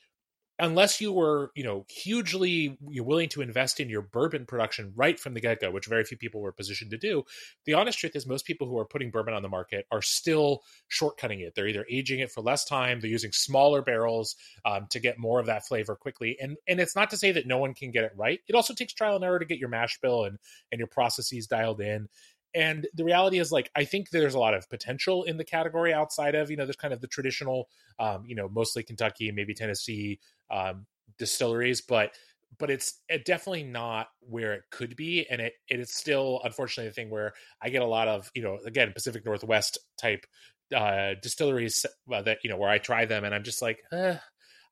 unless 0.59 1.01
you 1.01 1.13
were, 1.13 1.51
you 1.55 1.65
know, 1.65 1.85
hugely 1.89 2.77
you're 2.89 3.05
willing 3.05 3.29
to 3.31 3.43
invest 3.43 3.81
in 3.81 3.89
your 3.89 4.03
bourbon 4.03 4.47
production 4.47 4.93
right 4.95 5.19
from 5.19 5.35
the 5.35 5.41
get 5.41 5.61
go, 5.61 5.71
which 5.71 5.87
very 5.87 6.05
few 6.05 6.17
people 6.17 6.41
were 6.41 6.53
positioned 6.53 6.91
to 6.91 6.99
do. 6.99 7.25
The 7.65 7.75
honest 7.75 7.99
truth 7.99 8.15
is, 8.15 8.27
most 8.27 8.45
people 8.45 8.69
who 8.69 8.79
are 8.79 8.85
putting 8.85 9.11
bourbon 9.11 9.35
on 9.35 9.43
the 9.43 9.49
market 9.49 9.87
are 9.91 10.03
still 10.03 10.63
shortcutting 10.91 11.41
it. 11.41 11.55
They're 11.55 11.69
either 11.69 11.87
aging 11.91 12.21
it 12.21 12.31
for 12.31 12.43
less 12.43 12.65
time, 12.65 13.01
they're 13.01 13.11
using 13.11 13.33
smaller 13.33 13.83
barrels 13.83 14.37
um, 14.65 14.87
to 14.91 15.01
get 15.01 15.19
more 15.19 15.41
of 15.41 15.47
that 15.47 15.67
flavor 15.67 15.97
quickly. 15.97 16.37
And 16.41 16.57
and 16.69 16.81
it's 16.81 16.97
not 16.97 17.11
to 17.11 17.17
say 17.17 17.33
that 17.33 17.47
no 17.47 17.59
one 17.59 17.75
can 17.75 17.91
get 17.91 18.05
it 18.05 18.13
right. 18.17 18.41
It 18.47 18.55
also 18.55 18.75
takes 18.75 18.93
trial 18.93 19.17
and 19.17 19.25
error 19.25 19.39
to 19.39 19.45
get 19.45 19.59
your 19.59 19.69
mash 19.69 19.99
bill 20.01 20.25
and 20.25 20.39
and 20.71 20.79
your 20.79 20.89
processes 20.89 21.47
dialed 21.47 21.81
in 21.81 22.09
and 22.55 22.87
the 22.95 23.05
reality 23.05 23.39
is 23.39 23.53
like 23.53 23.71
i 23.75 23.85
think 23.85 24.11
there's 24.11 24.35
a 24.35 24.39
lot 24.39 24.55
of 24.55 24.69
potential 24.69 25.25
in 25.25 25.37
the 25.37 25.45
category 25.45 25.93
outside 25.93 26.35
of 26.35 26.51
you 26.51 26.57
know 26.57 26.65
there's 26.65 26.77
kind 26.77 26.95
of 26.95 27.01
the 27.01 27.07
traditional 27.07 27.69
um, 27.99 28.25
you 28.27 28.35
know 28.35 28.49
mostly 28.49 28.83
kentucky 28.83 29.31
maybe 29.33 29.55
tennessee 29.55 30.19
um, 30.51 30.87
distilleries 31.19 31.81
but 31.81 32.13
but 32.59 32.71
it's 32.71 33.01
definitely 33.25 33.65
not 33.65 34.09
where 34.21 34.53
it 34.53 34.65
could 34.71 34.97
be. 34.97 35.27
And 35.31 35.41
it 35.41 35.55
it 35.69 35.81
is 35.81 35.95
still 35.95 36.41
unfortunately 36.45 36.89
the 36.91 36.95
thing 36.95 37.11
where 37.11 37.33
i 37.63 37.69
get 37.69 37.83
a 37.83 37.87
lot 37.87 38.09
of 38.09 38.31
you 38.35 38.43
know 38.43 38.59
again 38.67 38.93
pacific 38.93 39.25
northwest 39.25 39.79
type 39.99 40.27
uh, 40.75 41.15
distilleries 41.23 41.85
uh, 42.13 42.23
that 42.23 42.39
you 42.43 42.51
know 42.51 42.57
where 42.57 42.71
i 42.71 42.79
try 42.79 43.05
them 43.05 43.25
and 43.25 43.35
i'm 43.35 43.43
just 43.43 43.61
like 43.61 43.83
eh, 43.93 44.17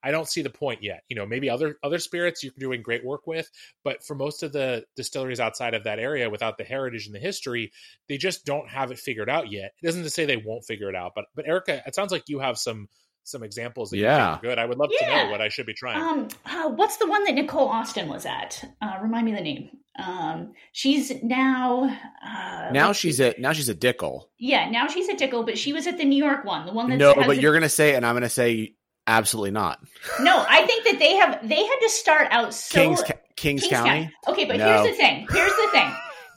I 0.03 0.11
don't 0.11 0.29
see 0.29 0.43
the 0.43 0.51
point 0.51 0.83
yet. 0.83 1.03
You 1.09 1.17
know, 1.17 1.27
maybe 1.27 1.51
other 1.51 1.77
other 1.83 1.99
spirits 1.99 2.43
you're 2.43 2.53
doing 2.59 2.83
great 2.83 3.05
work 3.05 3.27
with, 3.27 3.51
but 3.85 4.05
for 4.05 4.15
most 4.15 4.43
of 4.43 4.53
the 4.53 4.85
distilleries 4.97 5.41
outside 5.41 5.75
of 5.75 5.85
that 5.85 5.99
area, 5.99 6.31
without 6.31 6.59
the 6.59 6.65
heritage 6.65 7.07
and 7.07 7.15
the 7.15 7.21
history, 7.21 7.73
they 8.09 8.17
just 8.17 8.45
don't 8.45 8.69
have 8.69 8.91
it 8.91 8.99
figured 8.99 9.31
out 9.31 9.51
yet. 9.51 9.73
It 9.83 9.87
doesn't 9.87 10.03
to 10.03 10.11
say 10.11 10.25
they 10.25 10.37
won't 10.37 10.65
figure 10.65 10.89
it 10.89 10.97
out, 10.97 11.13
but 11.15 11.27
but 11.35 11.47
Erica, 11.47 11.83
it 11.87 11.95
sounds 11.95 12.13
like 12.13 12.29
you 12.29 12.39
have 12.39 12.59
some 12.59 12.89
some 13.25 13.43
examples 13.43 13.91
that 13.91 13.99
yeah. 13.99 14.39
good. 14.43 14.59
I 14.59 14.65
would 14.65 14.79
love 14.79 14.91
yeah. 15.01 15.09
to 15.09 15.25
know 15.25 15.31
what 15.31 15.41
I 15.41 15.49
should 15.49 15.67
be 15.67 15.75
trying. 15.75 16.01
Um, 16.01 16.29
uh, 16.47 16.71
what's 16.71 16.97
the 16.97 17.07
one 17.07 17.25
that 17.25 17.35
Nicole 17.35 17.69
Austin 17.69 18.09
was 18.09 18.27
at? 18.27 18.65
Uh, 18.81 18.99
remind 19.03 19.27
me 19.27 19.33
the 19.33 19.41
name. 19.41 19.71
Um, 19.99 20.53
she's 20.73 21.23
now 21.23 21.85
uh, 22.25 22.71
now 22.73 22.93
she's 22.93 23.21
at 23.21 23.39
now 23.39 23.53
she's 23.53 23.69
a 23.69 23.75
Dickel. 23.75 24.25
Yeah, 24.39 24.71
now 24.71 24.87
she's 24.87 25.09
a 25.09 25.15
Dickel, 25.15 25.45
but 25.45 25.59
she 25.59 25.73
was 25.73 25.87
at 25.87 25.99
the 25.99 26.05
New 26.05 26.23
York 26.23 26.45
one, 26.45 26.67
the 26.67 26.73
one 26.73 26.89
that 26.91 26.97
no. 26.97 27.15
But 27.15 27.29
the, 27.29 27.41
you're 27.41 27.53
gonna 27.53 27.69
say, 27.69 27.95
and 27.95 28.07
I'm 28.07 28.15
gonna 28.15 28.29
say 28.29 28.75
Absolutely 29.11 29.51
not. 29.51 29.81
No, 30.21 30.47
I 30.49 30.65
think 30.67 30.85
that 30.85 31.01
they 31.01 31.17
have 31.17 31.47
they 31.47 31.65
had 31.65 31.79
to 31.81 31.89
start 31.89 32.29
out 32.31 32.55
so 32.55 32.81
Kings, 32.81 33.03
Kings, 33.03 33.63
Kings 33.63 33.67
County? 33.67 34.13
Okay, 34.29 34.45
but 34.45 34.57
no. 34.57 34.65
here's 34.65 34.89
the 34.89 34.97
thing. 34.97 35.27
Here's 35.29 35.51
the 35.51 35.69
thing. 35.73 35.93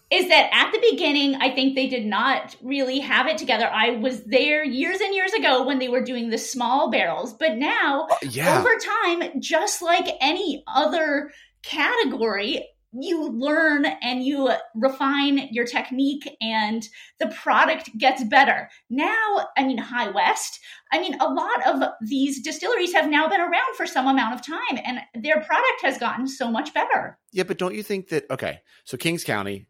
is 0.09 0.27
that 0.29 0.49
at 0.51 0.71
the 0.71 0.79
beginning, 0.91 1.35
I 1.35 1.53
think 1.53 1.75
they 1.75 1.87
did 1.87 2.03
not 2.03 2.55
really 2.63 2.99
have 2.99 3.27
it 3.27 3.37
together. 3.37 3.69
I 3.71 3.91
was 3.91 4.23
there 4.23 4.63
years 4.63 4.99
and 5.01 5.13
years 5.13 5.33
ago 5.33 5.63
when 5.67 5.77
they 5.77 5.87
were 5.87 6.03
doing 6.03 6.31
the 6.31 6.39
small 6.39 6.89
barrels, 6.89 7.33
but 7.33 7.57
now 7.57 8.07
uh, 8.09 8.15
yeah. 8.23 8.59
over 8.59 8.71
time, 9.03 9.39
just 9.39 9.83
like 9.83 10.07
any 10.19 10.63
other 10.65 11.31
category, 11.61 12.67
you 12.93 13.29
learn 13.29 13.85
and 13.85 14.23
you 14.23 14.51
refine 14.75 15.47
your 15.51 15.65
technique 15.65 16.29
and 16.41 16.87
the 17.19 17.27
product 17.27 17.89
gets 17.97 18.23
better. 18.23 18.69
Now, 18.89 19.47
I 19.57 19.63
mean, 19.63 19.77
High 19.77 20.09
West, 20.09 20.59
I 20.91 20.99
mean, 20.99 21.15
a 21.19 21.27
lot 21.27 21.67
of 21.67 21.89
these 22.01 22.41
distilleries 22.41 22.93
have 22.93 23.09
now 23.09 23.27
been 23.27 23.41
around 23.41 23.75
for 23.75 23.87
some 23.87 24.07
amount 24.07 24.35
of 24.35 24.45
time 24.45 24.79
and 24.83 24.99
their 25.23 25.41
product 25.41 25.81
has 25.81 25.97
gotten 25.97 26.27
so 26.27 26.51
much 26.51 26.73
better. 26.73 27.17
Yeah, 27.31 27.43
but 27.43 27.57
don't 27.57 27.75
you 27.75 27.83
think 27.83 28.09
that, 28.09 28.29
okay, 28.29 28.61
so 28.83 28.97
Kings 28.97 29.23
County, 29.23 29.67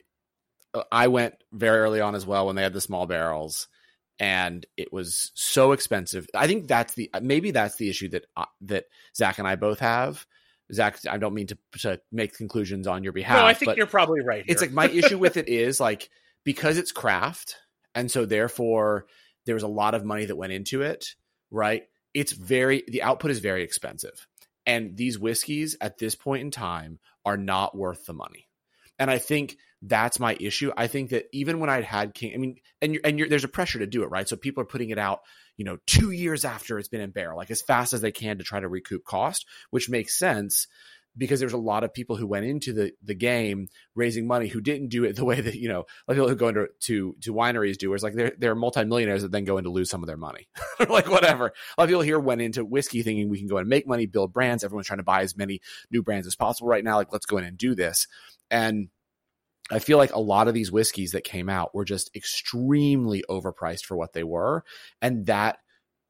uh, 0.74 0.84
I 0.92 1.08
went 1.08 1.36
very 1.52 1.80
early 1.80 2.02
on 2.02 2.16
as 2.16 2.26
well 2.26 2.48
when 2.48 2.56
they 2.56 2.64
had 2.64 2.74
the 2.74 2.82
small 2.82 3.06
barrels 3.06 3.68
and 4.20 4.66
it 4.76 4.92
was 4.92 5.32
so 5.34 5.72
expensive. 5.72 6.28
I 6.36 6.48
think 6.48 6.68
that's 6.68 6.94
the, 6.94 7.10
maybe 7.22 7.52
that's 7.52 7.78
the 7.78 7.90
issue 7.90 8.10
that, 8.10 8.26
uh, 8.36 8.46
that 8.62 8.86
Zach 9.16 9.40
and 9.40 9.48
I 9.48 9.56
both 9.56 9.80
have 9.80 10.26
Zach, 10.72 11.00
I 11.10 11.18
don't 11.18 11.34
mean 11.34 11.48
to, 11.48 11.58
to 11.80 12.00
make 12.12 12.36
conclusions 12.36 12.88
on 12.88 13.04
your 13.04 13.14
behalf. 13.14 13.38
No, 13.38 13.46
I 13.46 13.54
think 13.54 13.76
you're 13.76 13.86
probably 13.86 14.22
right. 14.22 14.46
Here. 14.46 14.52
It's 14.52 14.62
like 14.62 14.72
my 14.72 14.88
issue 14.88 15.18
with 15.18 15.38
it 15.38 15.48
is 15.50 15.80
like 15.80 16.10
because 16.44 16.78
it's 16.78 16.92
craft, 16.92 17.56
and 17.96 18.10
so 18.10 18.26
therefore 18.26 19.06
there 19.46 19.56
was 19.56 19.64
a 19.64 19.68
lot 19.68 19.94
of 19.94 20.06
money 20.06 20.26
that 20.26 20.36
went 20.36 20.54
into 20.54 20.82
it. 20.82 21.06
Right? 21.52 21.84
It's 22.14 22.32
very 22.32 22.84
the 22.88 23.04
output 23.04 23.32
is 23.32 23.40
very 23.40 23.64
expensive, 23.64 24.28
and 24.66 24.96
these 24.96 25.20
whiskeys 25.20 25.76
at 25.82 25.98
this 25.98 26.16
point 26.16 26.42
in 26.42 26.52
time 26.52 27.00
are 27.26 27.38
not 27.38 27.76
worth 27.76 28.06
the 28.06 28.14
money. 28.14 28.48
And 29.00 29.10
I 29.10 29.18
think 29.18 29.58
that's 29.82 30.20
my 30.20 30.38
issue. 30.40 30.72
I 30.78 30.88
think 30.88 31.10
that 31.10 31.26
even 31.34 31.60
when 31.60 31.70
I'd 31.70 31.84
had 31.84 32.14
King, 32.14 32.34
I 32.34 32.38
mean, 32.38 32.56
and 32.82 32.94
you're, 32.94 33.02
and 33.04 33.20
you're, 33.20 33.28
there's 33.28 33.44
a 33.44 33.50
pressure 33.50 33.80
to 33.80 33.88
do 33.88 34.04
it, 34.04 34.10
right? 34.10 34.28
So 34.28 34.36
people 34.36 34.62
are 34.62 34.68
putting 34.68 34.92
it 34.92 34.98
out 34.98 35.22
you 35.58 35.66
know, 35.66 35.78
two 35.86 36.12
years 36.12 36.46
after 36.46 36.80
it's 36.80 36.88
been 36.88 37.02
in 37.02 37.12
barrel, 37.12 37.38
like 37.38 37.52
as 37.52 37.62
fast 37.62 37.94
as 37.94 38.02
they 38.02 38.12
can 38.12 38.38
to 38.38 38.44
try 38.44 38.60
to 38.60 38.68
recoup 38.68 39.04
cost, 39.04 39.46
which 39.70 39.90
makes 39.90 40.18
sense 40.18 40.68
because 41.16 41.40
there's 41.40 41.54
a 41.54 41.58
lot 41.58 41.84
of 41.84 41.94
people 41.94 42.16
who 42.16 42.26
went 42.26 42.46
into 42.46 42.74
the 42.74 42.92
the 43.04 43.14
game 43.14 43.68
raising 43.96 44.26
money 44.26 44.48
who 44.48 44.62
didn't 44.62 44.90
do 44.90 45.04
it 45.04 45.16
the 45.16 45.26
way 45.26 45.40
that 45.40 45.56
you 45.56 45.70
know 45.70 45.86
like 46.08 46.16
people 46.16 46.28
who 46.28 46.36
go 46.36 46.48
into 46.48 46.68
to 46.80 47.16
to 47.22 47.34
wineries 47.34 47.78
do 47.78 47.94
it's 47.94 48.04
like 48.04 48.16
they're 48.16 48.34
they're 48.38 48.56
multimillionaires 48.56 49.22
that 49.22 49.32
then 49.32 49.46
go 49.46 49.58
in 49.58 49.64
to 49.64 49.70
lose 49.70 49.90
some 49.90 50.02
of 50.02 50.08
their 50.08 50.18
money. 50.18 50.48
Like 50.90 51.10
whatever. 51.10 51.48
A 51.48 51.82
lot 51.82 51.86
of 51.86 51.88
people 51.88 52.02
here 52.02 52.20
went 52.20 52.42
into 52.42 52.66
whiskey 52.66 53.04
thinking 53.04 53.30
we 53.30 53.40
can 53.40 53.48
go 53.48 53.58
and 53.58 53.70
make 53.70 53.88
money 53.88 54.06
build 54.06 54.34
brands 54.34 54.64
everyone's 54.64 54.88
trying 54.88 54.98
to 54.98 55.04
buy 55.04 55.22
as 55.22 55.38
many 55.38 55.62
new 55.92 56.04
brands 56.04 56.28
as 56.28 56.36
possible 56.36 56.68
right 56.68 56.84
now 56.84 56.98
like 56.98 57.12
let's 57.12 57.26
go 57.26 57.38
in 57.38 57.46
and 57.46 57.58
do 57.58 57.74
this. 57.74 58.08
And 58.52 58.90
I 59.72 59.80
feel 59.80 59.98
like 59.98 60.14
a 60.14 60.20
lot 60.20 60.48
of 60.48 60.54
these 60.54 60.72
whiskeys 60.72 61.12
that 61.12 61.24
came 61.24 61.50
out 61.50 61.74
were 61.74 61.86
just 61.86 62.16
extremely 62.16 63.24
overpriced 63.30 63.86
for 63.86 63.96
what 63.96 64.14
they 64.14 64.24
were. 64.24 64.64
And 65.02 65.26
that 65.28 65.58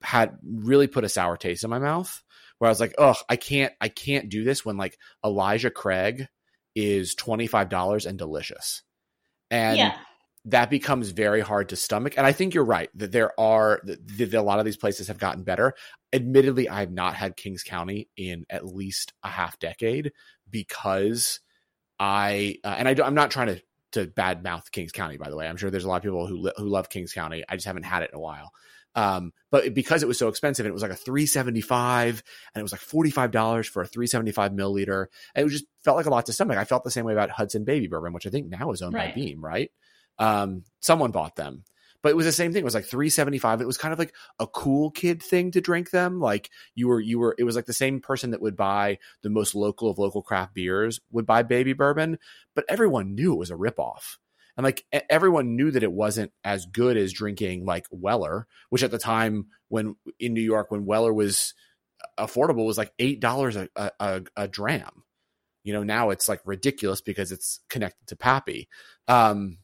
had 0.01 0.37
really 0.43 0.87
put 0.87 1.03
a 1.03 1.09
sour 1.09 1.37
taste 1.37 1.63
in 1.63 1.69
my 1.69 1.79
mouth 1.79 2.23
where 2.57 2.67
I 2.67 2.71
was 2.71 2.79
like, 2.79 2.95
"Oh, 2.97 3.15
I 3.29 3.35
can't 3.35 3.73
I 3.79 3.89
can't 3.89 4.29
do 4.29 4.43
this 4.43 4.65
when 4.65 4.77
like 4.77 4.97
Elijah 5.23 5.69
Craig 5.69 6.27
is 6.75 7.15
$25 7.15 8.05
and 8.05 8.17
delicious." 8.17 8.83
And 9.49 9.77
yeah. 9.77 9.97
that 10.45 10.69
becomes 10.69 11.11
very 11.11 11.41
hard 11.41 11.69
to 11.69 11.75
stomach. 11.75 12.15
And 12.17 12.25
I 12.25 12.31
think 12.31 12.53
you're 12.53 12.65
right 12.65 12.89
that 12.95 13.11
there 13.11 13.39
are 13.39 13.81
that, 13.85 14.07
that 14.17 14.33
a 14.33 14.41
lot 14.41 14.59
of 14.59 14.65
these 14.65 14.77
places 14.77 15.07
have 15.07 15.19
gotten 15.19 15.43
better. 15.43 15.73
Admittedly, 16.11 16.67
I 16.67 16.81
have 16.81 16.91
not 16.91 17.15
had 17.15 17.37
Kings 17.37 17.63
County 17.63 18.09
in 18.17 18.45
at 18.49 18.65
least 18.65 19.13
a 19.23 19.29
half 19.29 19.59
decade 19.59 20.11
because 20.49 21.39
I 21.99 22.57
uh, 22.63 22.75
and 22.77 22.87
I 22.87 22.95
I'm 23.05 23.15
not 23.15 23.31
trying 23.31 23.47
to 23.47 23.61
to 23.93 24.07
badmouth 24.07 24.71
Kings 24.71 24.91
County. 24.91 25.17
By 25.17 25.29
the 25.29 25.35
way, 25.35 25.47
I'm 25.47 25.57
sure 25.57 25.69
there's 25.69 25.83
a 25.85 25.87
lot 25.87 25.97
of 25.97 26.03
people 26.03 26.25
who 26.27 26.37
li- 26.37 26.53
who 26.57 26.65
love 26.67 26.89
Kings 26.89 27.13
County. 27.13 27.43
I 27.47 27.55
just 27.55 27.67
haven't 27.67 27.83
had 27.83 28.03
it 28.03 28.09
in 28.11 28.17
a 28.17 28.21
while. 28.21 28.51
Um, 28.95 29.31
but 29.49 29.73
because 29.73 30.03
it 30.03 30.07
was 30.07 30.19
so 30.19 30.27
expensive, 30.27 30.65
and 30.65 30.71
it 30.71 30.73
was 30.73 30.83
like 30.83 30.91
a 30.91 30.95
375, 30.95 32.23
and 32.53 32.59
it 32.59 32.63
was 32.63 32.71
like 32.71 32.81
45 32.81 33.31
dollars 33.31 33.67
for 33.67 33.81
a 33.81 33.87
375 33.87 34.51
milliliter, 34.51 35.07
and 35.35 35.45
it 35.47 35.49
just 35.49 35.65
felt 35.83 35.97
like 35.97 36.05
a 36.05 36.09
lot 36.09 36.25
to 36.27 36.33
stomach. 36.33 36.57
I 36.57 36.63
felt 36.65 36.83
the 36.83 36.91
same 36.91 37.05
way 37.05 37.13
about 37.13 37.29
Hudson 37.31 37.63
Baby 37.63 37.87
Bourbon, 37.87 38.13
which 38.13 38.27
I 38.27 38.29
think 38.29 38.49
now 38.49 38.71
is 38.71 38.81
owned 38.81 38.93
Right. 38.93 39.13
by 39.13 39.19
Beam, 39.19 39.43
right? 39.43 39.71
Um, 40.19 40.63
someone 40.79 41.11
bought 41.11 41.35
them, 41.35 41.63
but 42.03 42.09
it 42.09 42.15
was 42.15 42.25
the 42.25 42.31
same 42.33 42.51
thing. 42.51 42.61
It 42.61 42.65
was 42.65 42.75
like 42.75 42.85
375. 42.85 43.61
It 43.61 43.65
was 43.65 43.77
kind 43.77 43.93
of 43.93 43.97
like 43.97 44.13
a 44.37 44.45
cool 44.45 44.91
kid 44.91 45.23
thing 45.23 45.51
to 45.51 45.61
drink 45.61 45.89
them. 45.89 46.19
Like 46.19 46.51
you 46.75 46.89
were, 46.89 46.99
you 46.99 47.17
were. 47.17 47.33
It 47.39 47.45
was 47.45 47.55
like 47.55 47.65
the 47.65 47.73
same 47.73 48.01
person 48.01 48.31
that 48.31 48.41
would 48.41 48.57
buy 48.57 48.99
the 49.23 49.29
most 49.29 49.55
local 49.55 49.89
of 49.89 49.97
local 49.97 50.21
craft 50.21 50.53
beers 50.53 50.99
would 51.11 51.25
buy 51.25 51.43
Baby 51.43 51.73
Bourbon, 51.73 52.19
but 52.55 52.65
everyone 52.67 53.15
knew 53.15 53.33
it 53.33 53.39
was 53.39 53.51
a 53.51 53.55
ripoff. 53.55 54.17
And 54.55 54.63
like 54.63 54.85
everyone 55.09 55.55
knew 55.55 55.71
that 55.71 55.81
it 55.81 55.91
wasn't 55.91 56.31
as 56.43 56.65
good 56.67 56.97
as 56.97 57.13
drinking 57.13 57.65
like 57.65 57.87
Weller, 57.89 58.47
which 58.69 58.83
at 58.83 58.91
the 58.91 58.99
time 58.99 59.47
when 59.69 59.95
in 60.19 60.33
New 60.33 60.41
York 60.41 60.69
when 60.69 60.85
Weller 60.85 61.11
was 61.11 61.55
affordable 62.19 62.65
was 62.65 62.77
like 62.77 62.93
eight 62.99 63.19
dollars 63.19 63.55
a, 63.55 63.69
a 63.75 64.23
a 64.35 64.47
dram. 64.47 65.03
You 65.63 65.73
know 65.73 65.83
now 65.83 66.09
it's 66.09 66.27
like 66.27 66.41
ridiculous 66.45 67.01
because 67.01 67.31
it's 67.31 67.61
connected 67.69 68.05
to 68.07 68.15
Pappy. 68.15 68.67
Um, 69.07 69.57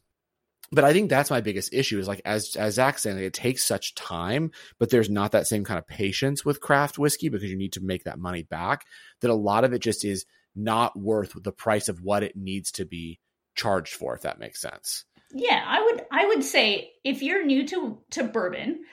but 0.72 0.84
I 0.84 0.92
think 0.92 1.10
that's 1.10 1.30
my 1.30 1.40
biggest 1.40 1.72
issue 1.72 1.98
is 1.98 2.06
like 2.06 2.22
as 2.24 2.54
as 2.56 2.76
saying, 2.76 3.16
like, 3.16 3.26
it 3.26 3.34
takes 3.34 3.66
such 3.66 3.94
time, 3.94 4.52
but 4.78 4.90
there's 4.90 5.10
not 5.10 5.32
that 5.32 5.46
same 5.46 5.64
kind 5.64 5.78
of 5.78 5.86
patience 5.86 6.44
with 6.44 6.60
craft 6.60 6.98
whiskey 6.98 7.28
because 7.28 7.50
you 7.50 7.56
need 7.56 7.72
to 7.72 7.80
make 7.80 8.04
that 8.04 8.18
money 8.18 8.42
back. 8.44 8.86
That 9.20 9.30
a 9.30 9.34
lot 9.34 9.64
of 9.64 9.72
it 9.72 9.80
just 9.80 10.04
is 10.04 10.26
not 10.54 10.98
worth 10.98 11.32
the 11.42 11.52
price 11.52 11.88
of 11.88 12.02
what 12.02 12.22
it 12.22 12.36
needs 12.36 12.72
to 12.72 12.84
be 12.84 13.18
charged 13.54 13.94
for, 13.94 14.14
if 14.14 14.22
that 14.22 14.38
makes 14.38 14.60
sense. 14.60 15.04
Yeah, 15.32 15.62
I 15.64 15.82
would 15.82 16.04
I 16.10 16.26
would 16.26 16.44
say 16.44 16.92
if 17.04 17.22
you're 17.22 17.44
new 17.44 17.66
to 17.68 17.98
to 18.10 18.24
bourbon, 18.24 18.84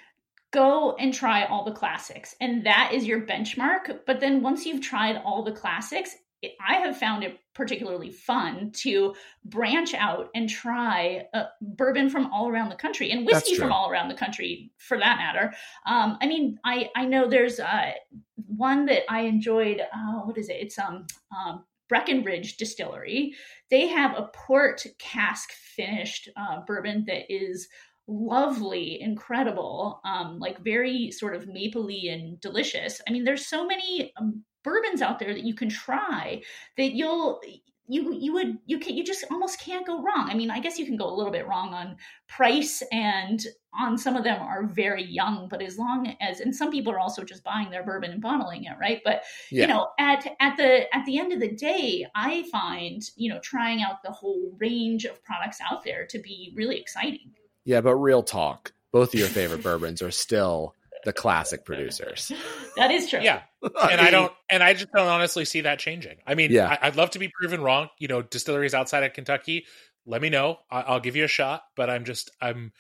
go 0.51 0.95
and 0.95 1.13
try 1.13 1.45
all 1.45 1.63
the 1.63 1.71
classics 1.71 2.35
and 2.41 2.65
that 2.65 2.91
is 2.93 3.05
your 3.05 3.21
benchmark, 3.21 3.99
but 4.07 4.19
then 4.19 4.41
once 4.41 4.65
you've 4.65 4.81
tried 4.81 5.21
all 5.23 5.43
the 5.43 5.51
classics, 5.51 6.15
it, 6.41 6.53
I 6.65 6.75
have 6.75 6.97
found 6.97 7.23
it 7.23 7.39
particularly 7.53 8.11
fun 8.11 8.71
to 8.75 9.15
branch 9.45 9.93
out 9.93 10.29
and 10.35 10.49
try 10.49 11.27
uh, 11.33 11.45
bourbon 11.61 12.09
from 12.09 12.31
all 12.31 12.49
around 12.49 12.69
the 12.69 12.75
country 12.75 13.11
and 13.11 13.25
whiskey 13.25 13.55
from 13.55 13.71
all 13.71 13.89
around 13.89 14.09
the 14.09 14.15
country 14.15 14.71
for 14.77 14.97
that 14.99 15.17
matter. 15.17 15.53
Um, 15.85 16.17
I 16.21 16.27
mean, 16.27 16.59
I 16.63 16.89
I 16.95 17.05
know 17.05 17.27
there's 17.27 17.59
uh, 17.59 17.91
one 18.35 18.85
that 18.85 19.03
I 19.09 19.21
enjoyed. 19.21 19.81
Uh, 19.81 20.19
what 20.21 20.37
is 20.37 20.49
it? 20.49 20.57
It's 20.59 20.77
um, 20.77 21.07
um 21.35 21.63
Breckenridge 21.89 22.57
Distillery. 22.57 23.33
They 23.69 23.87
have 23.87 24.15
a 24.17 24.29
port 24.33 24.85
cask 24.99 25.51
finished 25.51 26.29
uh, 26.35 26.61
bourbon 26.65 27.05
that 27.07 27.33
is 27.33 27.67
lovely, 28.07 29.01
incredible, 29.01 29.99
um, 30.05 30.39
like 30.39 30.63
very 30.63 31.11
sort 31.11 31.35
of 31.35 31.47
mapley 31.47 32.09
and 32.11 32.39
delicious. 32.39 33.01
I 33.07 33.11
mean, 33.11 33.23
there's 33.23 33.47
so 33.47 33.65
many 33.65 34.13
um, 34.17 34.43
bourbons 34.67 35.01
out 35.01 35.17
there 35.17 35.33
that 35.33 35.43
you 35.43 35.53
can 35.53 35.69
try 35.69 36.41
that 36.75 36.91
you'll 36.91 37.41
you 37.87 38.13
you 38.13 38.33
would 38.33 38.57
you 38.65 38.79
can 38.79 38.97
you 38.97 39.03
just 39.03 39.23
almost 39.31 39.61
can't 39.61 39.87
go 39.87 40.03
wrong. 40.03 40.29
I 40.29 40.33
mean, 40.33 40.51
I 40.51 40.59
guess 40.59 40.77
you 40.77 40.85
can 40.85 40.97
go 40.97 41.07
a 41.09 41.15
little 41.15 41.31
bit 41.31 41.47
wrong 41.47 41.73
on 41.73 41.95
price 42.27 42.83
and 42.91 43.41
on 43.73 43.97
some 43.97 44.17
of 44.17 44.25
them 44.25 44.41
are 44.41 44.65
very 44.65 45.05
young, 45.05 45.47
but 45.47 45.61
as 45.61 45.77
long 45.77 46.13
as 46.19 46.41
and 46.41 46.53
some 46.53 46.69
people 46.69 46.91
are 46.91 46.99
also 46.99 47.23
just 47.23 47.45
buying 47.45 47.69
their 47.69 47.85
bourbon 47.85 48.11
and 48.11 48.21
bottling 48.21 48.65
it, 48.65 48.73
right? 48.77 48.99
But 49.05 49.23
Yeah. 49.49 49.61
you 49.61 49.67
know, 49.67 49.87
at 49.99 50.27
at 50.41 50.57
the 50.57 50.93
at 50.93 51.05
the 51.05 51.17
end 51.17 51.31
of 51.31 51.39
the 51.39 51.51
day, 51.55 52.05
I 52.13 52.43
find, 52.51 53.01
you 53.15 53.29
know, 53.29 53.39
trying 53.39 53.81
out 53.81 54.03
the 54.03 54.11
whole 54.11 54.53
range 54.59 55.05
of 55.05 55.23
products 55.23 55.59
out 55.61 55.85
there 55.85 56.05
to 56.07 56.19
be 56.19 56.51
really 56.55 56.77
exciting. 56.77 57.31
Yeah, 57.63 57.79
but 57.79 57.95
real 57.95 58.23
talk, 58.23 58.73
both 58.91 59.13
of 59.13 59.19
your 59.19 59.29
favorite 59.29 59.63
bourbons 59.63 60.01
are 60.01 60.11
still 60.11 60.75
the 61.07 61.13
classic 61.13 61.63
producers. 61.63 62.31
That 62.75 62.91
is 62.91 63.09
true. 63.09 63.21
Yeah, 63.21 63.41
and 63.63 63.99
I 63.99 64.11
don't, 64.11 64.31
and 64.51 64.61
I 64.61 64.73
just 64.75 64.91
don't 64.93 65.07
honestly 65.07 65.45
see 65.45 65.61
that 65.61 65.79
changing. 65.79 66.17
I 66.27 66.35
mean, 66.35 66.51
Yeah. 66.51 66.67
I, 66.69 66.87
I'd 66.87 66.95
love 66.95 67.09
to 67.11 67.19
be 67.19 67.31
proven 67.39 67.59
wrong. 67.59 67.87
You 67.97 68.07
know, 68.07 68.21
distilleries 68.21 68.75
outside 68.75 69.01
of 69.03 69.13
Kentucky, 69.13 69.65
let 70.05 70.21
me 70.21 70.29
know. 70.29 70.59
I, 70.69 70.81
I'll 70.81 70.99
give 70.99 71.15
you 71.15 71.23
a 71.23 71.27
shot. 71.27 71.63
But 71.75 71.89
I'm 71.89 72.05
just, 72.05 72.29
I'm, 72.39 72.71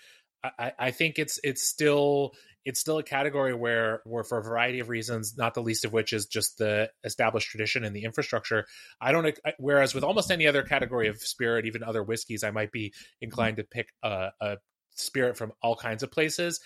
I, 0.43 0.73
I 0.77 0.91
think 0.91 1.17
it's, 1.17 1.39
it's 1.43 1.67
still, 1.67 2.33
it's 2.63 2.79
still 2.79 2.99
a 2.99 3.03
category 3.03 3.55
where, 3.55 4.01
where 4.05 4.23
for 4.23 4.37
a 4.37 4.43
variety 4.43 4.81
of 4.81 4.89
reasons, 4.89 5.35
not 5.35 5.55
the 5.55 5.63
least 5.63 5.83
of 5.83 5.93
which 5.93 6.13
is 6.13 6.27
just 6.27 6.59
the 6.59 6.91
established 7.03 7.49
tradition 7.49 7.83
and 7.83 7.95
the 7.95 8.03
infrastructure. 8.03 8.67
I 9.01 9.11
don't. 9.13 9.39
Whereas 9.57 9.95
with 9.95 10.03
almost 10.03 10.29
any 10.29 10.45
other 10.45 10.61
category 10.61 11.07
of 11.07 11.17
spirit, 11.17 11.65
even 11.65 11.81
other 11.81 12.03
whiskeys, 12.03 12.43
I 12.43 12.51
might 12.51 12.71
be 12.71 12.93
inclined 13.19 13.57
to 13.57 13.63
pick 13.63 13.87
a, 14.03 14.29
a 14.39 14.57
spirit 14.95 15.37
from 15.37 15.53
all 15.61 15.75
kinds 15.75 16.03
of 16.03 16.11
places. 16.11 16.59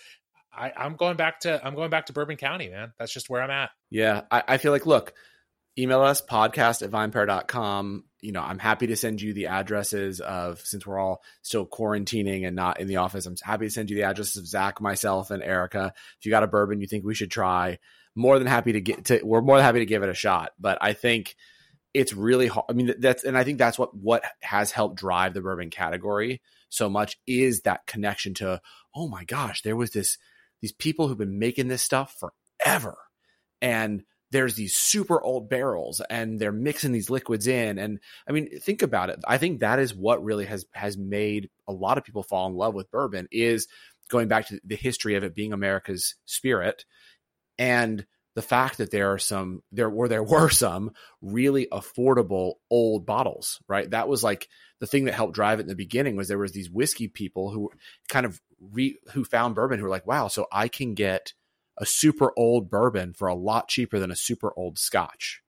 I, 0.54 0.72
I'm 0.76 0.95
going 0.95 1.18
back 1.18 1.41
to 1.41 1.66
I'm 1.66 1.76
going 1.76 1.89
back 1.89 2.08
to 2.08 2.14
Bourbon 2.14 2.38
County, 2.38 2.70
man. 2.70 2.93
That's 2.99 3.14
just 3.14 3.30
where 3.30 3.41
I'm 3.41 3.49
at. 3.49 3.72
Yeah, 3.89 4.22
I, 4.30 4.43
I 4.47 4.58
feel 4.58 4.72
like, 4.72 4.86
look, 4.86 5.14
email 5.78 6.02
us 6.02 6.22
podcast 6.22 6.82
at 6.82 6.91
vinepair.com. 6.91 8.04
You 8.22 8.32
know, 8.32 8.41
I'm 8.41 8.60
happy 8.60 8.88
to 8.88 8.95
send 8.95 9.22
you 9.22 9.34
the 9.34 9.47
addresses 9.47 10.20
of, 10.20 10.60
since 10.62 10.86
we're 10.86 10.99
all 10.99 11.24
still 11.41 11.66
quarantining 11.66 12.45
and 12.45 12.56
not 12.56 12.80
in 12.80 12.88
the 12.88 12.97
office, 12.97 13.26
I'm 13.26 13.36
happy 13.41 13.66
to 13.66 13.72
send 13.72 13.89
you 13.89 13.95
the 13.95 14.04
addresses 14.04 14.38
of 14.38 14.47
Zach, 14.47 14.80
myself, 14.82 15.32
and 15.32 15.41
Erica. 15.41 15.93
If 16.20 16.26
you 16.26 16.30
got 16.30 16.43
a 16.43 16.47
bourbon 16.47 16.82
you 16.82 16.88
think 16.88 17.04
we 17.04 17.16
should 17.16 17.32
try, 17.32 17.80
more 18.14 18.38
than 18.38 18.47
happy 18.47 18.74
to 18.74 18.82
get 18.82 19.06
to, 19.06 19.22
we're 19.24 19.41
more 19.41 19.58
than 19.58 19.66
happy 19.66 19.80
to 19.80 19.86
give 19.86 20.04
it 20.04 20.10
a 20.10 20.14
shot. 20.14 20.52
But 20.60 20.78
I 20.82 20.93
think 20.93 21.36
it's 21.93 22.14
really 22.14 22.47
hard. 22.47 22.66
I 22.70 22.74
mean, 22.74 22.93
that's, 22.99 23.24
and 23.24 23.38
I 23.38 23.43
think 23.43 23.58
that's 23.58 23.80
what, 23.80 23.95
what 23.95 24.24
has 24.41 24.72
helped 24.72 24.97
drive 24.97 25.34
the 25.34 25.41
bourbon 25.41 25.70
category 25.70 26.41
so 26.70 26.89
much 26.89 27.18
is 27.26 27.62
that 27.62 27.88
connection 27.88 28.34
to, 28.36 28.62
oh 28.93 29.08
my 29.08 29.24
gosh, 29.24 29.62
there 29.62 29.76
was 29.76 29.91
this, 29.91 30.18
these 30.62 30.72
people 30.72 31.07
who've 31.07 31.18
been 31.18 31.39
making 31.39 31.68
this 31.68 31.82
stuff 31.82 32.22
forever. 32.59 32.97
And 33.62 34.03
there's 34.32 34.55
these 34.55 34.76
super 34.76 35.22
old 35.22 35.49
barrels 35.49 36.01
and 36.09 36.39
they're 36.39 36.51
mixing 36.51 36.93
these 36.93 37.09
liquids 37.09 37.47
in. 37.47 37.78
And 37.78 37.99
I 38.28 38.32
mean, 38.32 38.59
think 38.59 38.82
about 38.82 39.09
it. 39.09 39.20
I 39.28 39.38
think 39.38 39.59
that 39.59 39.80
is 39.80 39.93
what 39.93 40.24
really 40.24 40.45
has, 40.45 40.66
has 40.72 40.97
made 40.97 41.49
a 41.68 41.74
lot 41.74 41.97
of 41.97 42.05
people 42.05 42.24
fall 42.24 42.47
in 42.47 42.55
love 42.55 42.74
with 42.74 42.91
bourbon 42.91 43.28
is 43.32 43.68
going 44.09 44.28
back 44.28 44.47
to 44.47 44.59
the 44.64 44.76
history 44.76 45.16
of 45.16 45.24
it 45.24 45.36
being 45.36 45.53
America's 45.53 46.16
spirit 46.26 46.86
and 47.57 48.05
the 48.36 48.41
fact 48.41 48.77
that 48.77 48.91
there 48.91 49.11
are 49.11 49.19
some 49.19 49.61
there 49.71 49.89
were 49.89 50.07
there 50.07 50.23
were 50.23 50.49
some 50.49 50.91
really 51.21 51.67
affordable 51.71 52.53
old 52.69 53.05
bottles 53.05 53.59
right? 53.67 53.89
That 53.89 54.07
was 54.07 54.23
like 54.23 54.47
the 54.79 54.88
thing 54.88 55.05
that 55.05 55.13
helped 55.13 55.36
drive 55.36 55.59
it 55.59 55.63
in 55.63 55.67
the 55.67 55.75
beginning 55.75 56.15
was 56.15 56.27
there 56.27 56.38
was 56.38 56.53
these 56.53 56.69
whiskey 56.69 57.07
people 57.07 57.51
who 57.51 57.69
kind 58.09 58.25
of 58.25 58.41
re, 58.59 58.97
who 59.13 59.23
found 59.23 59.55
bourbon 59.55 59.79
who 59.79 59.84
were 59.84 59.89
like 59.89 60.07
wow 60.07 60.27
so 60.27 60.47
i 60.51 60.67
can 60.67 60.93
get 60.93 61.34
a 61.82 61.86
super 61.86 62.32
old 62.38 62.69
bourbon 62.69 63.13
for 63.13 63.27
a 63.27 63.36
lot 63.36 63.67
cheaper 63.67 63.99
than 63.99 64.11
a 64.11 64.15
super 64.15 64.53
old 64.55 64.77
scotch. 64.77 65.41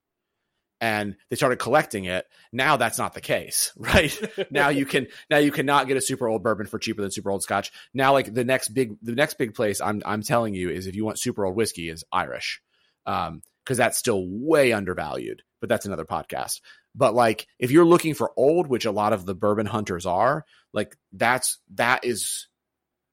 And 0.82 1.16
they 1.30 1.38
started 1.38 1.60
collecting 1.60 2.06
it. 2.06 2.26
Now 2.52 2.76
that's 2.76 2.98
not 2.98 3.14
the 3.14 3.22
case 3.22 3.72
right? 3.78 4.20
Now 4.52 4.70
you 4.70 4.86
can 4.86 5.08
now 5.30 5.38
you 5.38 5.52
cannot 5.52 5.88
get 5.88 5.96
a 5.96 6.02
super 6.02 6.28
old 6.28 6.44
bourbon 6.44 6.66
for 6.66 6.80
cheaper 6.80 7.02
than 7.02 7.12
super 7.12 7.32
old 7.32 7.44
scotch. 7.44 7.72
Now 7.94 8.12
like 8.12 8.34
the 8.34 8.44
next 8.44 8.70
big 8.70 8.98
the 9.02 9.14
next 9.14 9.36
big 9.36 9.54
place 9.54 9.80
i'm 9.80 10.02
i'm 10.06 10.24
telling 10.24 10.54
you 10.54 10.70
is 10.70 10.88
if 10.88 10.96
you 10.96 11.06
want 11.06 11.20
super 11.20 11.46
old 11.46 11.56
whiskey 11.56 11.90
is 11.90 12.04
irish 12.12 12.62
um 13.06 13.42
because 13.64 13.78
that's 13.78 13.98
still 13.98 14.26
way 14.28 14.74
undervalued 14.74 15.42
but 15.62 15.70
that's 15.70 15.86
another 15.86 16.04
podcast. 16.04 16.60
But 16.94 17.14
like 17.16 17.48
if 17.58 17.72
you're 17.72 17.86
looking 17.86 18.14
for 18.14 18.34
old 18.36 18.68
which 18.68 18.86
a 18.86 18.92
lot 18.92 19.14
of 19.14 19.26
the 19.26 19.34
bourbon 19.34 19.66
hunters 19.66 20.06
are 20.06 20.46
like 20.74 20.98
that's 21.14 21.60
that 21.76 22.04
is 22.04 22.48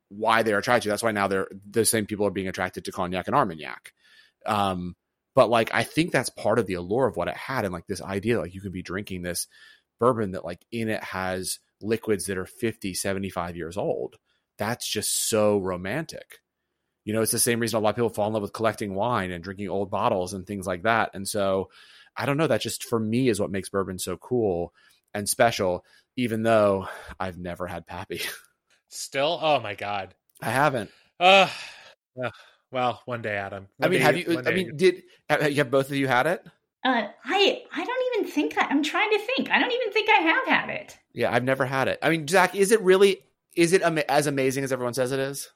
why 0.09 0.43
they're 0.43 0.59
attracted. 0.59 0.91
That's 0.91 1.03
why 1.03 1.12
now 1.12 1.28
they're 1.28 1.49
the 1.70 1.84
same 1.84 2.07
people 2.07 2.26
are 2.26 2.32
being 2.32 2.49
attracted 2.49 2.84
to 2.84 2.93
cognac 2.93 3.28
and 3.28 3.36
armagnac. 3.36 3.93
Um 4.47 4.97
but 5.36 5.49
like 5.49 5.72
i 5.72 5.84
think 5.84 6.11
that's 6.11 6.28
part 6.28 6.59
of 6.59 6.66
the 6.66 6.74
allure 6.74 7.07
of 7.07 7.16
what 7.16 7.28
it 7.28 7.36
had 7.36 7.64
and 7.64 7.72
like 7.72 7.86
this 7.86 8.03
idea 8.03 8.41
like 8.41 8.53
you 8.53 8.61
could 8.61 8.72
be 8.72 8.82
drinking 8.82 9.22
this 9.22 9.47
bourbon 10.01 10.32
that 10.32 10.45
like 10.45 10.61
in 10.72 10.88
it 10.88 11.05
has 11.05 11.61
liquids 11.82 12.26
that 12.26 12.38
are 12.38 12.47
50 12.47 12.95
75 12.95 13.57
years 13.57 13.76
old. 13.76 14.16
That's 14.59 14.91
just 14.91 15.28
so 15.28 15.59
romantic 15.59 16.38
you 17.05 17.12
know 17.12 17.22
it's 17.22 17.32
the 17.32 17.38
same 17.38 17.61
reason 17.61 17.76
a 17.76 17.80
lot 17.80 17.90
of 17.90 17.96
people 17.96 18.11
fall 18.11 18.26
in 18.26 18.32
love 18.32 18.42
with 18.42 18.53
collecting 18.53 18.94
wine 18.94 19.30
and 19.30 19.42
drinking 19.44 19.68
old 19.68 19.90
bottles 19.90 20.32
and 20.34 20.46
things 20.46 20.66
like 20.66 20.82
that 20.82 21.11
and 21.14 21.26
so 21.26 21.70
i 22.16 22.26
don't 22.26 22.36
know 22.36 22.46
that 22.46 22.61
just 22.61 22.84
for 22.84 22.98
me 22.98 23.28
is 23.28 23.40
what 23.40 23.51
makes 23.51 23.68
bourbon 23.68 23.98
so 23.98 24.16
cool 24.16 24.72
and 25.14 25.28
special 25.28 25.84
even 26.16 26.42
though 26.42 26.86
i've 27.18 27.38
never 27.38 27.66
had 27.66 27.86
pappy 27.86 28.20
Still, 28.88 29.38
oh 29.40 29.61
my 29.61 29.74
god. 29.74 30.14
i 30.42 30.51
haven't 30.51 30.90
Uh, 31.20 31.48
uh, 32.22 32.30
well, 32.72 33.03
one 33.05 33.20
day, 33.20 33.36
Adam. 33.36 33.66
I 33.82 33.88
mean, 33.88 33.98
day- 33.98 34.05
have 34.05 34.16
you? 34.16 34.42
I 34.46 34.53
mean, 34.53 34.76
did 34.76 35.03
have 35.28 35.42
have 35.42 35.70
both 35.70 35.90
of 35.90 35.96
you 35.96 36.07
had 36.07 36.26
it? 36.28 36.40
Uh, 36.84 37.09
I 37.24 37.62
I 37.72 37.84
don't 37.84 38.14
even 38.14 38.32
think 38.32 38.57
I, 38.57 38.66
I'm 38.66 38.82
trying 38.84 39.11
to 39.11 39.18
think. 39.18 39.51
I 39.51 39.59
don't 39.59 39.72
even 39.72 39.92
think 39.92 40.09
I 40.09 40.20
have 40.22 40.46
had 40.46 40.70
it. 40.70 40.96
Yeah, 41.12 41.32
I've 41.32 41.42
never 41.44 41.66
had 41.66 41.88
it. 41.88 41.98
I 42.01 42.11
mean, 42.11 42.28
Zach, 42.28 42.55
is 42.55 42.70
it 42.70 42.80
really? 42.82 43.20
Is 43.57 43.72
it 43.72 43.82
ama- 43.82 44.05
as 44.09 44.26
amazing 44.28 44.62
as 44.64 44.72
everyone 44.72 44.94
says 44.94 45.11
it 45.12 45.18
is? 45.18 45.51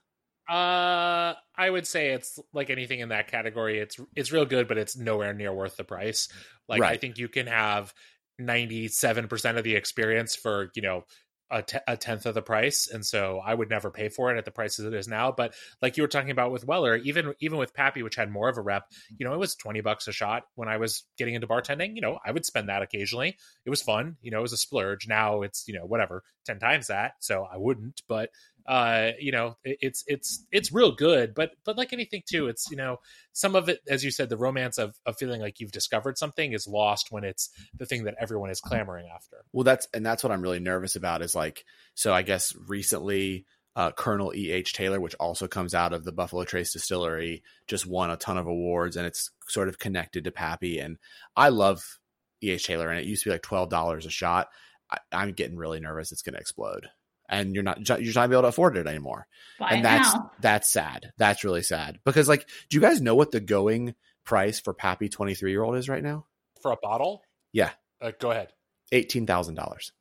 Uh, 0.48 1.34
I 1.56 1.70
would 1.70 1.86
say 1.86 2.10
it's 2.10 2.38
like 2.52 2.70
anything 2.70 3.00
in 3.00 3.08
that 3.08 3.28
category. 3.28 3.78
It's 3.78 3.98
it's 4.14 4.32
real 4.32 4.44
good, 4.44 4.68
but 4.68 4.78
it's 4.78 4.96
nowhere 4.96 5.32
near 5.32 5.52
worth 5.52 5.76
the 5.76 5.84
price. 5.84 6.28
Like 6.68 6.82
I 6.82 6.96
think 6.96 7.18
you 7.18 7.28
can 7.28 7.46
have 7.46 7.94
ninety 8.38 8.88
seven 8.88 9.28
percent 9.28 9.58
of 9.58 9.64
the 9.64 9.74
experience 9.74 10.36
for 10.36 10.70
you 10.74 10.82
know 10.82 11.04
a, 11.50 11.62
a 11.86 11.96
tenth 11.96 12.26
of 12.26 12.34
the 12.34 12.42
price, 12.42 12.88
and 12.92 13.04
so 13.04 13.40
I 13.44 13.54
would 13.54 13.70
never 13.70 13.90
pay 13.90 14.08
for 14.08 14.34
it 14.34 14.38
at 14.38 14.44
the 14.44 14.50
prices 14.50 14.86
it 14.86 14.94
is 14.94 15.06
now. 15.06 15.30
But 15.30 15.54
like 15.80 15.96
you 15.96 16.02
were 16.02 16.08
talking 16.08 16.30
about 16.30 16.52
with 16.52 16.66
Weller, 16.66 16.96
even 16.96 17.34
even 17.40 17.58
with 17.58 17.74
Pappy, 17.74 18.02
which 18.02 18.16
had 18.16 18.30
more 18.30 18.48
of 18.48 18.56
a 18.58 18.62
rep, 18.62 18.84
you 19.16 19.26
know, 19.26 19.34
it 19.34 19.38
was 19.38 19.54
twenty 19.54 19.80
bucks 19.80 20.08
a 20.08 20.12
shot 20.12 20.44
when 20.56 20.68
I 20.68 20.78
was 20.78 21.04
getting 21.16 21.34
into 21.34 21.46
bartending. 21.46 21.94
You 21.94 22.00
know, 22.00 22.18
I 22.24 22.32
would 22.32 22.44
spend 22.44 22.68
that 22.68 22.82
occasionally. 22.82 23.36
It 23.64 23.70
was 23.70 23.82
fun. 23.82 24.16
You 24.20 24.30
know, 24.30 24.38
it 24.38 24.42
was 24.42 24.52
a 24.52 24.58
splurge. 24.58 25.06
Now 25.06 25.42
it's 25.42 25.68
you 25.68 25.74
know 25.74 25.86
whatever 25.86 26.22
ten 26.44 26.58
times 26.58 26.88
that, 26.88 27.12
so 27.20 27.46
I 27.50 27.56
wouldn't. 27.56 28.02
But 28.08 28.30
uh 28.66 29.10
you 29.20 29.32
know 29.32 29.56
it, 29.64 29.78
it's 29.80 30.04
it's 30.06 30.46
it's 30.50 30.72
real 30.72 30.92
good 30.92 31.34
but 31.34 31.50
but 31.64 31.76
like 31.76 31.92
anything 31.92 32.22
too 32.26 32.48
it's 32.48 32.70
you 32.70 32.76
know 32.76 32.98
some 33.32 33.54
of 33.54 33.68
it 33.68 33.80
as 33.88 34.02
you 34.02 34.10
said 34.10 34.28
the 34.28 34.36
romance 34.36 34.78
of, 34.78 34.94
of 35.04 35.16
feeling 35.18 35.40
like 35.40 35.60
you've 35.60 35.72
discovered 35.72 36.16
something 36.16 36.52
is 36.52 36.66
lost 36.66 37.08
when 37.10 37.24
it's 37.24 37.50
the 37.78 37.86
thing 37.86 38.04
that 38.04 38.14
everyone 38.18 38.50
is 38.50 38.60
clamoring 38.60 39.08
after 39.14 39.36
Well, 39.52 39.64
that's 39.64 39.86
and 39.94 40.04
that's 40.04 40.22
what 40.22 40.32
I'm 40.32 40.42
really 40.42 40.60
nervous 40.60 40.96
about. 40.96 41.22
Is 41.22 41.34
like, 41.34 41.64
so 41.94 42.12
I 42.12 42.22
guess 42.22 42.54
recently, 42.66 43.46
uh, 43.76 43.90
Colonel 43.92 44.34
E. 44.34 44.50
H. 44.50 44.72
Taylor, 44.72 45.00
which 45.00 45.14
also 45.16 45.46
comes 45.46 45.74
out 45.74 45.92
of 45.92 46.04
the 46.04 46.12
Buffalo 46.12 46.44
Trace 46.44 46.72
Distillery, 46.72 47.42
just 47.66 47.86
won 47.86 48.10
a 48.10 48.16
ton 48.16 48.38
of 48.38 48.46
awards, 48.46 48.96
and 48.96 49.06
it's 49.06 49.30
sort 49.48 49.68
of 49.68 49.78
connected 49.78 50.24
to 50.24 50.30
Pappy. 50.30 50.78
And 50.78 50.98
I 51.36 51.48
love 51.48 51.98
E. 52.42 52.50
H. 52.50 52.66
Taylor, 52.66 52.90
and 52.90 52.98
it 52.98 53.06
used 53.06 53.24
to 53.24 53.30
be 53.30 53.34
like 53.34 53.42
twelve 53.42 53.70
dollars 53.70 54.06
a 54.06 54.10
shot. 54.10 54.48
I, 54.90 54.98
I'm 55.12 55.32
getting 55.32 55.56
really 55.56 55.80
nervous; 55.80 56.12
it's 56.12 56.22
going 56.22 56.34
to 56.34 56.40
explode, 56.40 56.88
and 57.28 57.54
you're 57.54 57.64
not 57.64 57.78
you're 58.00 58.12
not 58.14 58.28
be 58.28 58.34
able 58.34 58.42
to 58.42 58.48
afford 58.48 58.76
it 58.76 58.86
anymore. 58.86 59.26
Buy 59.58 59.70
and 59.70 59.80
it 59.80 59.82
that's 59.84 60.14
now. 60.14 60.30
that's 60.40 60.72
sad. 60.72 61.12
That's 61.18 61.44
really 61.44 61.62
sad 61.62 61.98
because, 62.04 62.28
like, 62.28 62.46
do 62.68 62.76
you 62.76 62.80
guys 62.80 63.00
know 63.00 63.14
what 63.14 63.30
the 63.30 63.40
going 63.40 63.94
price 64.24 64.58
for 64.60 64.72
Pappy 64.74 65.08
23 65.08 65.50
year 65.50 65.62
old 65.62 65.76
is 65.76 65.88
right 65.88 66.02
now? 66.02 66.26
for 66.62 66.72
a 66.72 66.76
bottle 66.82 67.22
Yeah. 67.52 67.70
uh, 68.00 68.12
go 68.18 68.30
ahead 68.30 68.48
Eighteen 68.90 69.26
thousand 69.26 69.54
dollars. 69.56 69.92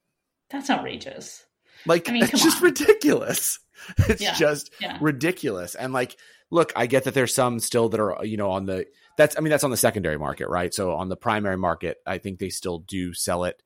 That's 0.49 0.69
outrageous. 0.69 1.45
Like 1.86 2.07
I 2.09 2.13
mean, 2.13 2.24
it's 2.24 2.41
just 2.43 2.57
on. 2.57 2.63
ridiculous. 2.63 3.59
It's 4.07 4.21
Yeah. 4.21 4.34
just 4.36 4.71
Yeah. 4.80 4.97
ridiculous. 5.01 5.76
And 5.76 5.91
like, 5.91 6.15
look, 6.51 6.71
I 6.76 6.86
get 6.86 7.03
that 7.05 7.13
there's 7.13 7.36
some 7.36 7.59
still 7.59 7.89
that 7.89 7.99
are, 7.99 8.24
you 8.24 8.38
know, 8.38 8.51
on 8.51 8.65
the 8.65 8.86
that's 9.17 9.38
I 9.38 9.41
mean, 9.41 9.49
that's 9.51 9.63
on 9.65 9.71
the 9.71 9.78
secondary 9.78 10.17
market, 10.17 10.47
right? 10.47 10.74
So 10.74 10.93
on 10.93 11.09
the 11.09 11.17
primary 11.17 11.57
market, 11.57 11.97
I 12.05 12.17
think 12.17 12.39
they 12.39 12.49
still 12.49 12.80
do 12.80 13.13
sell 13.13 13.43
it. 13.43 13.61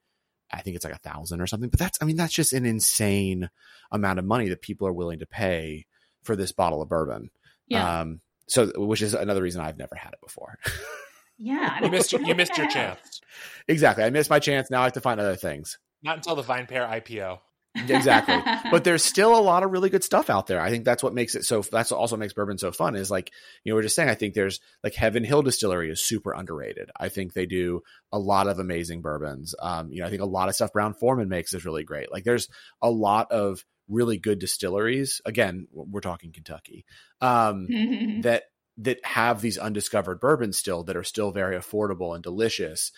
I 0.51 0.61
think 0.61 0.75
it's 0.75 0.85
like 0.85 0.93
a 0.93 1.09
thousand 1.09 1.41
or 1.41 1.47
something. 1.47 1.69
But 1.69 1.79
that's 1.79 1.97
I 2.01 2.05
mean, 2.05 2.15
that's 2.15 2.33
just 2.33 2.53
an 2.53 2.65
insane 2.65 3.49
amount 3.91 4.19
of 4.19 4.25
money 4.25 4.49
that 4.49 4.61
people 4.61 4.87
are 4.87 4.93
willing 4.93 5.19
to 5.19 5.25
pay 5.25 5.85
for 6.23 6.35
this 6.35 6.51
bottle 6.51 6.81
of 6.81 6.89
bourbon. 6.89 7.29
Yeah. 7.67 8.01
Um 8.01 8.21
so 8.47 8.71
which 8.75 9.01
is 9.01 9.13
another 9.13 9.41
reason 9.41 9.61
I've 9.61 9.77
never 9.77 9.95
had 9.95 10.13
it 10.13 10.19
before. 10.23 10.57
yeah. 11.37 11.77
I 11.79 11.85
you 11.85 11.91
missed 11.91 12.13
your—you 12.13 12.33
missed 12.35 12.57
your 12.57 12.69
chance 12.69 13.21
exactly. 13.67 14.03
I 14.03 14.09
missed 14.09 14.29
my 14.29 14.39
chance. 14.39 14.69
Now 14.71 14.81
I 14.81 14.85
have 14.85 14.93
to 14.93 15.01
find 15.01 15.19
other 15.19 15.35
things. 15.35 15.77
not 16.01 16.17
until 16.17 16.35
the 16.35 16.43
VinePair 16.43 16.89
ipo 17.01 17.39
exactly. 17.89 18.39
But 18.71 18.84
there's 18.84 19.03
still 19.03 19.38
a 19.38 19.41
lot 19.41 19.63
of 19.63 19.71
really 19.71 19.89
good 19.89 20.03
stuff 20.03 20.30
out 20.30 20.47
there. 20.47 20.59
I 20.61 20.69
think 20.69 20.86
that's 20.86 21.03
what 21.03 21.13
makes 21.13 21.36
it 21.36 21.45
so 21.45 21.61
that's 21.61 21.91
what 21.91 21.97
also 21.97 22.17
makes 22.17 22.34
bourbon 22.34 22.57
so 22.57 22.71
fun 22.71 22.95
is 22.95 23.11
like 23.11 23.32
you 23.63 23.71
know 23.71 23.75
we're 23.75 23.84
just 23.84 23.95
saying 23.95 24.09
i 24.09 24.15
think 24.15 24.34
there's 24.34 24.59
like 24.84 24.93
heaven 24.93 25.23
hill 25.23 25.41
distillery 25.41 25.89
is 25.89 26.03
super 26.03 26.34
underrated. 26.34 26.89
I 26.97 27.09
think 27.09 27.34
they 27.34 27.45
do 27.45 27.82
a 28.11 28.19
lot 28.19 28.47
of 28.47 28.59
amazing 28.59 29.01
bourbons. 29.01 29.55
Um 29.59 29.91
you 29.91 30.01
know 30.01 30.07
i 30.07 30.09
think 30.09 30.21
a 30.21 30.25
lot 30.25 30.49
of 30.49 30.55
stuff 30.55 30.73
Brown-Forman 30.73 31.30
makes 31.30 31.53
is 31.53 31.65
really 31.65 31.84
great. 31.84 32.11
Like 32.11 32.23
there's 32.23 32.49
a 32.82 32.89
lot 32.89 33.32
of 33.32 33.63
really 33.88 34.17
good 34.17 34.39
distilleries 34.39 35.21
again 35.25 35.65
we're 35.71 36.01
talking 36.01 36.34
kentucky 36.34 36.84
um 37.21 37.67
that 38.21 38.43
that 38.78 39.03
have 39.03 39.41
these 39.41 39.57
undiscovered 39.57 40.19
bourbons 40.19 40.57
still 40.57 40.84
that 40.84 40.97
are 40.97 41.03
still 41.03 41.32
very 41.32 41.57
affordable 41.57 42.13
and 42.13 42.23
delicious 42.23 42.91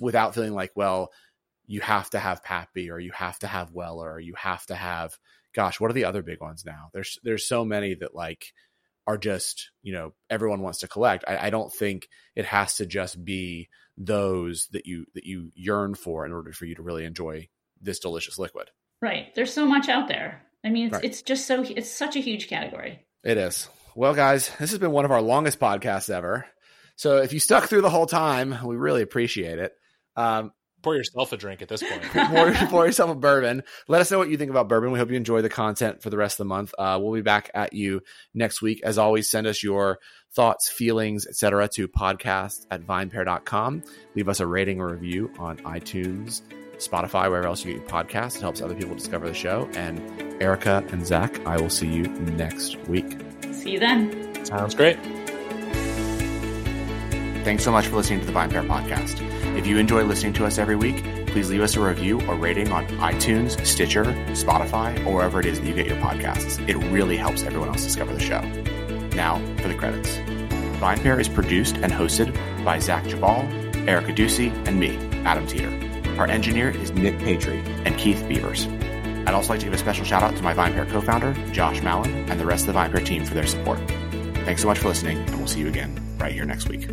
without 0.00 0.34
feeling 0.34 0.52
like 0.52 0.70
well 0.76 1.10
you 1.66 1.80
have 1.80 2.10
to 2.10 2.18
have 2.18 2.42
Pappy 2.44 2.90
or 2.90 2.98
you 2.98 3.12
have 3.12 3.38
to 3.40 3.46
have 3.46 3.72
Weller 3.72 4.12
or 4.12 4.20
you 4.20 4.34
have 4.36 4.64
to 4.66 4.74
have 4.74 5.16
gosh 5.54 5.80
what 5.80 5.90
are 5.90 5.94
the 5.94 6.04
other 6.04 6.22
big 6.22 6.40
ones 6.40 6.64
now 6.64 6.90
there's 6.92 7.18
there's 7.22 7.46
so 7.46 7.64
many 7.64 7.94
that 7.94 8.14
like 8.14 8.52
are 9.06 9.18
just 9.18 9.70
you 9.82 9.92
know 9.92 10.12
everyone 10.30 10.60
wants 10.62 10.80
to 10.80 10.88
collect 10.88 11.24
I, 11.28 11.46
I 11.46 11.50
don't 11.50 11.72
think 11.72 12.08
it 12.34 12.44
has 12.46 12.76
to 12.76 12.86
just 12.86 13.24
be 13.24 13.68
those 13.96 14.68
that 14.72 14.86
you 14.86 15.06
that 15.14 15.24
you 15.24 15.52
yearn 15.54 15.94
for 15.94 16.26
in 16.26 16.32
order 16.32 16.52
for 16.52 16.64
you 16.64 16.74
to 16.74 16.82
really 16.82 17.04
enjoy 17.04 17.48
this 17.80 17.98
delicious 17.98 18.38
liquid 18.38 18.70
right. 19.02 19.34
There's 19.34 19.52
so 19.52 19.66
much 19.66 19.88
out 19.90 20.08
there. 20.08 20.42
I 20.64 20.70
mean, 20.70 20.86
it's, 20.86 20.94
Right. 20.94 21.04
it's 21.04 21.20
just 21.22 21.46
so 21.46 21.62
it's 21.62 21.90
such 21.90 22.16
a 22.16 22.20
huge 22.20 22.48
category. 22.48 23.04
It 23.22 23.36
is. 23.36 23.68
Well, 23.94 24.14
guys, 24.14 24.48
this 24.58 24.70
has 24.70 24.78
been 24.78 24.92
one 24.92 25.04
of 25.04 25.10
our 25.10 25.20
longest 25.20 25.60
podcasts 25.60 26.08
ever. 26.08 26.46
So 26.96 27.18
if 27.18 27.34
you 27.34 27.38
stuck 27.38 27.64
through 27.68 27.82
the 27.82 27.90
whole 27.90 28.06
time, 28.06 28.56
we 28.64 28.76
really 28.76 29.02
appreciate 29.02 29.58
it. 29.58 29.72
Um, 30.16 30.52
pour 30.84 30.94
yourself 30.94 31.32
a 31.32 31.36
drink 31.36 31.62
at 31.62 31.68
this 31.68 31.82
point 31.82 32.02
pour, 32.12 32.52
pour 32.68 32.86
yourself 32.86 33.10
a 33.10 33.14
bourbon. 33.14 33.62
Let 33.88 34.00
us 34.00 34.10
know 34.10 34.18
what 34.18 34.28
you 34.28 34.36
think 34.36 34.50
about 34.50 34.68
bourbon. 34.68 34.92
We 34.92 34.98
hope 34.98 35.10
you 35.10 35.16
enjoy 35.16 35.42
the 35.42 35.48
content 35.48 36.02
for 36.02 36.10
the 36.10 36.16
rest 36.16 36.34
of 36.34 36.38
the 36.38 36.44
month. 36.44 36.72
Uh, 36.78 36.98
we'll 37.02 37.14
be 37.14 37.22
back 37.22 37.50
at 37.54 37.72
you 37.72 38.02
next 38.34 38.62
week. 38.62 38.80
As 38.84 38.98
always, 38.98 39.28
send 39.28 39.46
us 39.46 39.62
your 39.62 39.98
thoughts, 40.32 40.70
feelings, 40.70 41.26
etc. 41.26 41.68
to 41.68 41.88
podcast 41.88 42.66
at 42.70 42.82
vinepair.com. 42.82 43.82
Leave 44.14 44.28
us 44.28 44.40
a 44.40 44.46
rating 44.46 44.80
or 44.80 44.90
review 44.90 45.32
on 45.38 45.56
iTunes, 45.58 46.42
Spotify, 46.76 47.28
wherever 47.28 47.46
else 47.46 47.64
you 47.64 47.72
get 47.72 47.80
your 47.80 47.90
podcasts. 47.90 48.36
It 48.36 48.42
helps 48.42 48.60
other 48.60 48.74
people 48.74 48.94
discover 48.94 49.26
the 49.26 49.34
show. 49.34 49.68
And 49.74 50.42
Erica 50.42 50.84
and 50.90 51.06
Zach, 51.06 51.44
I 51.46 51.60
will 51.60 51.70
see 51.70 51.88
you 51.88 52.02
next 52.02 52.76
week. 52.88 53.18
See 53.52 53.72
you 53.72 53.78
then. 53.80 54.44
sounds 54.44 54.74
great 54.74 54.98
Thanks 57.44 57.62
so 57.62 57.70
much 57.70 57.86
for 57.88 57.96
listening 57.96 58.20
to 58.20 58.26
the 58.26 58.32
VinePair 58.32 58.66
podcast. 58.66 59.33
If 59.56 59.68
you 59.68 59.78
enjoy 59.78 60.02
listening 60.02 60.32
to 60.34 60.46
us 60.46 60.58
every 60.58 60.74
week, 60.74 61.04
please 61.28 61.48
leave 61.48 61.60
us 61.60 61.76
a 61.76 61.80
review 61.80 62.20
or 62.26 62.34
rating 62.34 62.72
on 62.72 62.86
iTunes, 62.98 63.64
Stitcher, 63.64 64.04
Spotify, 64.32 64.98
or 65.06 65.14
wherever 65.14 65.38
it 65.38 65.46
is 65.46 65.60
that 65.60 65.66
you 65.66 65.74
get 65.74 65.86
your 65.86 65.96
podcasts. 65.98 66.58
It 66.68 66.76
really 66.90 67.16
helps 67.16 67.44
everyone 67.44 67.68
else 67.68 67.84
discover 67.84 68.12
the 68.12 68.20
show. 68.20 68.40
Now 69.14 69.38
for 69.62 69.68
the 69.68 69.74
credits. 69.74 70.16
VinePair 70.80 71.20
is 71.20 71.28
produced 71.28 71.76
and 71.76 71.92
hosted 71.92 72.34
by 72.64 72.80
Zach 72.80 73.04
Geballe, 73.04 73.86
Erica 73.88 74.12
Duecy, 74.12 74.50
and 74.66 74.80
me, 74.80 74.96
Adam 75.24 75.46
Teeter. 75.46 75.70
Our 76.18 76.26
engineer 76.26 76.70
is 76.70 76.90
Nick 76.92 77.18
Patri 77.20 77.60
and 77.84 77.96
Keith 77.96 78.24
Beavers. 78.28 78.66
I'd 79.26 79.34
also 79.34 79.50
like 79.50 79.60
to 79.60 79.66
give 79.66 79.74
a 79.74 79.78
special 79.78 80.04
shout 80.04 80.24
out 80.24 80.36
to 80.36 80.42
my 80.42 80.52
VinePair 80.52 80.90
co-founder, 80.90 81.32
Josh 81.52 81.80
Malin, 81.80 82.12
and 82.28 82.40
the 82.40 82.44
rest 82.44 82.66
of 82.66 82.74
the 82.74 82.80
VinePair 82.80 83.06
team 83.06 83.24
for 83.24 83.34
their 83.34 83.46
support. 83.46 83.78
Thanks 84.44 84.62
so 84.62 84.68
much 84.68 84.80
for 84.80 84.88
listening, 84.88 85.18
and 85.18 85.38
we'll 85.38 85.46
see 85.46 85.60
you 85.60 85.68
again 85.68 85.98
right 86.18 86.32
here 86.32 86.44
next 86.44 86.68
week. 86.68 86.88